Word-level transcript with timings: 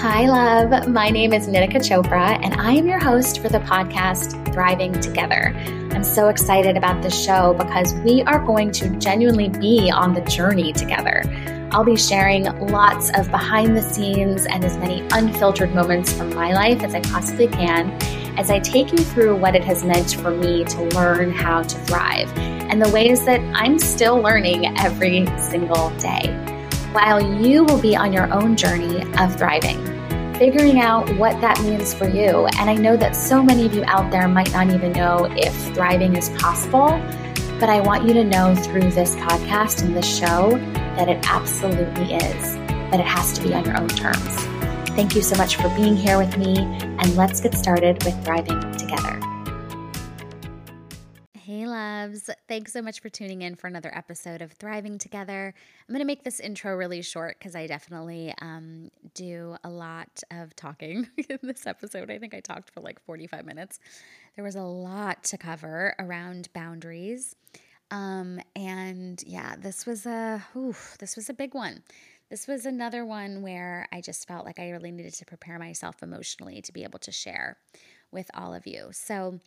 Hi, 0.00 0.26
love. 0.26 0.88
My 0.88 1.10
name 1.10 1.34
is 1.34 1.46
Nitika 1.46 1.76
Chopra, 1.76 2.42
and 2.42 2.54
I 2.54 2.72
am 2.72 2.86
your 2.86 2.98
host 2.98 3.42
for 3.42 3.50
the 3.50 3.58
podcast 3.58 4.50
Thriving 4.50 4.98
Together. 4.98 5.52
I'm 5.92 6.04
so 6.04 6.28
excited 6.28 6.78
about 6.78 7.02
this 7.02 7.22
show 7.22 7.52
because 7.52 7.92
we 7.96 8.22
are 8.22 8.38
going 8.38 8.72
to 8.72 8.88
genuinely 8.96 9.50
be 9.50 9.90
on 9.90 10.14
the 10.14 10.22
journey 10.22 10.72
together. 10.72 11.22
I'll 11.70 11.84
be 11.84 11.98
sharing 11.98 12.44
lots 12.68 13.10
of 13.10 13.30
behind 13.30 13.76
the 13.76 13.82
scenes 13.82 14.46
and 14.46 14.64
as 14.64 14.78
many 14.78 15.06
unfiltered 15.12 15.74
moments 15.74 16.10
from 16.14 16.34
my 16.34 16.54
life 16.54 16.82
as 16.82 16.94
I 16.94 17.02
possibly 17.02 17.48
can 17.48 17.90
as 18.38 18.50
I 18.50 18.58
take 18.58 18.92
you 18.92 18.98
through 18.98 19.36
what 19.36 19.54
it 19.54 19.64
has 19.64 19.84
meant 19.84 20.14
for 20.14 20.30
me 20.30 20.64
to 20.64 20.82
learn 20.94 21.30
how 21.30 21.62
to 21.62 21.78
thrive 21.80 22.32
and 22.38 22.80
the 22.80 22.88
ways 22.88 23.26
that 23.26 23.40
I'm 23.54 23.78
still 23.78 24.16
learning 24.16 24.78
every 24.78 25.26
single 25.36 25.90
day 25.98 26.50
while 26.92 27.22
you 27.40 27.64
will 27.64 27.80
be 27.80 27.94
on 27.94 28.12
your 28.12 28.32
own 28.32 28.56
journey 28.56 29.02
of 29.18 29.36
thriving, 29.36 29.78
figuring 30.40 30.80
out 30.80 31.06
what 31.18 31.38
that 31.42 31.60
means 31.60 31.92
for 31.92 32.08
you. 32.08 32.46
And 32.58 32.70
I 32.70 32.74
know 32.74 32.96
that 32.96 33.14
so 33.14 33.42
many 33.42 33.66
of 33.66 33.74
you 33.74 33.84
out 33.84 34.10
there 34.10 34.26
might 34.26 34.50
not 34.52 34.70
even 34.70 34.90
know 34.92 35.28
if 35.32 35.54
thriving 35.74 36.16
is 36.16 36.30
possible, 36.30 36.88
but 37.60 37.68
I 37.68 37.82
want 37.82 38.08
you 38.08 38.14
to 38.14 38.24
know 38.24 38.54
through 38.54 38.90
this 38.90 39.14
podcast 39.16 39.82
and 39.82 39.94
this 39.94 40.18
show 40.18 40.52
that 40.96 41.10
it 41.10 41.30
absolutely 41.30 42.14
is, 42.14 42.54
that 42.54 43.00
it 43.00 43.06
has 43.06 43.34
to 43.34 43.42
be 43.42 43.52
on 43.52 43.66
your 43.66 43.78
own 43.78 43.88
terms. 43.88 44.34
Thank 44.96 45.14
you 45.14 45.20
so 45.20 45.36
much 45.36 45.56
for 45.56 45.68
being 45.76 45.94
here 45.94 46.16
with 46.16 46.38
me, 46.38 46.56
and 46.56 47.16
let's 47.16 47.42
get 47.42 47.54
started 47.54 48.02
with 48.02 48.24
thriving 48.24 48.58
together 48.78 49.29
loves. 51.80 52.28
Thanks 52.46 52.72
so 52.72 52.82
much 52.82 53.00
for 53.00 53.08
tuning 53.08 53.40
in 53.40 53.54
for 53.54 53.66
another 53.66 53.90
episode 53.94 54.42
of 54.42 54.52
Thriving 54.52 54.98
Together. 54.98 55.54
I'm 55.88 55.92
going 55.92 56.00
to 56.00 56.06
make 56.06 56.24
this 56.24 56.38
intro 56.38 56.76
really 56.76 57.00
short 57.00 57.38
because 57.38 57.56
I 57.56 57.66
definitely 57.66 58.34
um, 58.42 58.90
do 59.14 59.56
a 59.64 59.70
lot 59.70 60.22
of 60.30 60.54
talking 60.56 61.08
in 61.28 61.38
this 61.42 61.66
episode. 61.66 62.10
I 62.10 62.18
think 62.18 62.34
I 62.34 62.40
talked 62.40 62.70
for 62.70 62.80
like 62.80 63.00
45 63.00 63.46
minutes. 63.46 63.80
There 64.36 64.44
was 64.44 64.56
a 64.56 64.62
lot 64.62 65.24
to 65.24 65.38
cover 65.38 65.94
around 65.98 66.50
boundaries. 66.52 67.34
Um, 67.90 68.40
and 68.54 69.22
yeah, 69.26 69.56
this 69.56 69.86
was 69.86 70.04
a 70.04 70.44
oof, 70.54 70.96
this 70.98 71.16
was 71.16 71.30
a 71.30 71.34
big 71.34 71.54
one. 71.54 71.82
This 72.28 72.46
was 72.46 72.66
another 72.66 73.06
one 73.06 73.40
where 73.40 73.88
I 73.90 74.02
just 74.02 74.28
felt 74.28 74.44
like 74.44 74.60
I 74.60 74.68
really 74.70 74.92
needed 74.92 75.14
to 75.14 75.24
prepare 75.24 75.58
myself 75.58 76.02
emotionally 76.02 76.60
to 76.62 76.72
be 76.72 76.84
able 76.84 76.98
to 77.00 77.10
share 77.10 77.56
with 78.12 78.30
all 78.34 78.52
of 78.52 78.66
you. 78.66 78.90
So 78.92 79.40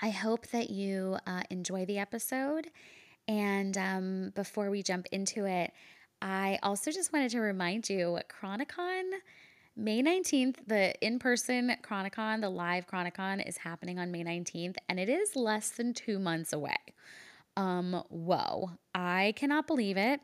I 0.00 0.10
hope 0.10 0.46
that 0.48 0.70
you 0.70 1.18
uh, 1.26 1.42
enjoy 1.50 1.84
the 1.84 1.98
episode. 1.98 2.68
And 3.26 3.76
um, 3.76 4.32
before 4.34 4.70
we 4.70 4.82
jump 4.82 5.06
into 5.12 5.44
it, 5.44 5.72
I 6.22 6.58
also 6.62 6.90
just 6.90 7.12
wanted 7.12 7.30
to 7.32 7.40
remind 7.40 7.90
you 7.90 8.18
Chronicon, 8.28 9.10
May 9.76 10.02
19th, 10.02 10.56
the 10.66 10.94
in 11.04 11.18
person 11.18 11.76
Chronicon, 11.82 12.40
the 12.40 12.50
live 12.50 12.86
Chronicon 12.86 13.40
is 13.46 13.58
happening 13.58 13.98
on 13.98 14.10
May 14.10 14.24
19th, 14.24 14.76
and 14.88 14.98
it 14.98 15.08
is 15.08 15.36
less 15.36 15.70
than 15.70 15.94
two 15.94 16.18
months 16.18 16.52
away. 16.52 16.76
Um, 17.56 18.02
whoa, 18.08 18.70
I 18.94 19.34
cannot 19.36 19.66
believe 19.66 19.96
it. 19.96 20.20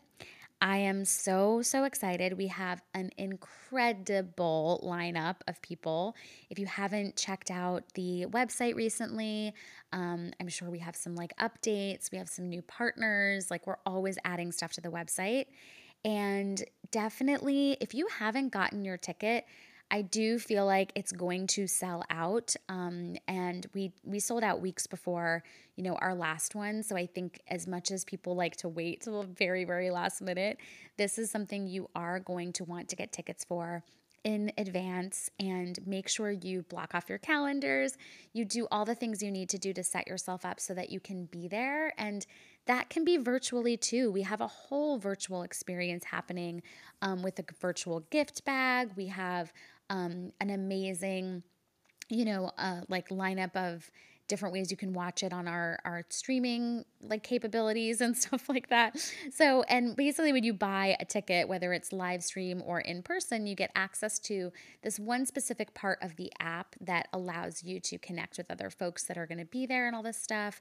I 0.65 0.79
am 0.79 1.05
so, 1.05 1.61
so 1.61 1.85
excited. 1.85 2.39
We 2.39 2.47
have 2.47 2.81
an 2.95 3.11
incredible 3.19 4.83
lineup 4.83 5.37
of 5.47 5.61
people. 5.61 6.17
If 6.49 6.59
you 6.59 6.65
haven't 6.65 7.17
checked 7.17 7.51
out 7.51 7.85
the 7.93 8.25
website 8.31 8.75
recently, 8.75 9.53
um, 9.93 10.31
I'm 10.41 10.49
sure 10.49 10.71
we 10.71 10.79
have 10.79 10.97
some 10.97 11.17
like 11.17 11.37
updates. 11.37 12.11
We 12.11 12.17
have 12.17 12.31
some 12.31 12.49
new 12.49 12.63
partners. 12.63 13.51
Like, 13.51 13.67
we're 13.67 13.77
always 13.85 14.17
adding 14.25 14.53
stuff 14.53 14.73
to 14.73 14.81
the 14.81 14.89
website. 14.89 15.49
And 16.03 16.65
definitely, 16.91 17.77
if 17.83 17.93
you 17.93 18.07
haven't 18.07 18.49
gotten 18.49 18.87
your 18.87 18.97
ticket, 18.97 19.45
I 19.91 20.03
do 20.03 20.39
feel 20.39 20.67
like 20.67 20.93
it's 20.95 21.13
going 21.13 21.47
to 21.49 21.67
sell 21.67 22.05
out. 22.11 22.55
Um, 22.69 23.17
and 23.29 23.67
we 23.75 23.93
we 24.03 24.19
sold 24.19 24.43
out 24.43 24.61
weeks 24.61 24.87
before, 24.87 25.43
you 25.77 25.85
know, 25.85 25.95
our 25.97 26.15
last 26.15 26.55
one. 26.55 26.83
So 26.83 26.97
I 26.97 27.07
think 27.07 27.41
as 27.49 27.67
much 27.67 27.91
as 27.91 28.05
people 28.05 28.35
like 28.35 28.57
to 28.57 28.69
wait 28.69 29.03
till 29.03 29.23
the 29.23 29.29
very, 29.29 29.65
very 29.65 29.91
last 29.91 30.21
minute, 30.21 30.59
this 30.97 31.19
is 31.19 31.31
something 31.31 31.67
you 31.67 31.89
are 31.95 32.19
going 32.19 32.53
to 32.55 32.65
want 32.65 32.89
to 32.89 32.97
get 32.97 33.13
tickets 33.13 33.45
for 33.45 33.85
in 34.25 34.51
advance 34.57 35.31
and 35.39 35.79
make 35.87 36.09
sure 36.09 36.31
you 36.31 36.63
block 36.63 36.95
off 36.95 37.11
your 37.11 37.19
calendars. 37.19 37.97
You 38.33 38.47
do 38.47 38.67
all 38.71 38.87
the 38.87 38.95
things 38.95 39.23
you 39.23 39.31
need 39.31 39.51
to 39.51 39.59
do 39.59 39.75
to 39.75 39.85
set 39.85 40.09
yourself 40.09 40.47
up 40.47 40.61
so 40.61 40.73
that 40.75 40.91
you 40.91 40.99
can 40.99 41.27
be 41.27 41.47
there. 41.47 41.93
And 41.99 42.27
that 42.67 42.89
can 42.89 43.05
be 43.05 43.19
virtually 43.19 43.77
too. 43.77 44.11
We 44.11 44.23
have 44.23 44.41
a 44.41 44.47
whole 44.47 44.97
virtual 44.99 45.43
experience 45.43 46.05
happening 46.05 46.63
um, 47.03 47.23
with 47.23 47.39
a 47.39 47.45
virtual 47.61 48.01
gift 48.11 48.47
bag. 48.47 48.93
We 48.97 49.07
have 49.09 49.53
um, 49.91 50.33
an 50.41 50.51
amazing, 50.51 51.43
you 52.09 52.25
know, 52.25 52.51
uh, 52.59 52.81
like 52.89 53.09
lineup 53.09 53.55
of 53.57 53.91
different 54.27 54.55
ways 54.55 54.71
you 54.71 54.77
can 54.77 54.95
watch 54.95 55.23
it 55.23 55.35
on 55.35 55.47
our 55.47 55.79
our 55.85 56.03
streaming 56.09 56.83
like 57.03 57.23
capabilities 57.23 58.01
and 58.01 58.17
stuff 58.25 58.49
like 58.49 58.69
that. 58.69 58.97
So, 59.31 59.63
and 59.65 59.95
basically 59.97 60.33
when 60.33 60.45
you 60.45 60.55
buy 60.55 60.97
a 60.99 61.05
ticket 61.05 61.49
whether 61.49 61.73
it's 61.73 61.93
live 61.93 62.23
stream 62.23 62.63
or 62.65 62.81
in 62.81 63.03
person, 63.03 63.47
you 63.47 63.55
get 63.55 63.71
access 63.75 64.19
to 64.21 64.53
this 64.83 64.99
one 64.99 65.27
specific 65.27 65.75
part 65.75 65.99
of 66.03 66.17
the 66.17 66.33
app 66.41 66.75
that 66.81 67.09
allows 67.13 67.63
you 67.63 67.81
to 67.81 67.99
connect 67.99 68.39
with 68.39 68.51
other 68.51 68.71
folks 68.71 69.05
that 69.05 69.19
are 69.19 69.27
going 69.27 69.39
to 69.39 69.45
be 69.45 69.67
there 69.67 69.87
and 69.87 69.95
all 69.95 70.03
this 70.03 70.21
stuff. 70.21 70.61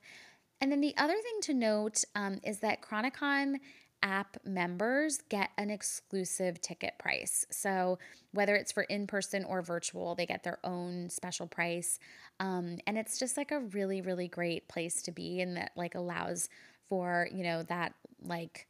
And 0.61 0.71
then 0.71 0.81
the 0.81 0.95
other 0.97 1.15
thing 1.15 1.41
to 1.41 1.53
note 1.53 2.03
um, 2.15 2.39
is 2.43 2.59
that 2.59 2.81
Chronicon 2.81 3.59
app 4.03 4.37
members 4.45 5.19
get 5.29 5.49
an 5.57 5.71
exclusive 5.71 6.61
ticket 6.61 6.93
price. 6.99 7.45
So, 7.49 7.97
whether 8.31 8.55
it's 8.55 8.71
for 8.71 8.83
in 8.83 9.07
person 9.07 9.43
or 9.45 9.61
virtual, 9.61 10.13
they 10.13 10.25
get 10.25 10.43
their 10.43 10.59
own 10.63 11.09
special 11.09 11.47
price. 11.47 11.99
Um, 12.39 12.77
and 12.85 12.97
it's 12.97 13.17
just 13.17 13.37
like 13.37 13.51
a 13.51 13.61
really, 13.61 14.01
really 14.01 14.27
great 14.27 14.67
place 14.67 15.01
to 15.03 15.11
be, 15.11 15.41
and 15.41 15.57
that 15.57 15.71
like 15.75 15.95
allows 15.95 16.49
for, 16.89 17.27
you 17.33 17.43
know, 17.43 17.63
that 17.63 17.93
like 18.21 18.67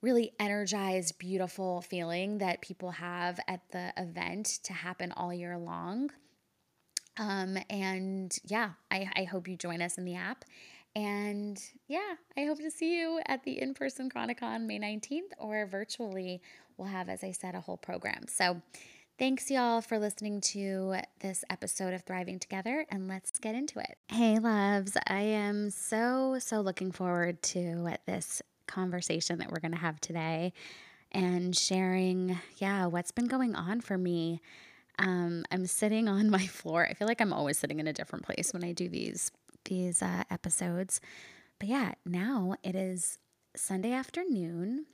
really 0.00 0.32
energized, 0.38 1.18
beautiful 1.18 1.80
feeling 1.80 2.38
that 2.38 2.60
people 2.60 2.90
have 2.90 3.40
at 3.48 3.60
the 3.72 3.92
event 3.96 4.60
to 4.62 4.72
happen 4.72 5.12
all 5.12 5.32
year 5.32 5.58
long. 5.58 6.10
Um, 7.16 7.56
and 7.70 8.36
yeah, 8.44 8.70
I, 8.90 9.08
I 9.16 9.24
hope 9.24 9.48
you 9.48 9.56
join 9.56 9.80
us 9.80 9.98
in 9.98 10.04
the 10.04 10.16
app. 10.16 10.44
And 10.96 11.60
yeah, 11.88 12.14
I 12.36 12.44
hope 12.44 12.58
to 12.58 12.70
see 12.70 12.98
you 12.98 13.20
at 13.26 13.42
the 13.42 13.60
in 13.60 13.74
person 13.74 14.08
Chronicon 14.08 14.66
May 14.66 14.78
19th 14.78 15.32
or 15.38 15.66
virtually. 15.66 16.40
We'll 16.76 16.88
have, 16.88 17.08
as 17.08 17.24
I 17.24 17.32
said, 17.32 17.54
a 17.54 17.60
whole 17.60 17.76
program. 17.76 18.26
So 18.28 18.60
thanks, 19.18 19.50
y'all, 19.50 19.80
for 19.80 19.98
listening 19.98 20.40
to 20.40 20.96
this 21.20 21.44
episode 21.50 21.94
of 21.94 22.02
Thriving 22.02 22.38
Together, 22.38 22.86
and 22.90 23.08
let's 23.08 23.38
get 23.38 23.54
into 23.54 23.78
it. 23.80 23.96
Hey, 24.08 24.38
loves, 24.38 24.96
I 25.08 25.20
am 25.20 25.70
so, 25.70 26.38
so 26.38 26.60
looking 26.60 26.92
forward 26.92 27.42
to 27.42 27.90
this 28.06 28.42
conversation 28.66 29.38
that 29.38 29.50
we're 29.50 29.60
going 29.60 29.72
to 29.72 29.78
have 29.78 30.00
today 30.00 30.52
and 31.12 31.56
sharing, 31.56 32.38
yeah, 32.56 32.86
what's 32.86 33.12
been 33.12 33.26
going 33.26 33.54
on 33.54 33.80
for 33.80 33.96
me. 33.96 34.40
Um, 34.98 35.44
I'm 35.50 35.66
sitting 35.66 36.08
on 36.08 36.30
my 36.30 36.46
floor. 36.46 36.86
I 36.88 36.94
feel 36.94 37.08
like 37.08 37.20
I'm 37.20 37.32
always 37.32 37.58
sitting 37.58 37.80
in 37.80 37.86
a 37.86 37.92
different 37.92 38.24
place 38.24 38.52
when 38.52 38.64
I 38.64 38.72
do 38.72 38.88
these 38.88 39.30
these 39.64 40.02
uh, 40.02 40.24
episodes. 40.30 41.00
But 41.58 41.68
yeah, 41.68 41.92
now 42.04 42.56
it 42.62 42.74
is 42.74 43.18
Sunday 43.56 43.92
afternoon 43.92 44.86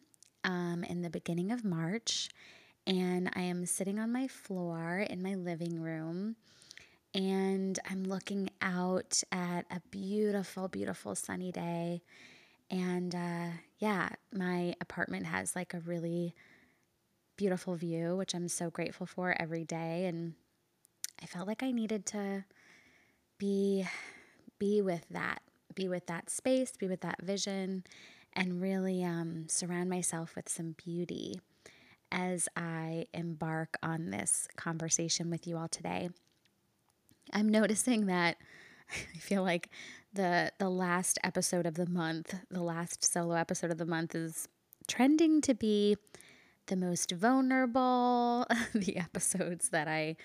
um, 0.45 0.85
in 0.85 1.03
the 1.03 1.11
beginning 1.11 1.51
of 1.51 1.65
March, 1.65 2.29
and 2.87 3.31
I 3.35 3.41
am 3.43 3.67
sitting 3.67 3.99
on 3.99 4.13
my 4.13 4.29
floor 4.29 4.99
in 4.99 5.23
my 5.23 5.35
living 5.35 5.81
room. 5.81 6.37
And 7.13 7.77
I'm 7.91 8.05
looking 8.05 8.51
out 8.63 9.23
at 9.33 9.67
a 9.71 9.81
beautiful, 9.91 10.69
beautiful 10.69 11.17
sunny 11.17 11.51
day. 11.51 12.03
And 12.71 13.15
uh, 13.15 13.49
yeah, 13.79 14.11
my 14.33 14.77
apartment 14.81 15.27
has 15.27 15.57
like 15.57 15.75
a 15.75 15.81
really 15.81 16.35
beautiful 17.37 17.75
view, 17.75 18.17
which 18.17 18.35
I'm 18.35 18.49
so 18.49 18.71
grateful 18.71 19.07
for 19.07 19.35
every 19.41 19.65
day. 19.65 20.07
And 20.07 20.35
I 21.21 21.27
felt 21.27 21.49
like 21.49 21.63
I 21.65 21.73
needed 21.73 22.07
to 22.07 22.45
be 23.39 23.87
be 24.61 24.81
with 24.81 25.05
that, 25.11 25.43
be 25.75 25.89
with 25.89 26.07
that 26.07 26.31
space, 26.31 26.73
be 26.79 26.87
with 26.87 27.01
that 27.01 27.21
vision, 27.21 27.83
and 28.35 28.63
really 28.63 29.03
um, 29.03 29.47
surround 29.49 29.91
myself 29.91 30.37
with 30.37 30.49
some 30.49 30.77
beauty 30.85 31.41
as 32.13 32.49
I 32.57 33.07
embark 33.13 33.77
on 33.83 34.11
this 34.11 34.47
conversation 34.57 35.31
with 35.31 35.49
you 35.49 35.57
all 35.57 35.69
today. 35.69 36.11
I'm 37.33 37.49
noticing 37.49 38.07
that 38.07 38.37
I 39.15 39.19
feel 39.19 39.43
like 39.43 39.71
the 40.13 40.53
the 40.59 40.69
last 40.69 41.19
episode 41.25 41.67
of 41.67 41.75
the 41.75 41.87
month, 41.87 42.35
the 42.51 42.63
last 42.63 43.05
solo 43.05 43.35
episode 43.35 43.71
of 43.71 43.79
the 43.79 43.87
month 43.87 44.15
is 44.15 44.49
trending 44.89 45.41
to 45.43 45.55
be 45.55 45.97
the 46.67 46.77
most 46.77 47.13
vulnerable, 47.13 48.47
the 48.75 48.97
episodes 48.97 49.71
that 49.71 49.89
I 49.89 50.17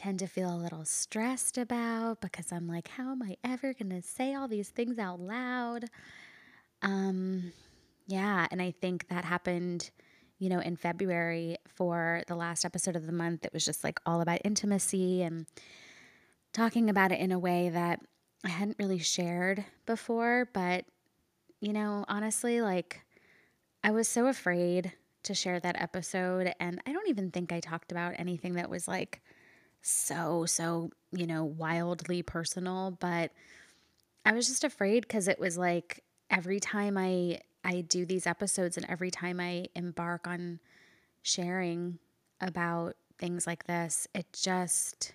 tend 0.00 0.18
to 0.18 0.26
feel 0.26 0.54
a 0.54 0.56
little 0.56 0.86
stressed 0.86 1.58
about 1.58 2.22
because 2.22 2.52
I'm 2.52 2.66
like, 2.66 2.88
how 2.88 3.10
am 3.10 3.22
I 3.22 3.36
ever 3.44 3.74
going 3.74 3.90
to 3.90 4.00
say 4.00 4.34
all 4.34 4.48
these 4.48 4.70
things 4.70 4.98
out 4.98 5.20
loud? 5.20 5.84
Um, 6.80 7.52
yeah, 8.06 8.46
and 8.50 8.62
I 8.62 8.70
think 8.70 9.08
that 9.08 9.26
happened, 9.26 9.90
you 10.38 10.48
know, 10.48 10.58
in 10.58 10.76
February 10.76 11.58
for 11.68 12.22
the 12.28 12.34
last 12.34 12.64
episode 12.64 12.96
of 12.96 13.04
the 13.04 13.12
month, 13.12 13.44
it 13.44 13.52
was 13.52 13.62
just 13.62 13.84
like 13.84 14.00
all 14.06 14.22
about 14.22 14.40
intimacy 14.42 15.22
and 15.22 15.44
talking 16.54 16.88
about 16.88 17.12
it 17.12 17.20
in 17.20 17.30
a 17.30 17.38
way 17.38 17.68
that 17.68 18.00
I 18.42 18.48
hadn't 18.48 18.78
really 18.78 19.00
shared 19.00 19.66
before. 19.84 20.48
But, 20.54 20.86
you 21.60 21.74
know, 21.74 22.06
honestly, 22.08 22.62
like 22.62 23.02
I 23.84 23.90
was 23.90 24.08
so 24.08 24.28
afraid 24.28 24.94
to 25.24 25.34
share 25.34 25.60
that 25.60 25.78
episode. 25.78 26.54
And 26.58 26.80
I 26.86 26.94
don't 26.94 27.08
even 27.10 27.30
think 27.30 27.52
I 27.52 27.60
talked 27.60 27.92
about 27.92 28.14
anything 28.16 28.54
that 28.54 28.70
was 28.70 28.88
like 28.88 29.20
so, 29.82 30.44
so, 30.46 30.90
you 31.12 31.26
know, 31.26 31.44
wildly 31.44 32.22
personal. 32.22 32.96
But 33.00 33.32
I 34.24 34.32
was 34.32 34.46
just 34.48 34.64
afraid 34.64 35.02
because 35.02 35.28
it 35.28 35.40
was 35.40 35.58
like 35.58 36.02
every 36.30 36.60
time 36.60 36.96
I 36.98 37.40
I 37.64 37.82
do 37.82 38.06
these 38.06 38.26
episodes 38.26 38.76
and 38.76 38.86
every 38.88 39.10
time 39.10 39.40
I 39.40 39.66
embark 39.74 40.26
on 40.26 40.60
sharing 41.22 41.98
about 42.40 42.96
things 43.18 43.46
like 43.46 43.64
this, 43.64 44.08
it 44.14 44.26
just 44.32 45.14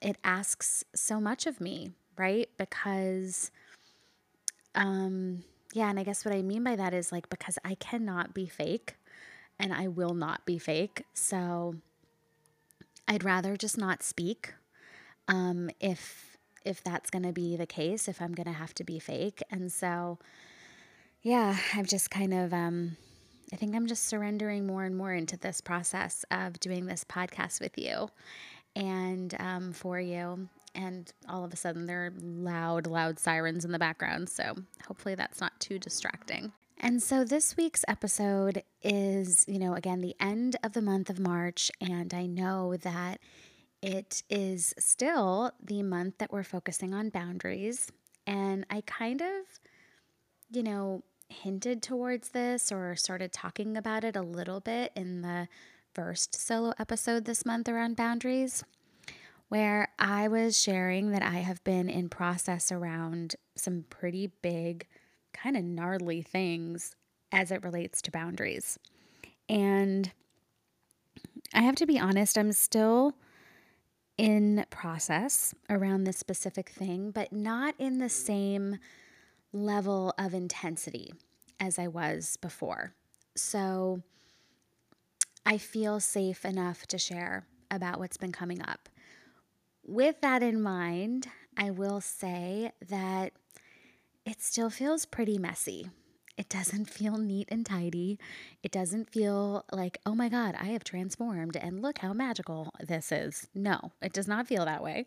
it 0.00 0.18
asks 0.24 0.84
so 0.94 1.20
much 1.20 1.46
of 1.46 1.60
me, 1.60 1.92
right? 2.18 2.48
Because 2.58 3.50
um 4.74 5.44
yeah, 5.74 5.88
and 5.88 5.98
I 5.98 6.04
guess 6.04 6.24
what 6.24 6.34
I 6.34 6.42
mean 6.42 6.64
by 6.64 6.76
that 6.76 6.92
is 6.92 7.12
like 7.12 7.30
because 7.30 7.58
I 7.64 7.76
cannot 7.76 8.34
be 8.34 8.46
fake 8.46 8.96
and 9.58 9.72
I 9.72 9.88
will 9.88 10.14
not 10.14 10.44
be 10.46 10.58
fake. 10.58 11.04
So 11.14 11.76
I'd 13.12 13.24
rather 13.24 13.56
just 13.56 13.76
not 13.78 14.02
speak 14.02 14.54
um 15.28 15.70
if 15.80 16.32
if 16.64 16.82
that's 16.82 17.10
going 17.10 17.24
to 17.24 17.32
be 17.32 17.56
the 17.56 17.66
case, 17.66 18.08
if 18.08 18.20
I'm 18.22 18.32
going 18.32 18.46
to 18.46 18.52
have 18.52 18.74
to 18.74 18.84
be 18.84 18.98
fake. 18.98 19.42
And 19.50 19.72
so 19.72 20.18
yeah, 21.22 21.56
I've 21.74 21.86
just 21.86 22.10
kind 22.10 22.34
of, 22.34 22.52
um, 22.52 22.96
I 23.52 23.56
think 23.56 23.76
I'm 23.76 23.86
just 23.86 24.06
surrendering 24.06 24.66
more 24.66 24.84
and 24.84 24.96
more 24.96 25.14
into 25.14 25.36
this 25.36 25.60
process 25.60 26.24
of 26.30 26.58
doing 26.58 26.86
this 26.86 27.04
podcast 27.04 27.60
with 27.60 27.78
you 27.78 28.08
and 28.74 29.34
um, 29.38 29.72
for 29.72 30.00
you. 30.00 30.48
And 30.74 31.12
all 31.28 31.44
of 31.44 31.52
a 31.52 31.56
sudden, 31.56 31.86
there 31.86 32.06
are 32.06 32.12
loud, 32.20 32.86
loud 32.86 33.18
sirens 33.18 33.64
in 33.64 33.72
the 33.72 33.78
background. 33.78 34.30
So 34.30 34.54
hopefully, 34.88 35.14
that's 35.14 35.40
not 35.40 35.52
too 35.60 35.78
distracting. 35.78 36.52
And 36.84 37.00
so, 37.00 37.22
this 37.22 37.56
week's 37.56 37.84
episode 37.86 38.64
is, 38.82 39.44
you 39.46 39.60
know, 39.60 39.74
again, 39.74 40.00
the 40.00 40.16
end 40.18 40.56
of 40.64 40.72
the 40.72 40.82
month 40.82 41.08
of 41.10 41.20
March. 41.20 41.70
And 41.80 42.12
I 42.12 42.26
know 42.26 42.76
that 42.78 43.20
it 43.80 44.24
is 44.28 44.74
still 44.80 45.52
the 45.62 45.84
month 45.84 46.18
that 46.18 46.32
we're 46.32 46.42
focusing 46.42 46.92
on 46.92 47.10
boundaries. 47.10 47.92
And 48.26 48.66
I 48.68 48.82
kind 48.84 49.22
of, 49.22 49.60
you 50.50 50.64
know, 50.64 51.04
hinted 51.28 51.84
towards 51.84 52.30
this 52.30 52.72
or 52.72 52.96
started 52.96 53.32
talking 53.32 53.76
about 53.76 54.02
it 54.02 54.16
a 54.16 54.22
little 54.22 54.58
bit 54.58 54.90
in 54.96 55.22
the 55.22 55.46
first 55.94 56.34
solo 56.34 56.74
episode 56.80 57.26
this 57.26 57.46
month 57.46 57.68
around 57.68 57.94
boundaries, 57.94 58.64
where 59.48 59.86
I 60.00 60.26
was 60.26 60.60
sharing 60.60 61.12
that 61.12 61.22
I 61.22 61.38
have 61.38 61.62
been 61.62 61.88
in 61.88 62.08
process 62.08 62.72
around 62.72 63.36
some 63.54 63.84
pretty 63.88 64.32
big, 64.42 64.88
kind 65.32 65.56
of 65.56 65.64
gnarly 65.64 66.22
things 66.22 66.94
as 67.30 67.50
it 67.50 67.62
relates 67.62 68.02
to 68.02 68.10
boundaries. 68.10 68.78
And 69.48 70.12
I 71.54 71.62
have 71.62 71.76
to 71.76 71.86
be 71.86 71.98
honest, 71.98 72.38
I'm 72.38 72.52
still 72.52 73.14
in 74.18 74.64
process 74.70 75.54
around 75.68 76.04
this 76.04 76.18
specific 76.18 76.68
thing, 76.68 77.10
but 77.10 77.32
not 77.32 77.74
in 77.78 77.98
the 77.98 78.08
same 78.08 78.78
level 79.52 80.14
of 80.18 80.34
intensity 80.34 81.12
as 81.58 81.78
I 81.78 81.88
was 81.88 82.36
before. 82.36 82.94
So 83.34 84.02
I 85.44 85.58
feel 85.58 86.00
safe 86.00 86.44
enough 86.44 86.86
to 86.88 86.98
share 86.98 87.46
about 87.70 87.98
what's 87.98 88.16
been 88.16 88.32
coming 88.32 88.62
up. 88.62 88.88
With 89.84 90.20
that 90.20 90.42
in 90.42 90.62
mind, 90.62 91.26
I 91.56 91.70
will 91.70 92.00
say 92.00 92.72
that 92.88 93.32
it 94.24 94.40
still 94.40 94.70
feels 94.70 95.06
pretty 95.06 95.38
messy. 95.38 95.90
It 96.38 96.48
doesn't 96.48 96.88
feel 96.88 97.18
neat 97.18 97.48
and 97.50 97.64
tidy. 97.64 98.18
It 98.62 98.72
doesn't 98.72 99.10
feel 99.10 99.66
like, 99.70 99.98
oh 100.06 100.14
my 100.14 100.30
God, 100.30 100.54
I 100.58 100.66
have 100.66 100.82
transformed 100.82 101.56
and 101.56 101.82
look 101.82 101.98
how 101.98 102.14
magical 102.14 102.72
this 102.80 103.12
is. 103.12 103.46
No, 103.54 103.92
it 104.00 104.14
does 104.14 104.26
not 104.26 104.46
feel 104.46 104.64
that 104.64 104.82
way. 104.82 105.04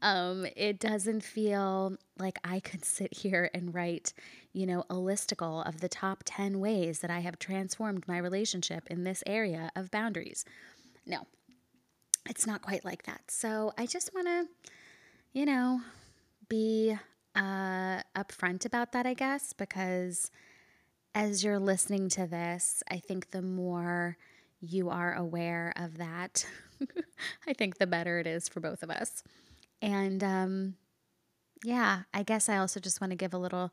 Um, 0.00 0.46
it 0.56 0.78
doesn't 0.78 1.22
feel 1.22 1.96
like 2.18 2.38
I 2.42 2.58
could 2.60 2.84
sit 2.86 3.18
here 3.18 3.50
and 3.52 3.74
write, 3.74 4.14
you 4.54 4.64
know, 4.64 4.84
a 4.88 4.94
listicle 4.94 5.66
of 5.68 5.80
the 5.80 5.88
top 5.90 6.22
10 6.24 6.58
ways 6.58 7.00
that 7.00 7.10
I 7.10 7.20
have 7.20 7.38
transformed 7.38 8.08
my 8.08 8.16
relationship 8.16 8.86
in 8.88 9.04
this 9.04 9.22
area 9.26 9.70
of 9.76 9.90
boundaries. 9.90 10.44
No, 11.06 11.26
it's 12.28 12.46
not 12.46 12.62
quite 12.62 12.84
like 12.84 13.02
that. 13.02 13.20
So 13.28 13.74
I 13.76 13.84
just 13.84 14.14
want 14.14 14.26
to, 14.26 14.46
you 15.34 15.44
know, 15.44 15.82
be 16.48 16.96
uh, 17.34 18.02
upfront 18.16 18.64
about 18.64 18.92
that, 18.92 19.06
I 19.06 19.14
guess, 19.14 19.52
because 19.52 20.30
as 21.14 21.44
you're 21.44 21.58
listening 21.58 22.08
to 22.10 22.26
this, 22.26 22.82
I 22.90 22.98
think 22.98 23.30
the 23.30 23.42
more 23.42 24.16
you 24.60 24.90
are 24.90 25.14
aware 25.14 25.72
of 25.76 25.98
that, 25.98 26.46
I 27.46 27.52
think 27.52 27.78
the 27.78 27.86
better 27.86 28.18
it 28.18 28.26
is 28.26 28.48
for 28.48 28.60
both 28.60 28.82
of 28.82 28.90
us. 28.90 29.22
And 29.80 30.22
um, 30.22 30.74
yeah, 31.64 32.02
I 32.14 32.22
guess 32.22 32.48
I 32.48 32.56
also 32.58 32.80
just 32.80 33.00
want 33.00 33.10
to 33.10 33.16
give 33.16 33.34
a 33.34 33.38
little 33.38 33.72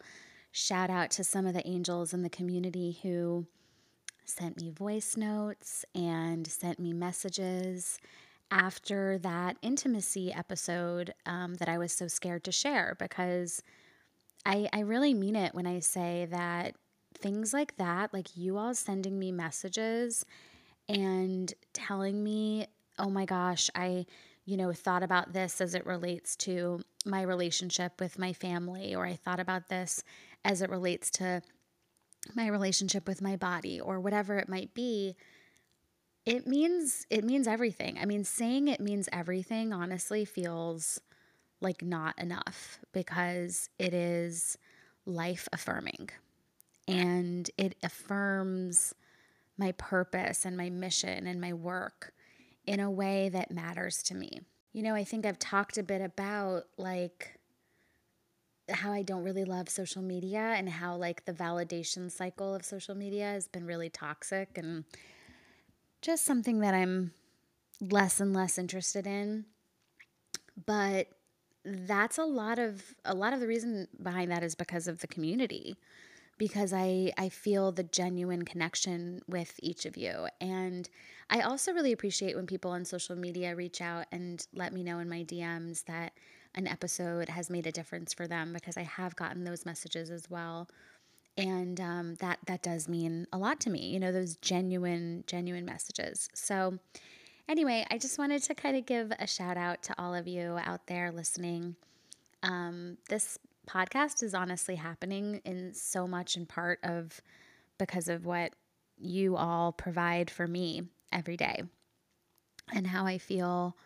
shout 0.52 0.90
out 0.90 1.12
to 1.12 1.24
some 1.24 1.46
of 1.46 1.54
the 1.54 1.68
angels 1.68 2.14
in 2.14 2.24
the 2.24 2.30
community 2.30 3.00
who 3.04 3.46
sent 4.26 4.62
me 4.62 4.70
voice 4.70 5.16
notes 5.18 5.86
and 5.96 6.46
sent 6.48 6.80
me 6.80 6.94
messages 6.94 8.00
after 8.52 9.18
that 9.20 9.58
intimacy 9.62 10.34
episode 10.34 11.14
um, 11.26 11.56
that 11.56 11.70
I 11.70 11.78
was 11.78 11.92
so 11.92 12.08
scared 12.08 12.44
to 12.46 12.52
share 12.52 12.96
because 13.00 13.62
I, 14.46 14.68
I 14.74 14.80
really 14.82 15.14
mean 15.14 15.36
it 15.36 15.54
when 15.54 15.68
I 15.68 15.80
say 15.80 16.28
that 16.32 16.76
things 17.18 17.54
like 17.54 17.78
that, 17.78 18.14
like 18.14 18.36
you 18.36 18.58
all 18.58 18.74
sending 18.74 19.20
me 19.20 19.32
messages 19.32 20.26
and 20.88 21.54
telling 21.74 22.24
me, 22.24 22.68
oh 22.98 23.10
my 23.10 23.26
gosh, 23.26 23.70
I, 23.76 24.06
you 24.46 24.58
know, 24.58 24.74
thought 24.74 25.04
about 25.04 25.34
this 25.34 25.62
as 25.62 25.76
it 25.76 25.86
relates 25.86 26.36
to 26.38 26.82
my 27.06 27.22
relationship 27.22 28.00
with 28.00 28.18
my 28.18 28.34
family, 28.34 28.96
or 28.96 29.06
I 29.06 29.16
thought 29.16 29.40
about 29.40 29.70
this 29.70 30.04
as 30.44 30.62
it 30.62 30.70
relates 30.70 31.12
to 31.12 31.42
my 32.36 32.48
relationship 32.48 33.08
with 33.08 33.22
my 33.22 33.36
body, 33.36 33.80
or 33.80 34.00
whatever 34.00 34.38
it 34.38 34.50
might 34.50 34.74
be. 34.74 35.16
It 36.30 36.46
means 36.46 37.08
it 37.10 37.24
means 37.24 37.48
everything. 37.48 37.98
I 38.00 38.06
mean, 38.06 38.24
saying 38.24 38.68
it 38.68 38.80
means 38.80 39.10
everything 39.12 39.74
honestly 39.74 40.26
feels 40.26 41.02
like 41.60 41.82
not 41.82 42.20
enough 42.20 42.78
because 42.94 43.72
it 43.80 43.96
is 43.96 44.56
life 45.08 45.50
affirming 45.52 46.12
and 46.88 47.50
it 47.58 47.78
affirms 47.82 48.94
my 49.58 49.72
purpose 49.72 50.46
and 50.46 50.56
my 50.56 50.70
mission 50.70 51.26
and 51.26 51.42
my 51.42 51.52
work 51.52 52.14
in 52.68 52.80
a 52.80 52.92
way 52.92 53.30
that 53.30 53.50
matters 53.50 54.04
to 54.04 54.14
me. 54.14 54.42
You 54.72 54.84
know, 54.84 54.94
I 54.94 55.06
think 55.06 55.26
I've 55.26 55.40
talked 55.40 55.80
a 55.80 55.84
bit 55.84 56.00
about 56.00 56.66
like 56.78 57.40
how 58.70 58.94
I 58.94 59.02
don't 59.02 59.24
really 59.24 59.46
love 59.46 59.68
social 59.68 60.04
media 60.04 60.54
and 60.56 60.70
how 60.70 60.96
like 60.96 61.26
the 61.26 61.34
validation 61.34 62.12
cycle 62.12 62.54
of 62.54 62.64
social 62.64 62.94
media 62.94 63.26
has 63.26 63.48
been 63.48 63.66
really 63.66 63.90
toxic 63.90 64.60
and 64.60 64.86
just 66.02 66.26
something 66.26 66.60
that 66.60 66.74
I'm 66.74 67.12
less 67.82 68.20
and 68.20 68.34
less 68.34 68.58
interested 68.58 69.08
in. 69.08 69.46
But 70.66 71.08
that's 71.66 72.18
a 72.18 72.24
lot 72.24 72.60
of 72.60 72.96
a 73.06 73.14
lot 73.14 73.34
of 73.34 73.40
the 73.40 73.48
reason 73.48 73.88
behind 74.02 74.32
that 74.32 74.44
is 74.44 74.56
because 74.56 74.88
of 74.88 75.00
the 75.00 75.08
community 75.08 75.78
because 76.40 76.72
I, 76.74 77.12
I 77.18 77.30
feel 77.30 77.72
the 77.72 77.84
genuine 77.84 78.46
connection 78.46 79.22
with 79.28 79.60
each 79.62 79.86
of 79.86 79.98
you. 79.98 80.28
And 80.42 80.90
I 81.30 81.42
also 81.42 81.74
really 81.74 81.92
appreciate 81.92 82.36
when 82.36 82.48
people 82.48 82.72
on 82.72 82.86
social 82.86 83.16
media 83.16 83.56
reach 83.56 83.82
out 83.82 84.06
and 84.12 84.48
let 84.56 84.74
me 84.74 84.82
know 84.82 85.00
in 85.00 85.10
my 85.10 85.24
DMs 85.24 85.84
that 85.86 86.14
an 86.56 86.66
episode 86.66 87.28
has 87.30 87.50
made 87.50 87.68
a 87.68 87.74
difference 87.74 88.14
for 88.14 88.26
them 88.26 88.54
because 88.54 88.78
I 88.78 88.84
have 88.84 89.18
gotten 89.18 89.44
those 89.44 89.66
messages 89.66 90.10
as 90.10 90.30
well. 90.30 90.70
And 91.40 91.80
um, 91.80 92.16
that 92.16 92.40
that 92.48 92.62
does 92.62 92.90
mean 92.90 93.26
a 93.32 93.38
lot 93.38 93.62
to 93.62 93.70
me, 93.70 93.88
you 93.88 94.00
know, 94.00 94.12
those 94.12 94.36
genuine, 94.38 95.24
genuine 95.26 95.66
messages. 95.66 96.28
So, 96.34 96.80
anyway, 97.48 97.86
I 97.90 97.98
just 97.98 98.20
wanted 98.20 98.44
to 98.44 98.56
kind 98.56 98.76
of 98.76 98.86
give 98.86 99.14
a 99.18 99.26
shout 99.26 99.56
out 99.56 99.82
to 99.84 99.96
all 99.98 100.14
of 100.14 100.28
you 100.28 100.60
out 100.62 100.88
there 100.88 101.12
listening. 101.12 101.78
Um, 102.44 102.98
this 103.08 103.40
podcast 103.68 104.22
is 104.22 104.34
honestly 104.34 104.76
happening 104.76 105.42
in 105.46 105.74
so 105.74 106.08
much 106.08 106.36
in 106.36 106.46
part 106.46 106.80
of 106.84 107.22
because 107.78 108.10
of 108.10 108.26
what 108.26 108.54
you 108.98 109.38
all 109.38 109.72
provide 109.72 110.30
for 110.30 110.46
me 110.48 110.84
every 111.12 111.38
day 111.38 111.64
and 112.74 112.86
how 112.86 113.06
I 113.06 113.18
feel 113.18 113.78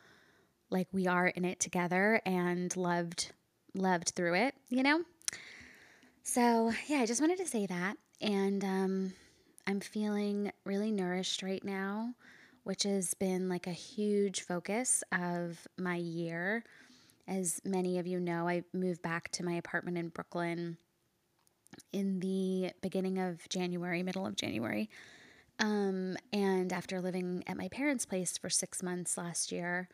like 0.70 0.88
we 0.92 1.06
are 1.06 1.28
in 1.28 1.46
it 1.46 1.60
together 1.60 2.20
and 2.26 2.76
loved 2.76 3.32
loved 3.76 4.14
through 4.16 4.36
it, 4.36 4.56
you 4.70 4.84
know? 4.84 5.04
So, 6.24 6.72
yeah, 6.88 7.00
I 7.00 7.06
just 7.06 7.22
wanted 7.22 7.38
to 7.40 7.48
say 7.48 7.66
that 7.66 7.98
and 8.22 8.64
um 8.64 9.14
I'm 9.68 9.80
feeling 9.80 10.52
really 10.66 10.92
nourished 10.92 11.42
right 11.44 11.64
now, 11.64 12.16
which 12.64 12.84
has 12.84 13.14
been 13.14 13.48
like 13.50 13.68
a 13.68 13.72
huge 13.72 14.42
focus 14.42 15.04
of 15.12 15.68
my 15.78 15.96
year. 15.96 16.64
As 17.28 17.62
many 17.64 18.00
of 18.00 18.08
you 18.08 18.20
know, 18.20 18.48
I 18.48 18.64
moved 18.74 19.02
back 19.02 19.32
to 19.34 19.46
my 19.46 19.54
apartment 19.54 19.98
in 19.98 20.10
Brooklyn 20.10 20.78
in 21.92 22.20
the 22.20 22.72
beginning 22.82 23.20
of 23.20 23.48
January, 23.50 24.04
middle 24.04 24.26
of 24.26 24.36
January. 24.36 24.90
Um, 25.60 26.18
and 26.34 26.74
after 26.74 27.00
living 27.00 27.44
at 27.48 27.58
my 27.58 27.68
parents' 27.70 28.06
place 28.06 28.38
for 28.38 28.50
six 28.50 28.84
months 28.84 29.18
last 29.18 29.52
year, 29.52 29.88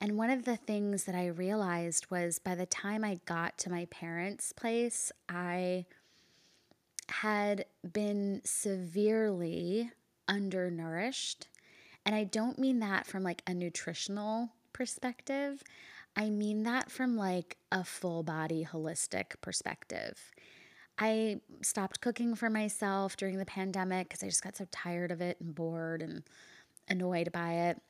and 0.00 0.16
one 0.16 0.30
of 0.30 0.44
the 0.44 0.56
things 0.56 1.04
that 1.04 1.14
I 1.14 1.26
realized 1.26 2.10
was 2.10 2.38
by 2.38 2.54
the 2.54 2.66
time 2.66 3.04
I 3.04 3.20
got 3.26 3.58
to 3.58 3.70
my 3.70 3.84
parents' 3.86 4.52
place, 4.52 5.12
I 5.28 5.84
had 7.08 7.66
been 7.92 8.40
severely 8.44 9.90
undernourished. 10.26 11.48
And 12.06 12.14
I 12.14 12.24
don't 12.24 12.58
mean 12.58 12.78
that 12.80 13.06
from 13.06 13.22
like 13.22 13.42
a 13.46 13.52
nutritional 13.52 14.50
perspective. 14.72 15.62
I 16.16 16.30
mean 16.30 16.62
that 16.62 16.90
from 16.90 17.16
like 17.16 17.58
a 17.70 17.84
full 17.84 18.22
body 18.22 18.66
holistic 18.70 19.40
perspective. 19.42 20.32
I 20.98 21.40
stopped 21.62 22.00
cooking 22.00 22.34
for 22.34 22.48
myself 22.48 23.16
during 23.16 23.38
the 23.38 23.46
pandemic 23.46 24.08
because 24.08 24.22
I 24.22 24.26
just 24.26 24.42
got 24.42 24.56
so 24.56 24.66
tired 24.70 25.10
of 25.10 25.20
it 25.20 25.38
and 25.40 25.54
bored 25.54 26.02
and 26.02 26.22
annoyed 26.88 27.32
by 27.32 27.52
it. 27.52 27.82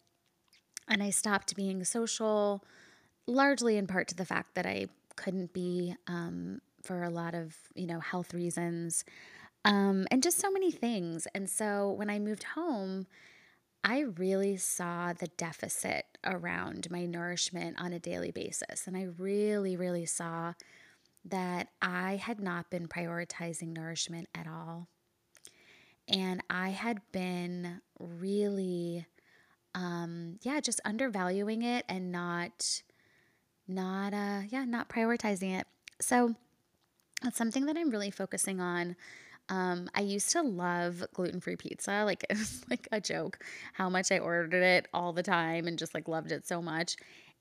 And 0.91 1.03
I 1.03 1.11
stopped 1.11 1.57
being 1.57 1.85
social, 1.85 2.63
largely 3.27 3.77
in 3.79 3.87
part 3.87 4.09
to 4.09 4.15
the 4.15 4.27
fact 4.27 4.55
that 4.57 4.67
I 4.67 4.89
couldn't 5.17 5.53
be 5.53 5.95
um, 6.07 6.61
for 6.83 7.05
a 7.05 7.11
lot 7.11 7.35
of, 7.35 7.57
you 7.75 7.87
know, 7.87 8.01
health 8.01 8.35
reasons 8.35 9.05
um, 9.65 10.07
and 10.11 10.23
just 10.23 10.39
so 10.39 10.51
many 10.51 10.71
things. 10.71 11.27
And 11.35 11.49
so 11.49 11.91
when 11.91 12.11
I 12.11 12.19
moved 12.19 12.45
home, 12.45 13.07
I 13.85 14.01
really 14.01 14.57
saw 14.57 15.13
the 15.13 15.29
deficit 15.29 16.05
around 16.25 16.91
my 16.91 17.07
nourishment 17.07 17.81
on 17.81 17.93
a 17.93 17.99
daily 17.99 18.31
basis. 18.31 18.87
And 18.87 18.97
I 18.97 19.09
really, 19.19 19.77
really 19.77 20.07
saw 20.07 20.55
that 21.25 21.69
I 21.81 22.17
had 22.17 22.41
not 22.41 22.71
been 22.71 22.89
prioritizing 22.89 23.75
nourishment 23.75 24.29
at 24.35 24.47
all. 24.47 24.89
And 26.09 26.43
I 26.51 26.71
had 26.71 27.01
been 27.13 27.81
really 27.99 29.07
um 29.75 30.37
yeah 30.43 30.61
just 30.61 30.81
undervaluing 30.85 31.63
it 31.63 31.85
and 31.89 32.11
not 32.11 32.83
not 33.69 34.13
uh 34.13 34.41
yeah 34.49 34.65
not 34.65 34.89
prioritizing 34.89 35.59
it. 35.59 35.67
So 36.01 36.35
that's 37.23 37.37
something 37.37 37.67
that 37.67 37.77
i'm 37.77 37.91
really 37.91 38.11
focusing 38.11 38.61
on. 38.61 38.97
Um 39.49 39.89
i 39.95 40.01
used 40.01 40.31
to 40.31 40.43
love 40.43 41.05
gluten-free 41.15 41.57
pizza 41.57 42.03
like 42.05 42.25
it's 42.31 42.65
like 42.71 42.89
a 42.93 43.01
joke 43.01 43.45
how 43.75 43.89
much 43.89 44.11
i 44.13 44.19
ordered 44.19 44.63
it 44.63 44.89
all 44.95 45.13
the 45.13 45.23
time 45.23 45.67
and 45.67 45.79
just 45.79 45.95
like 45.95 46.09
loved 46.09 46.33
it 46.33 46.47
so 46.47 46.61
much. 46.63 46.97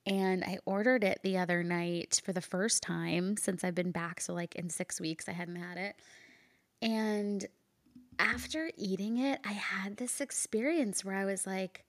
And 0.06 0.44
i 0.44 0.60
ordered 0.66 1.04
it 1.04 1.20
the 1.24 1.38
other 1.38 1.64
night 1.64 2.22
for 2.24 2.34
the 2.34 2.42
first 2.42 2.84
time 2.84 3.38
since 3.38 3.64
i've 3.64 3.76
been 3.76 3.92
back 3.92 4.22
so 4.22 4.34
like 4.34 4.56
in 4.56 4.70
six 4.70 5.00
weeks 5.02 5.28
i 5.30 5.34
hadn't 5.34 5.56
had 5.58 5.78
it. 5.78 5.96
And 6.82 7.46
after 8.20 8.70
eating 8.78 9.18
it 9.18 9.40
i 9.46 9.54
had 9.54 9.98
this 9.98 10.20
experience 10.22 11.06
where 11.06 11.16
i 11.16 11.26
was 11.26 11.48
like 11.48 11.86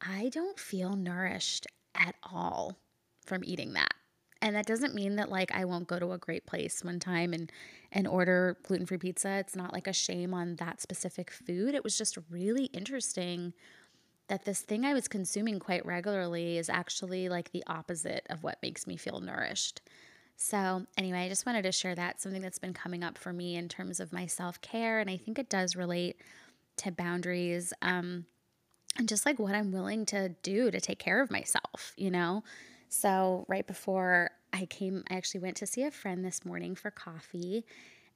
I 0.00 0.28
don't 0.30 0.58
feel 0.58 0.96
nourished 0.96 1.66
at 1.94 2.14
all 2.22 2.78
from 3.24 3.44
eating 3.44 3.72
that. 3.74 3.94
And 4.40 4.54
that 4.54 4.66
doesn't 4.66 4.94
mean 4.94 5.16
that 5.16 5.30
like 5.30 5.52
I 5.52 5.64
won't 5.64 5.88
go 5.88 5.98
to 5.98 6.12
a 6.12 6.18
great 6.18 6.46
place 6.46 6.84
one 6.84 7.00
time 7.00 7.32
and 7.32 7.50
and 7.90 8.06
order 8.06 8.56
gluten-free 8.62 8.98
pizza. 8.98 9.38
It's 9.38 9.56
not 9.56 9.72
like 9.72 9.86
a 9.88 9.92
shame 9.92 10.32
on 10.32 10.56
that 10.56 10.80
specific 10.80 11.30
food. 11.30 11.74
It 11.74 11.82
was 11.82 11.98
just 11.98 12.18
really 12.30 12.66
interesting 12.66 13.52
that 14.28 14.44
this 14.44 14.60
thing 14.60 14.84
I 14.84 14.94
was 14.94 15.08
consuming 15.08 15.58
quite 15.58 15.84
regularly 15.86 16.58
is 16.58 16.68
actually 16.68 17.28
like 17.28 17.50
the 17.52 17.64
opposite 17.66 18.26
of 18.30 18.44
what 18.44 18.62
makes 18.62 18.86
me 18.86 18.96
feel 18.96 19.20
nourished. 19.20 19.80
So, 20.36 20.86
anyway, 20.96 21.20
I 21.20 21.28
just 21.28 21.46
wanted 21.46 21.62
to 21.62 21.72
share 21.72 21.94
that 21.96 22.20
something 22.20 22.42
that's 22.42 22.58
been 22.60 22.74
coming 22.74 23.02
up 23.02 23.18
for 23.18 23.32
me 23.32 23.56
in 23.56 23.68
terms 23.68 24.00
of 24.00 24.12
my 24.12 24.26
self-care 24.26 25.00
and 25.00 25.10
I 25.10 25.16
think 25.16 25.38
it 25.38 25.50
does 25.50 25.76
relate 25.76 26.20
to 26.78 26.92
boundaries. 26.92 27.72
Um 27.82 28.26
and 28.96 29.08
just 29.08 29.26
like 29.26 29.38
what 29.38 29.54
I'm 29.54 29.72
willing 29.72 30.06
to 30.06 30.30
do 30.42 30.70
to 30.70 30.80
take 30.80 30.98
care 30.98 31.22
of 31.22 31.30
myself, 31.30 31.92
you 31.96 32.10
know? 32.10 32.42
So, 32.88 33.44
right 33.48 33.66
before 33.66 34.30
I 34.52 34.66
came, 34.66 35.04
I 35.10 35.16
actually 35.16 35.40
went 35.40 35.56
to 35.58 35.66
see 35.66 35.84
a 35.84 35.90
friend 35.90 36.24
this 36.24 36.44
morning 36.44 36.74
for 36.74 36.90
coffee. 36.90 37.64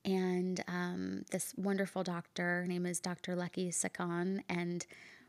And 0.05 0.63
um, 0.67 1.25
this 1.31 1.55
wonderful 1.57 2.03
doctor, 2.03 2.63
her 2.63 2.67
name 2.67 2.87
is 2.87 2.99
Dr. 2.99 3.37
Lucky 3.37 3.71
Sakon, 3.71 4.43
and 4.49 4.85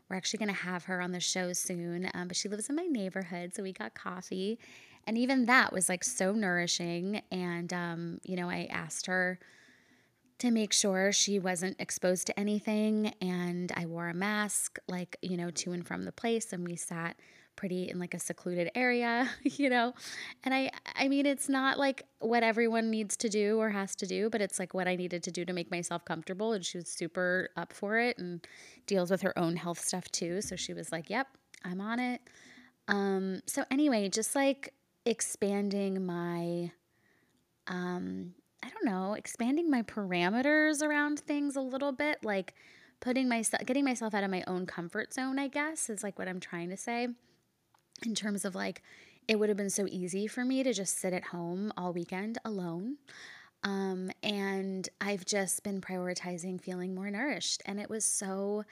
we're 0.08 0.16
actually 0.16 0.38
going 0.38 0.54
to 0.54 0.62
have 0.62 0.84
her 0.84 1.00
on 1.00 1.12
the 1.12 1.20
show 1.20 1.52
soon. 1.52 2.10
Um, 2.14 2.28
but 2.28 2.36
she 2.36 2.48
lives 2.48 2.68
in 2.68 2.76
my 2.76 2.86
neighborhood, 2.86 3.54
so 3.54 3.62
we 3.62 3.72
got 3.72 3.94
coffee. 3.94 4.58
And 5.06 5.16
even 5.18 5.46
that 5.46 5.72
was 5.72 5.88
like 5.88 6.02
so 6.02 6.32
nourishing. 6.32 7.22
And, 7.30 7.72
um, 7.72 8.20
you 8.24 8.36
know, 8.36 8.48
I 8.50 8.68
asked 8.70 9.06
her, 9.06 9.38
to 10.38 10.50
make 10.50 10.72
sure 10.72 11.12
she 11.12 11.38
wasn't 11.38 11.80
exposed 11.80 12.26
to 12.26 12.38
anything. 12.38 13.14
And 13.20 13.72
I 13.76 13.86
wore 13.86 14.08
a 14.08 14.14
mask, 14.14 14.78
like, 14.88 15.16
you 15.22 15.36
know, 15.36 15.50
to 15.50 15.72
and 15.72 15.86
from 15.86 16.02
the 16.02 16.12
place. 16.12 16.52
And 16.52 16.66
we 16.66 16.76
sat 16.76 17.16
pretty 17.56 17.88
in 17.88 17.98
like 17.98 18.14
a 18.14 18.18
secluded 18.18 18.70
area, 18.74 19.28
you 19.42 19.70
know. 19.70 19.94
And 20.42 20.54
I 20.54 20.70
I 20.96 21.08
mean 21.08 21.26
it's 21.26 21.48
not 21.48 21.78
like 21.78 22.02
what 22.18 22.42
everyone 22.42 22.90
needs 22.90 23.16
to 23.18 23.28
do 23.28 23.58
or 23.58 23.70
has 23.70 23.94
to 23.96 24.06
do, 24.06 24.30
but 24.30 24.40
it's 24.40 24.58
like 24.58 24.74
what 24.74 24.88
I 24.88 24.96
needed 24.96 25.22
to 25.24 25.30
do 25.30 25.44
to 25.44 25.52
make 25.52 25.70
myself 25.70 26.04
comfortable 26.04 26.52
and 26.52 26.64
she 26.64 26.78
was 26.78 26.88
super 26.88 27.50
up 27.56 27.72
for 27.72 27.98
it 27.98 28.18
and 28.18 28.46
deals 28.86 29.10
with 29.10 29.22
her 29.22 29.36
own 29.38 29.56
health 29.56 29.78
stuff 29.78 30.10
too. 30.10 30.40
So 30.40 30.56
she 30.56 30.74
was 30.74 30.92
like, 30.92 31.10
"Yep, 31.10 31.28
I'm 31.64 31.80
on 31.80 32.00
it." 32.00 32.20
Um 32.88 33.40
so 33.46 33.64
anyway, 33.70 34.08
just 34.08 34.34
like 34.34 34.74
expanding 35.06 36.04
my 36.04 36.72
um 37.66 38.34
I 38.64 38.68
don't 38.70 38.86
know, 38.86 39.12
expanding 39.12 39.70
my 39.70 39.82
parameters 39.82 40.80
around 40.82 41.20
things 41.20 41.54
a 41.54 41.60
little 41.60 41.92
bit, 41.92 42.24
like 42.24 42.54
putting 43.00 43.28
myself, 43.28 43.66
getting 43.66 43.84
myself 43.84 44.14
out 44.14 44.24
of 44.24 44.30
my 44.30 44.42
own 44.46 44.64
comfort 44.64 45.12
zone, 45.12 45.38
I 45.38 45.48
guess, 45.48 45.90
is 45.90 46.02
like 46.02 46.18
what 46.18 46.28
I'm 46.28 46.40
trying 46.40 46.70
to 46.70 46.76
say. 46.76 47.08
In 48.06 48.14
terms 48.14 48.44
of 48.44 48.54
like, 48.54 48.82
it 49.28 49.38
would 49.38 49.50
have 49.50 49.58
been 49.58 49.70
so 49.70 49.86
easy 49.88 50.26
for 50.26 50.44
me 50.44 50.62
to 50.62 50.72
just 50.72 50.98
sit 50.98 51.12
at 51.12 51.24
home 51.24 51.72
all 51.76 51.92
weekend 51.92 52.38
alone. 52.44 52.96
Um, 53.62 54.10
and 54.22 54.88
I've 55.00 55.26
just 55.26 55.62
been 55.62 55.80
prioritizing 55.80 56.60
feeling 56.60 56.94
more 56.94 57.10
nourished. 57.10 57.62
And 57.66 57.78
it 57.78 57.90
was 57.90 58.04
so 58.04 58.64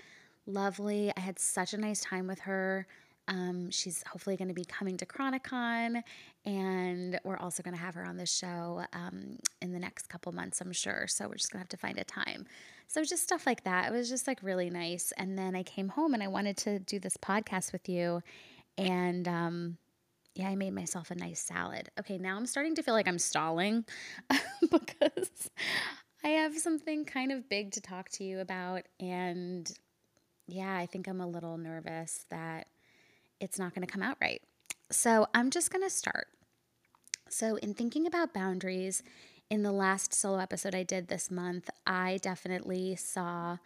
lovely. 0.47 1.13
I 1.17 1.21
had 1.21 1.39
such 1.39 1.75
a 1.75 1.79
nice 1.79 2.01
time 2.01 2.27
with 2.27 2.41
her. 2.41 2.87
Um, 3.33 3.71
she's 3.71 4.05
hopefully 4.07 4.37
going 4.37 4.49
to 4.49 4.55
be 4.55 4.67
coming 4.67 4.99
to 4.99 5.07
Chronicon, 5.07 6.03
and 6.45 7.19
we're 7.25 7.39
also 7.39 7.62
going 7.62 7.75
to 7.75 7.81
have 7.81 7.95
her 7.95 8.05
on 8.05 8.19
the 8.19 8.27
show 8.27 8.85
um, 8.93 9.39
in 9.62 9.73
the 9.73 9.79
next 9.79 10.09
couple 10.11 10.33
months, 10.33 10.61
I'm 10.61 10.73
sure. 10.73 11.07
So 11.07 11.29
we're 11.29 11.37
just 11.37 11.51
going 11.51 11.61
to 11.61 11.62
have 11.62 11.69
to 11.71 11.79
find 11.79 11.99
a 11.99 12.05
time. 12.05 12.45
So 12.89 13.03
just 13.05 13.23
stuff 13.23 13.47
like 13.47 13.65
that. 13.65 13.89
It 13.89 13.93
was 13.93 14.11
just 14.11 14.27
like 14.27 14.43
really 14.43 14.69
nice. 14.69 15.15
And 15.17 15.39
then 15.39 15.57
I 15.57 15.62
came 15.62 15.89
home 15.89 16.12
and 16.12 16.23
I 16.23 16.29
wanted 16.29 16.59
to 16.59 16.79
do 16.81 16.99
this 16.99 17.17
podcast 17.17 17.73
with 17.73 17.89
you, 17.89 18.23
and 18.77 19.27
um, 19.27 19.79
yeah, 20.35 20.49
I 20.49 20.55
made 20.55 20.75
myself 20.75 21.11
a 21.11 21.15
nice 21.15 21.41
salad. 21.41 21.89
Okay, 21.99 22.19
now 22.19 22.37
I'm 22.37 22.45
starting 22.47 22.75
to 22.75 22.83
feel 22.83 22.93
like 22.93 23.09
I'm 23.09 23.19
stalling 23.19 23.87
because 24.61 25.51
I 26.23 26.29
have 26.29 26.59
something 26.59 27.07
kind 27.07 27.33
of 27.33 27.49
big 27.49 27.71
to 27.73 27.81
talk 27.81 28.11
to 28.11 28.25
you 28.25 28.41
about, 28.41 28.83
and 29.01 29.73
yeah, 30.47 30.77
I 30.77 30.85
think 30.85 31.09
I'm 31.09 31.23
a 31.23 31.27
little 31.27 31.57
nervous 31.57 32.27
that 32.29 32.67
it's 33.43 33.59
not 33.59 33.75
going 33.75 33.87
to 33.87 33.93
come 33.93 34.03
out 34.03 34.17
right. 34.23 34.41
So 34.91 35.27
I'm 35.35 35.51
just 35.51 35.71
going 35.71 35.85
to 35.85 35.91
start. 35.91 36.29
So, 37.29 37.57
in 37.57 37.75
thinking 37.75 38.07
about 38.07 38.35
boundaries, 38.35 39.03
in 39.51 39.63
the 39.63 39.73
last 39.73 40.15
solo 40.15 40.39
episode 40.39 40.75
I 40.75 40.83
did 40.83 41.09
this 41.09 41.31
month, 41.31 41.71
I 41.87 42.19
definitely 42.23 42.97
saw 42.97 43.57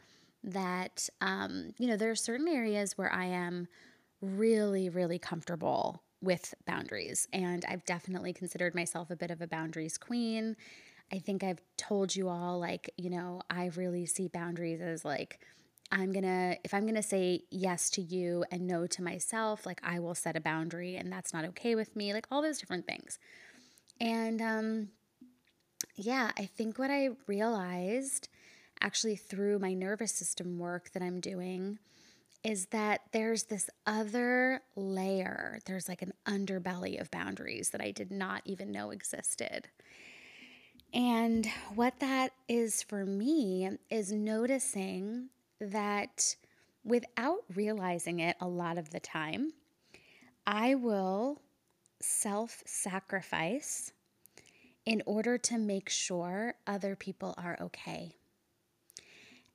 that, 0.45 1.09
um, 1.21 1.73
you 1.79 1.89
know, 1.89 1.97
there 1.97 2.11
are 2.11 2.17
certain 2.17 2.49
areas 2.49 2.97
where 2.97 3.13
I 3.13 3.25
am 3.27 3.67
really, 4.21 4.89
really 4.89 5.19
comfortable 5.19 6.03
with 6.23 6.55
boundaries. 6.65 7.29
And 7.33 7.65
I've 7.69 7.85
definitely 7.85 8.33
considered 8.33 8.75
myself 8.75 9.11
a 9.11 9.17
bit 9.17 9.31
of 9.31 9.41
a 9.41 9.47
boundaries 9.47 9.99
queen. 9.99 10.57
I 11.13 11.19
think 11.19 11.43
I've 11.45 11.61
told 11.77 12.15
you 12.15 12.29
all, 12.29 12.59
like, 12.59 12.91
you 12.97 13.11
know, 13.11 13.43
I 13.51 13.71
really 13.77 14.07
see 14.07 14.29
boundaries 14.29 14.81
as 14.81 15.05
like, 15.05 15.41
I'm 15.93 16.13
gonna, 16.13 16.57
if 16.65 16.75
I'm 16.75 16.87
gonna 16.87 17.03
say 17.03 17.43
yes 17.51 17.91
to 17.91 18.03
you 18.03 18.45
and 18.51 18.67
no 18.67 18.87
to 18.87 19.03
myself, 19.03 19.67
like 19.67 19.81
I 19.85 19.99
will 19.99 20.15
set 20.15 20.37
a 20.37 20.41
boundary 20.41 20.97
and 20.97 21.13
that's 21.13 21.33
not 21.33 21.45
okay 21.47 21.75
with 21.75 21.95
me, 21.95 22.13
like 22.13 22.27
all 22.31 22.43
those 22.43 22.59
different 22.59 22.87
things. 22.87 23.19
And 24.01 24.43
um, 24.43 24.89
yeah, 25.95 26.33
I 26.39 26.47
think 26.47 26.79
what 26.79 26.91
I 26.91 27.11
realized 27.27 28.29
actually 28.81 29.17
through 29.17 29.59
my 29.59 29.73
nervous 29.73 30.13
system 30.13 30.59
work 30.59 30.91
that 30.93 31.03
I'm 31.03 31.21
doing 31.21 31.79
is 32.45 32.67
that 32.67 33.01
there's 33.13 33.45
this 33.45 33.71
other 33.87 34.61
layer. 34.77 35.59
There's 35.67 35.89
like 35.89 36.03
an 36.03 36.13
underbelly 36.27 37.01
of 37.01 37.11
boundaries 37.11 37.71
that 37.71 37.81
I 37.81 37.91
did 37.91 38.11
not 38.11 38.43
even 38.45 38.71
know 38.71 38.91
existed. 38.91 39.69
And 40.93 41.47
what 41.75 41.99
that 42.01 42.33
is 42.49 42.83
for 42.83 43.05
me 43.05 43.69
is 43.91 44.13
noticing 44.13 45.31
that 45.61 46.37
without 46.85 47.41
realizing 47.55 48.21
it 48.21 48.37
a 48.41 48.49
lot 48.49 48.79
of 48.79 48.91
the 48.91 49.01
time, 49.01 49.53
I 50.47 50.75
will 50.75 51.41
self 52.01 52.63
sacrifice 52.67 53.93
in 54.85 55.03
order 55.05 55.37
to 55.37 55.59
make 55.59 55.89
sure 55.89 56.55
other 56.67 56.95
people 56.95 57.35
are 57.37 57.59
okay. 57.61 58.15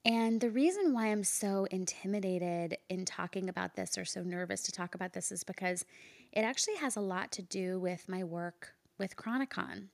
And 0.03 0.41
the 0.41 0.49
reason 0.49 0.93
why 0.93 1.07
I'm 1.07 1.23
so 1.23 1.65
intimidated 1.65 2.77
in 2.89 3.05
talking 3.05 3.47
about 3.47 3.75
this 3.75 3.97
or 3.97 4.05
so 4.05 4.23
nervous 4.23 4.63
to 4.63 4.71
talk 4.71 4.95
about 4.95 5.13
this 5.13 5.31
is 5.31 5.43
because 5.43 5.85
it 6.31 6.41
actually 6.41 6.77
has 6.77 6.95
a 6.95 7.01
lot 7.01 7.31
to 7.33 7.43
do 7.43 7.79
with 7.79 8.09
my 8.09 8.23
work 8.23 8.73
with 8.97 9.15
Chronicon. 9.15 9.89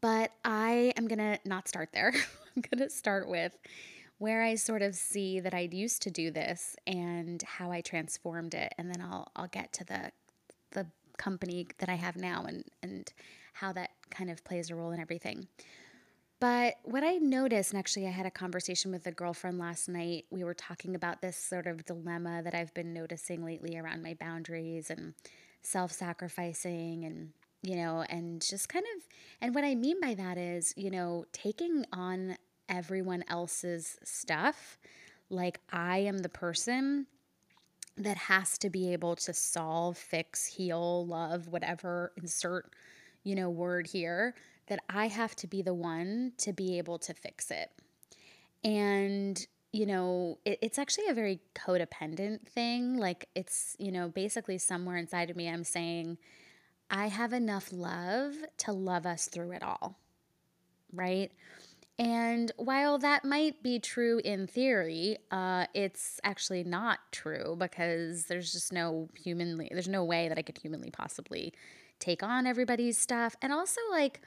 But 0.00 0.32
I 0.44 0.94
am 0.96 1.06
going 1.06 1.18
to 1.18 1.38
not 1.44 1.68
start 1.68 1.90
there. 1.92 2.12
I'm 2.56 2.62
going 2.70 2.82
to 2.82 2.90
start 2.90 3.28
with 3.28 3.56
where 4.22 4.44
I 4.44 4.54
sort 4.54 4.82
of 4.82 4.94
see 4.94 5.40
that 5.40 5.52
I 5.52 5.68
used 5.72 6.00
to 6.02 6.10
do 6.12 6.30
this 6.30 6.76
and 6.86 7.42
how 7.42 7.72
I 7.72 7.80
transformed 7.80 8.54
it 8.54 8.72
and 8.78 8.88
then 8.88 9.00
I'll 9.00 9.26
I'll 9.34 9.48
get 9.48 9.72
to 9.74 9.84
the 9.84 10.12
the 10.70 10.86
company 11.18 11.66
that 11.78 11.88
I 11.88 11.96
have 11.96 12.14
now 12.14 12.44
and 12.44 12.62
and 12.84 13.12
how 13.54 13.72
that 13.72 13.90
kind 14.10 14.30
of 14.30 14.44
plays 14.44 14.70
a 14.70 14.76
role 14.76 14.92
in 14.92 15.00
everything. 15.00 15.48
But 16.38 16.76
what 16.84 17.02
I 17.02 17.16
noticed, 17.16 17.72
and 17.72 17.78
actually, 17.80 18.06
I 18.06 18.10
had 18.10 18.26
a 18.26 18.30
conversation 18.30 18.92
with 18.92 19.06
a 19.06 19.12
girlfriend 19.12 19.58
last 19.58 19.88
night. 19.88 20.26
We 20.30 20.44
were 20.44 20.54
talking 20.54 20.94
about 20.94 21.20
this 21.20 21.36
sort 21.36 21.66
of 21.66 21.84
dilemma 21.84 22.42
that 22.44 22.54
I've 22.54 22.74
been 22.74 22.92
noticing 22.92 23.44
lately 23.44 23.76
around 23.76 24.02
my 24.04 24.14
boundaries 24.14 24.90
and 24.90 25.14
self 25.62 25.92
sacrificing 25.92 27.04
and, 27.04 27.30
you 27.62 27.76
know, 27.76 28.04
and 28.08 28.40
just 28.40 28.68
kind 28.68 28.84
of, 28.96 29.02
and 29.40 29.54
what 29.54 29.64
I 29.64 29.76
mean 29.76 30.00
by 30.00 30.14
that 30.14 30.36
is, 30.38 30.74
you 30.76 30.90
know, 30.90 31.26
taking 31.32 31.84
on 31.92 32.36
everyone 32.72 33.24
else's 33.28 33.98
stuff. 34.02 34.78
Like 35.30 35.60
I 35.70 35.98
am 35.98 36.18
the 36.18 36.28
person 36.28 37.06
that 37.96 38.16
has 38.16 38.56
to 38.58 38.70
be 38.70 38.92
able 38.92 39.16
to 39.16 39.32
solve, 39.32 39.98
fix, 39.98 40.46
heal, 40.46 41.06
love, 41.06 41.48
whatever, 41.48 42.12
insert, 42.16 42.72
you 43.22 43.34
know, 43.34 43.50
word 43.50 43.86
here 43.86 44.34
that 44.68 44.80
I 44.88 45.08
have 45.08 45.36
to 45.36 45.46
be 45.46 45.62
the 45.62 45.74
one 45.74 46.32
to 46.38 46.52
be 46.52 46.78
able 46.78 46.98
to 47.00 47.12
fix 47.12 47.50
it. 47.50 47.70
And, 48.64 49.44
you 49.72 49.86
know, 49.86 50.38
it, 50.44 50.58
it's 50.62 50.78
actually 50.78 51.08
a 51.08 51.14
very 51.14 51.40
codependent 51.54 52.46
thing. 52.46 52.96
Like, 52.96 53.28
it's, 53.34 53.76
you 53.78 53.92
know, 53.92 54.08
basically 54.08 54.58
somewhere 54.58 54.96
inside 54.96 55.28
of 55.28 55.36
me, 55.36 55.48
I'm 55.48 55.64
saying, 55.64 56.16
I 56.90 57.08
have 57.08 57.32
enough 57.32 57.72
love 57.72 58.34
to 58.58 58.72
love 58.72 59.06
us 59.06 59.26
through 59.26 59.52
it 59.52 59.62
all. 59.62 59.98
Right. 60.92 61.32
And 61.98 62.50
while 62.56 62.98
that 62.98 63.24
might 63.24 63.62
be 63.62 63.78
true 63.78 64.20
in 64.24 64.46
theory, 64.46 65.18
uh, 65.30 65.66
it's 65.74 66.20
actually 66.24 66.64
not 66.64 67.00
true 67.12 67.54
because 67.58 68.26
there's 68.26 68.52
just 68.52 68.72
no 68.72 69.08
humanly, 69.14 69.68
there's 69.70 69.88
no 69.88 70.04
way 70.04 70.28
that 70.28 70.38
I 70.38 70.42
could 70.42 70.58
humanly 70.58 70.90
possibly 70.90 71.52
take 71.98 72.22
on 72.22 72.46
everybody's 72.46 72.98
stuff. 72.98 73.36
And 73.42 73.52
also, 73.52 73.80
like, 73.90 74.20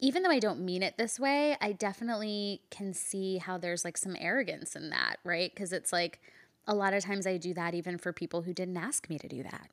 even 0.00 0.22
though 0.22 0.30
I 0.30 0.40
don't 0.40 0.60
mean 0.60 0.82
it 0.82 0.98
this 0.98 1.20
way, 1.20 1.56
I 1.60 1.72
definitely 1.72 2.62
can 2.70 2.92
see 2.92 3.38
how 3.38 3.58
there's 3.58 3.84
like 3.84 3.96
some 3.96 4.16
arrogance 4.18 4.74
in 4.74 4.90
that, 4.90 5.16
right? 5.24 5.50
Because 5.54 5.72
it's 5.72 5.92
like 5.92 6.20
a 6.66 6.74
lot 6.74 6.94
of 6.94 7.04
times 7.04 7.26
I 7.26 7.36
do 7.36 7.54
that 7.54 7.74
even 7.74 7.98
for 7.98 8.12
people 8.12 8.42
who 8.42 8.52
didn't 8.52 8.76
ask 8.76 9.08
me 9.08 9.18
to 9.18 9.28
do 9.28 9.42
that, 9.42 9.70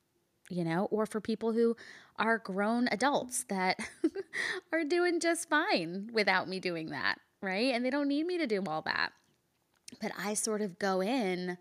you 0.51 0.65
know, 0.65 0.85
or 0.91 1.05
for 1.05 1.21
people 1.21 1.53
who 1.53 1.75
are 2.17 2.37
grown 2.37 2.89
adults 2.91 3.45
that 3.45 3.79
are 4.73 4.83
doing 4.83 5.19
just 5.19 5.49
fine 5.49 6.09
without 6.13 6.47
me 6.47 6.59
doing 6.59 6.89
that, 6.89 7.15
right? 7.41 7.73
And 7.73 7.85
they 7.85 7.89
don't 7.89 8.09
need 8.09 8.25
me 8.27 8.37
to 8.37 8.45
do 8.45 8.61
all 8.67 8.81
that. 8.81 9.13
But 10.01 10.11
I 10.17 10.33
sort 10.33 10.61
of 10.61 10.77
go 10.77 11.01
in 11.01 11.57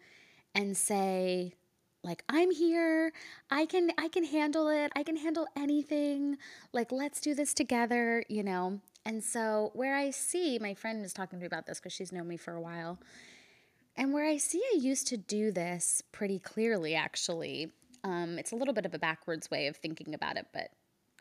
and 0.54 0.76
say, 0.76 1.54
like 2.02 2.24
i'm 2.28 2.50
here. 2.50 3.12
I 3.50 3.66
can 3.66 3.90
i 3.98 4.08
can 4.08 4.24
handle 4.24 4.68
it. 4.68 4.90
I 4.96 5.02
can 5.02 5.16
handle 5.16 5.46
anything. 5.56 6.38
Like 6.72 6.90
let's 6.90 7.20
do 7.20 7.34
this 7.34 7.54
together 7.54 8.24
you 8.28 8.42
know? 8.42 8.80
And 9.04 9.22
so 9.22 9.70
where 9.74 9.96
i 9.96 10.10
see 10.10 10.58
my 10.58 10.74
friend 10.74 11.04
is 11.04 11.12
talking 11.12 11.38
to 11.38 11.42
me 11.42 11.46
about 11.46 11.66
this 11.66 11.78
because 11.78 11.92
she's 11.92 12.12
known 12.12 12.28
me 12.28 12.36
for 12.36 12.54
a 12.54 12.60
while. 12.60 12.98
And 13.96 14.14
where 14.14 14.24
i 14.24 14.38
see 14.38 14.62
i 14.74 14.78
used 14.78 15.06
to 15.08 15.18
do 15.18 15.52
this 15.52 16.02
pretty 16.10 16.38
clearly 16.38 16.94
actually 16.94 17.72
um, 18.04 18.38
it's 18.38 18.52
a 18.52 18.56
little 18.56 18.74
bit 18.74 18.86
of 18.86 18.94
a 18.94 18.98
backwards 18.98 19.50
way 19.50 19.66
of 19.66 19.76
thinking 19.76 20.14
about 20.14 20.36
it 20.36 20.46
but 20.52 20.68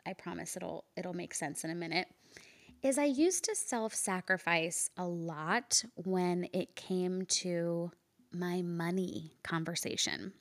i 0.06 0.12
promise 0.12 0.56
it'll 0.56 0.84
it'll 0.96 1.14
make 1.14 1.34
sense 1.34 1.64
in 1.64 1.70
a 1.70 1.74
minute 1.74 2.08
is 2.82 2.98
i 2.98 3.04
used 3.04 3.44
to 3.44 3.54
self-sacrifice 3.54 4.90
a 4.96 5.04
lot 5.04 5.82
when 5.96 6.48
it 6.52 6.74
came 6.76 7.24
to 7.26 7.90
my 8.32 8.62
money 8.62 9.32
conversation 9.42 10.32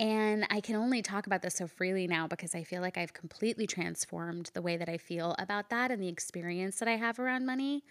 and 0.00 0.44
I 0.50 0.60
can 0.60 0.74
only 0.74 1.02
talk 1.02 1.26
about 1.26 1.42
this 1.42 1.54
so 1.54 1.68
freely 1.68 2.08
now 2.08 2.26
because 2.26 2.54
I 2.54 2.64
feel 2.64 2.82
like 2.82 2.98
I've 2.98 3.12
completely 3.12 3.66
transformed 3.66 4.50
the 4.52 4.62
way 4.62 4.76
that 4.76 4.88
I 4.88 4.98
feel 4.98 5.36
about 5.38 5.70
that 5.70 5.90
and 5.90 6.02
the 6.02 6.08
experience 6.08 6.80
that 6.80 6.88
I 6.88 6.96
have 6.96 7.20
around 7.20 7.46
money. 7.46 7.84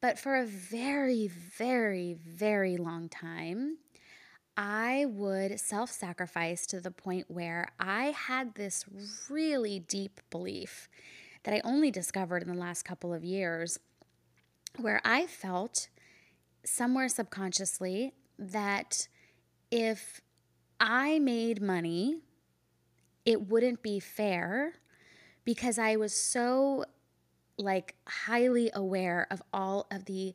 But 0.00 0.18
for 0.18 0.36
a 0.36 0.46
very, 0.46 1.28
very, 1.28 2.14
very 2.14 2.76
long 2.76 3.08
time, 3.08 3.78
I 4.56 5.06
would 5.08 5.58
self 5.58 5.90
sacrifice 5.90 6.66
to 6.66 6.80
the 6.80 6.90
point 6.90 7.26
where 7.28 7.68
I 7.80 8.06
had 8.06 8.54
this 8.54 8.84
really 9.30 9.80
deep 9.80 10.20
belief 10.30 10.88
that 11.44 11.54
I 11.54 11.60
only 11.64 11.90
discovered 11.90 12.42
in 12.42 12.48
the 12.48 12.58
last 12.58 12.84
couple 12.84 13.12
of 13.14 13.24
years, 13.24 13.78
where 14.78 15.00
I 15.04 15.26
felt 15.26 15.88
somewhere 16.64 17.08
subconsciously 17.08 18.12
that 18.38 19.08
if 19.70 20.20
I 20.78 21.18
made 21.18 21.62
money, 21.62 22.20
it 23.24 23.48
wouldn't 23.48 23.82
be 23.82 24.00
fair 24.00 24.74
because 25.44 25.78
I 25.78 25.96
was 25.96 26.14
so 26.14 26.84
like 27.58 27.94
highly 28.06 28.70
aware 28.74 29.26
of 29.30 29.42
all 29.52 29.86
of 29.90 30.04
the 30.04 30.34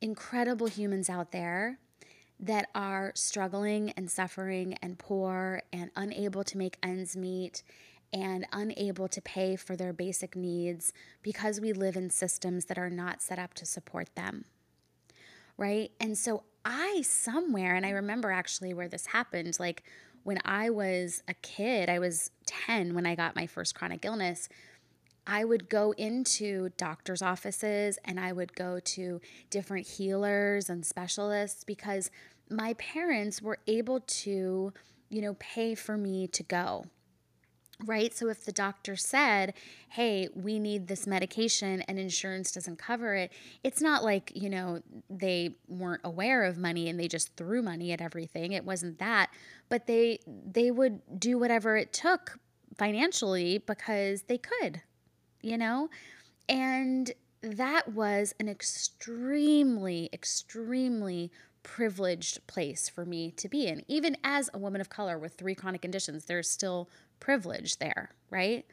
incredible 0.00 0.66
humans 0.66 1.08
out 1.08 1.32
there 1.32 1.78
that 2.42 2.68
are 2.74 3.12
struggling 3.14 3.92
and 3.92 4.10
suffering 4.10 4.76
and 4.82 4.98
poor 4.98 5.62
and 5.72 5.90
unable 5.96 6.42
to 6.42 6.58
make 6.58 6.76
ends 6.82 7.16
meet 7.16 7.62
and 8.12 8.44
unable 8.52 9.08
to 9.08 9.22
pay 9.22 9.56
for 9.56 9.76
their 9.76 9.92
basic 9.92 10.36
needs 10.36 10.92
because 11.22 11.60
we 11.60 11.72
live 11.72 11.96
in 11.96 12.10
systems 12.10 12.66
that 12.66 12.76
are 12.76 12.90
not 12.90 13.22
set 13.22 13.38
up 13.38 13.54
to 13.54 13.64
support 13.64 14.14
them. 14.16 14.44
Right? 15.56 15.92
And 16.00 16.18
so 16.18 16.42
I 16.64 17.02
somewhere, 17.02 17.74
and 17.74 17.86
I 17.86 17.90
remember 17.90 18.30
actually 18.30 18.74
where 18.74 18.88
this 18.88 19.06
happened, 19.06 19.58
like 19.58 19.84
when 20.24 20.38
I 20.44 20.68
was 20.70 21.22
a 21.28 21.34
kid, 21.34 21.88
I 21.88 21.98
was 21.98 22.30
10 22.46 22.94
when 22.94 23.06
I 23.06 23.14
got 23.14 23.36
my 23.36 23.46
first 23.46 23.74
chronic 23.74 24.04
illness. 24.04 24.48
I 25.26 25.44
would 25.44 25.68
go 25.68 25.92
into 25.92 26.70
doctor's 26.76 27.22
offices 27.22 27.98
and 28.04 28.18
I 28.18 28.32
would 28.32 28.54
go 28.56 28.80
to 28.80 29.20
different 29.50 29.86
healers 29.86 30.68
and 30.68 30.84
specialists 30.84 31.62
because 31.62 32.10
my 32.52 32.74
parents 32.74 33.42
were 33.42 33.58
able 33.66 34.00
to, 34.00 34.72
you 35.08 35.20
know, 35.22 35.34
pay 35.38 35.74
for 35.74 35.96
me 35.96 36.26
to 36.28 36.42
go 36.42 36.84
right? 37.86 38.14
So 38.14 38.28
if 38.28 38.44
the 38.44 38.52
doctor 38.52 38.96
said, 38.96 39.54
hey, 39.90 40.28
we 40.34 40.58
need 40.58 40.86
this 40.86 41.06
medication 41.06 41.82
and 41.82 41.98
insurance 41.98 42.52
doesn't 42.52 42.78
cover 42.78 43.14
it, 43.14 43.32
it's 43.62 43.80
not 43.80 44.04
like, 44.04 44.32
you 44.34 44.50
know, 44.50 44.80
they 45.10 45.56
weren't 45.68 46.02
aware 46.04 46.44
of 46.44 46.58
money 46.58 46.88
and 46.88 46.98
they 46.98 47.08
just 47.08 47.36
threw 47.36 47.62
money 47.62 47.92
at 47.92 48.00
everything. 48.00 48.52
It 48.52 48.64
wasn't 48.64 48.98
that, 48.98 49.30
but 49.68 49.86
they 49.86 50.20
they 50.26 50.70
would 50.70 51.00
do 51.18 51.38
whatever 51.38 51.76
it 51.76 51.92
took 51.92 52.38
financially 52.76 53.58
because 53.58 54.22
they 54.22 54.38
could, 54.38 54.82
you 55.40 55.58
know? 55.58 55.88
And 56.48 57.12
that 57.42 57.92
was 57.92 58.34
an 58.38 58.48
extremely 58.48 60.08
extremely 60.12 61.32
privileged 61.62 62.46
place 62.46 62.88
for 62.88 63.04
me 63.04 63.30
to 63.32 63.48
be 63.48 63.66
in. 63.66 63.84
Even 63.88 64.16
as 64.24 64.50
a 64.52 64.58
woman 64.58 64.80
of 64.80 64.88
color 64.88 65.18
with 65.18 65.34
three 65.34 65.54
chronic 65.54 65.82
conditions, 65.82 66.24
there's 66.24 66.48
still 66.48 66.88
privilege 67.20 67.78
there, 67.78 68.10
right? 68.30 68.66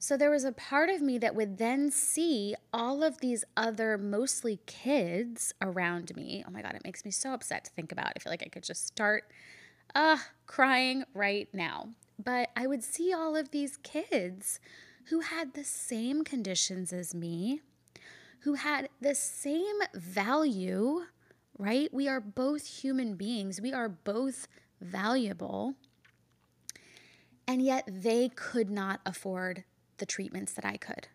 So 0.00 0.16
there 0.16 0.30
was 0.30 0.44
a 0.44 0.52
part 0.52 0.90
of 0.90 1.02
me 1.02 1.18
that 1.18 1.34
would 1.34 1.58
then 1.58 1.90
see 1.90 2.54
all 2.72 3.02
of 3.02 3.18
these 3.18 3.44
other 3.56 3.98
mostly 3.98 4.60
kids 4.66 5.52
around 5.60 6.14
me. 6.14 6.44
Oh 6.46 6.52
my 6.52 6.62
God, 6.62 6.74
it 6.74 6.84
makes 6.84 7.04
me 7.04 7.10
so 7.10 7.32
upset 7.32 7.64
to 7.64 7.70
think 7.72 7.90
about. 7.90 8.12
I 8.14 8.20
feel 8.20 8.30
like 8.30 8.44
I 8.44 8.48
could 8.48 8.62
just 8.62 8.86
start 8.86 9.24
uh, 9.94 10.18
crying 10.46 11.04
right 11.14 11.48
now. 11.52 11.88
But 12.22 12.50
I 12.56 12.66
would 12.66 12.84
see 12.84 13.12
all 13.12 13.34
of 13.34 13.50
these 13.50 13.76
kids 13.78 14.60
who 15.06 15.20
had 15.20 15.54
the 15.54 15.64
same 15.64 16.22
conditions 16.22 16.92
as 16.92 17.14
me, 17.14 17.60
who 18.40 18.54
had 18.54 18.88
the 19.00 19.14
same 19.14 19.78
value, 19.94 21.06
right? 21.58 21.92
We 21.92 22.08
are 22.08 22.20
both 22.20 22.66
human 22.66 23.14
beings, 23.16 23.60
we 23.60 23.72
are 23.72 23.88
both 23.88 24.48
valuable. 24.80 25.74
And 27.46 27.62
yet 27.62 27.88
they 27.88 28.28
could 28.28 28.70
not 28.70 29.00
afford 29.06 29.64
the 29.98 30.06
treatments 30.06 30.52
that 30.54 30.64
I 30.64 30.76
could. 30.76 31.08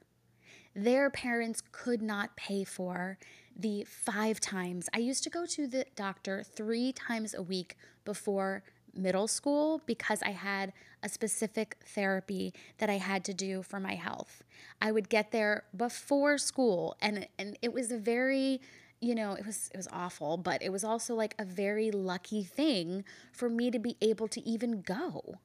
their 0.75 1.09
parents 1.09 1.61
could 1.71 2.01
not 2.01 2.35
pay 2.35 2.63
for 2.63 3.17
the 3.55 3.83
five 3.85 4.39
times. 4.39 4.89
I 4.93 4.99
used 4.99 5.23
to 5.23 5.29
go 5.29 5.45
to 5.45 5.67
the 5.67 5.85
doctor 5.95 6.43
three 6.43 6.91
times 6.93 7.33
a 7.35 7.43
week 7.43 7.77
before 8.05 8.63
middle 8.95 9.27
school 9.27 9.81
because 9.85 10.21
I 10.23 10.31
had 10.31 10.73
a 11.03 11.09
specific 11.09 11.77
therapy 11.85 12.53
that 12.79 12.89
I 12.89 12.97
had 12.97 13.23
to 13.25 13.33
do 13.33 13.63
for 13.63 13.79
my 13.79 13.95
health. 13.95 14.43
I 14.81 14.91
would 14.91 15.09
get 15.09 15.31
there 15.31 15.65
before 15.75 16.37
school 16.39 16.95
and 17.01 17.27
and 17.39 17.57
it 17.61 17.73
was 17.73 17.91
a 17.91 17.97
very 17.97 18.61
you 19.03 19.13
know, 19.13 19.33
it 19.33 19.45
was 19.45 19.69
it 19.73 19.77
was 19.77 19.89
awful, 19.91 20.37
but 20.37 20.63
it 20.63 20.71
was 20.71 20.83
also 20.83 21.13
like 21.13 21.35
a 21.37 21.43
very 21.43 21.91
lucky 21.91 22.43
thing 22.43 23.03
for 23.33 23.49
me 23.49 23.69
to 23.69 23.77
be 23.77 23.97
able 24.01 24.29
to 24.29 24.41
even 24.47 24.81
go. 24.81 25.39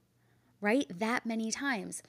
Right? 0.60 0.86
That 0.88 1.26
many 1.26 1.50
times. 1.50 2.02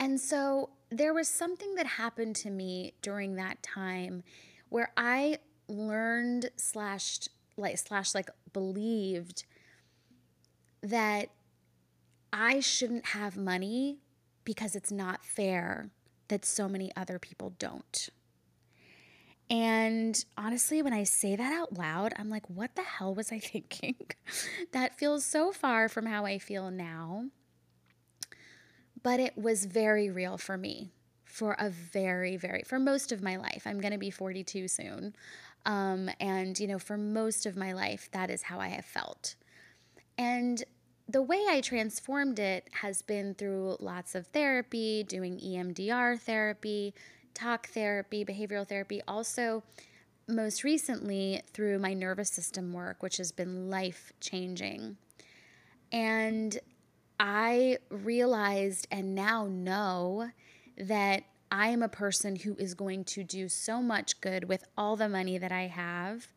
And 0.00 0.20
so 0.20 0.70
there 0.90 1.14
was 1.14 1.28
something 1.28 1.74
that 1.76 1.86
happened 1.86 2.36
to 2.36 2.50
me 2.50 2.94
during 3.02 3.36
that 3.36 3.62
time 3.62 4.22
where 4.68 4.92
I 4.96 5.38
learned 5.68 6.50
slash 6.56 7.20
like 7.56 7.78
slash 7.78 8.14
like 8.14 8.30
believed 8.52 9.44
that 10.82 11.28
I 12.32 12.60
shouldn't 12.60 13.06
have 13.06 13.36
money 13.36 13.98
because 14.44 14.74
it's 14.74 14.92
not 14.92 15.24
fair 15.24 15.90
that 16.28 16.44
so 16.44 16.68
many 16.68 16.90
other 16.96 17.18
people 17.18 17.52
don't. 17.58 18.10
And 19.50 20.22
honestly, 20.36 20.82
when 20.82 20.92
I 20.92 21.04
say 21.04 21.34
that 21.34 21.52
out 21.52 21.72
loud, 21.78 22.12
I'm 22.18 22.28
like, 22.28 22.48
what 22.48 22.74
the 22.76 22.82
hell 22.82 23.14
was 23.14 23.32
I 23.32 23.38
thinking? 23.38 23.96
that 24.72 24.98
feels 24.98 25.24
so 25.24 25.52
far 25.52 25.88
from 25.88 26.06
how 26.06 26.26
I 26.26 26.38
feel 26.38 26.70
now. 26.70 27.26
But 29.02 29.20
it 29.20 29.38
was 29.38 29.64
very 29.64 30.10
real 30.10 30.36
for 30.36 30.58
me 30.58 30.92
for 31.24 31.54
a 31.58 31.70
very, 31.70 32.36
very, 32.36 32.62
for 32.62 32.78
most 32.78 33.12
of 33.12 33.22
my 33.22 33.36
life. 33.36 33.62
I'm 33.64 33.80
going 33.80 33.92
to 33.92 33.98
be 33.98 34.10
42 34.10 34.66
soon. 34.66 35.14
Um, 35.64 36.10
and, 36.18 36.58
you 36.58 36.66
know, 36.66 36.78
for 36.78 36.96
most 36.96 37.46
of 37.46 37.56
my 37.56 37.72
life, 37.72 38.08
that 38.12 38.30
is 38.30 38.42
how 38.42 38.58
I 38.58 38.68
have 38.68 38.84
felt. 38.84 39.36
And 40.16 40.64
the 41.08 41.22
way 41.22 41.44
I 41.48 41.60
transformed 41.60 42.38
it 42.38 42.68
has 42.72 43.02
been 43.02 43.34
through 43.34 43.76
lots 43.80 44.14
of 44.14 44.26
therapy, 44.26 45.04
doing 45.04 45.38
EMDR 45.38 46.18
therapy, 46.18 46.94
talk 47.38 47.68
therapy, 47.68 48.24
behavioral 48.24 48.66
therapy, 48.66 49.00
also 49.06 49.62
most 50.26 50.64
recently 50.64 51.42
through 51.52 51.78
my 51.78 51.94
nervous 51.94 52.28
system 52.28 52.72
work, 52.72 53.02
which 53.02 53.16
has 53.16 53.32
been 53.32 53.70
life 53.70 54.12
changing. 54.20 54.96
And 55.90 56.58
I 57.18 57.78
realized 57.90 58.86
and 58.90 59.14
now 59.14 59.46
know 59.46 60.30
that 60.76 61.24
I 61.50 61.68
am 61.68 61.82
a 61.82 61.88
person 61.88 62.36
who 62.36 62.54
is 62.56 62.74
going 62.74 63.04
to 63.04 63.24
do 63.24 63.48
so 63.48 63.80
much 63.80 64.20
good 64.20 64.48
with 64.48 64.64
all 64.76 64.96
the 64.96 65.08
money 65.08 65.38
that 65.38 65.50
I 65.50 65.62
have. 65.62 66.28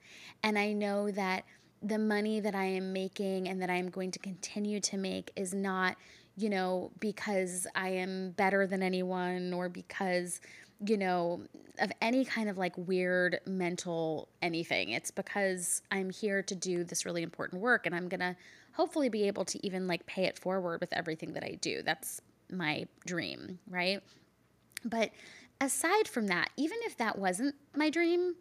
And 0.42 0.58
I 0.58 0.72
know 0.72 1.12
that 1.12 1.44
the 1.82 1.98
money 1.98 2.40
that 2.40 2.56
I 2.56 2.66
am 2.66 2.94
making 2.94 3.50
and 3.50 3.62
that 3.62 3.70
I 3.70 3.76
am 3.76 3.90
going 3.90 4.12
to 4.12 4.20
continue 4.20 4.80
to 4.82 4.98
make 4.98 5.32
is 5.36 5.54
not, 5.54 5.98
you 6.38 6.50
know, 6.50 6.92
because 7.00 7.68
I 7.76 7.90
am 7.90 8.32
better 8.32 8.66
than 8.66 8.82
anyone 8.82 9.52
or 9.52 9.68
because, 9.68 10.40
you 10.86 10.98
know, 10.98 11.42
of 11.80 11.92
any 12.02 12.26
kind 12.26 12.50
of 12.50 12.58
like 12.58 12.74
weird 12.78 13.40
mental 13.46 14.28
anything. 14.42 14.90
It's 14.90 15.12
because 15.12 15.82
I'm 15.92 16.10
here 16.10 16.42
to 16.44 16.56
do 16.56 16.84
this 16.84 17.06
really 17.06 17.24
important 17.24 17.62
work 17.62 17.86
and 17.86 17.96
I'm 17.96 18.08
going 18.08 18.20
to 18.20 18.36
hopefully 18.74 19.10
be 19.10 19.28
able 19.28 19.46
to 19.46 19.66
even 19.66 19.88
like 19.88 20.06
pay 20.06 20.26
it 20.26 20.40
forward 20.40 20.82
with 20.82 20.94
everything 20.94 21.34
that 21.34 21.44
I 21.44 21.58
do. 21.62 21.82
That's 21.84 22.22
my 22.52 22.88
dream, 23.06 23.60
right? 23.70 24.02
But 24.84 25.12
aside 25.60 26.08
from 26.08 26.28
that, 26.28 26.50
even 26.58 26.78
if 26.84 26.98
that 26.98 27.18
wasn't 27.18 27.56
my 27.76 27.90
dream, 27.90 28.36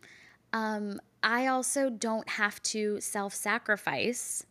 um, 0.52 1.00
I 1.22 1.46
also 1.46 1.90
don't 1.90 2.28
have 2.28 2.62
to 2.64 3.00
self 3.00 3.34
sacrifice 3.34 4.44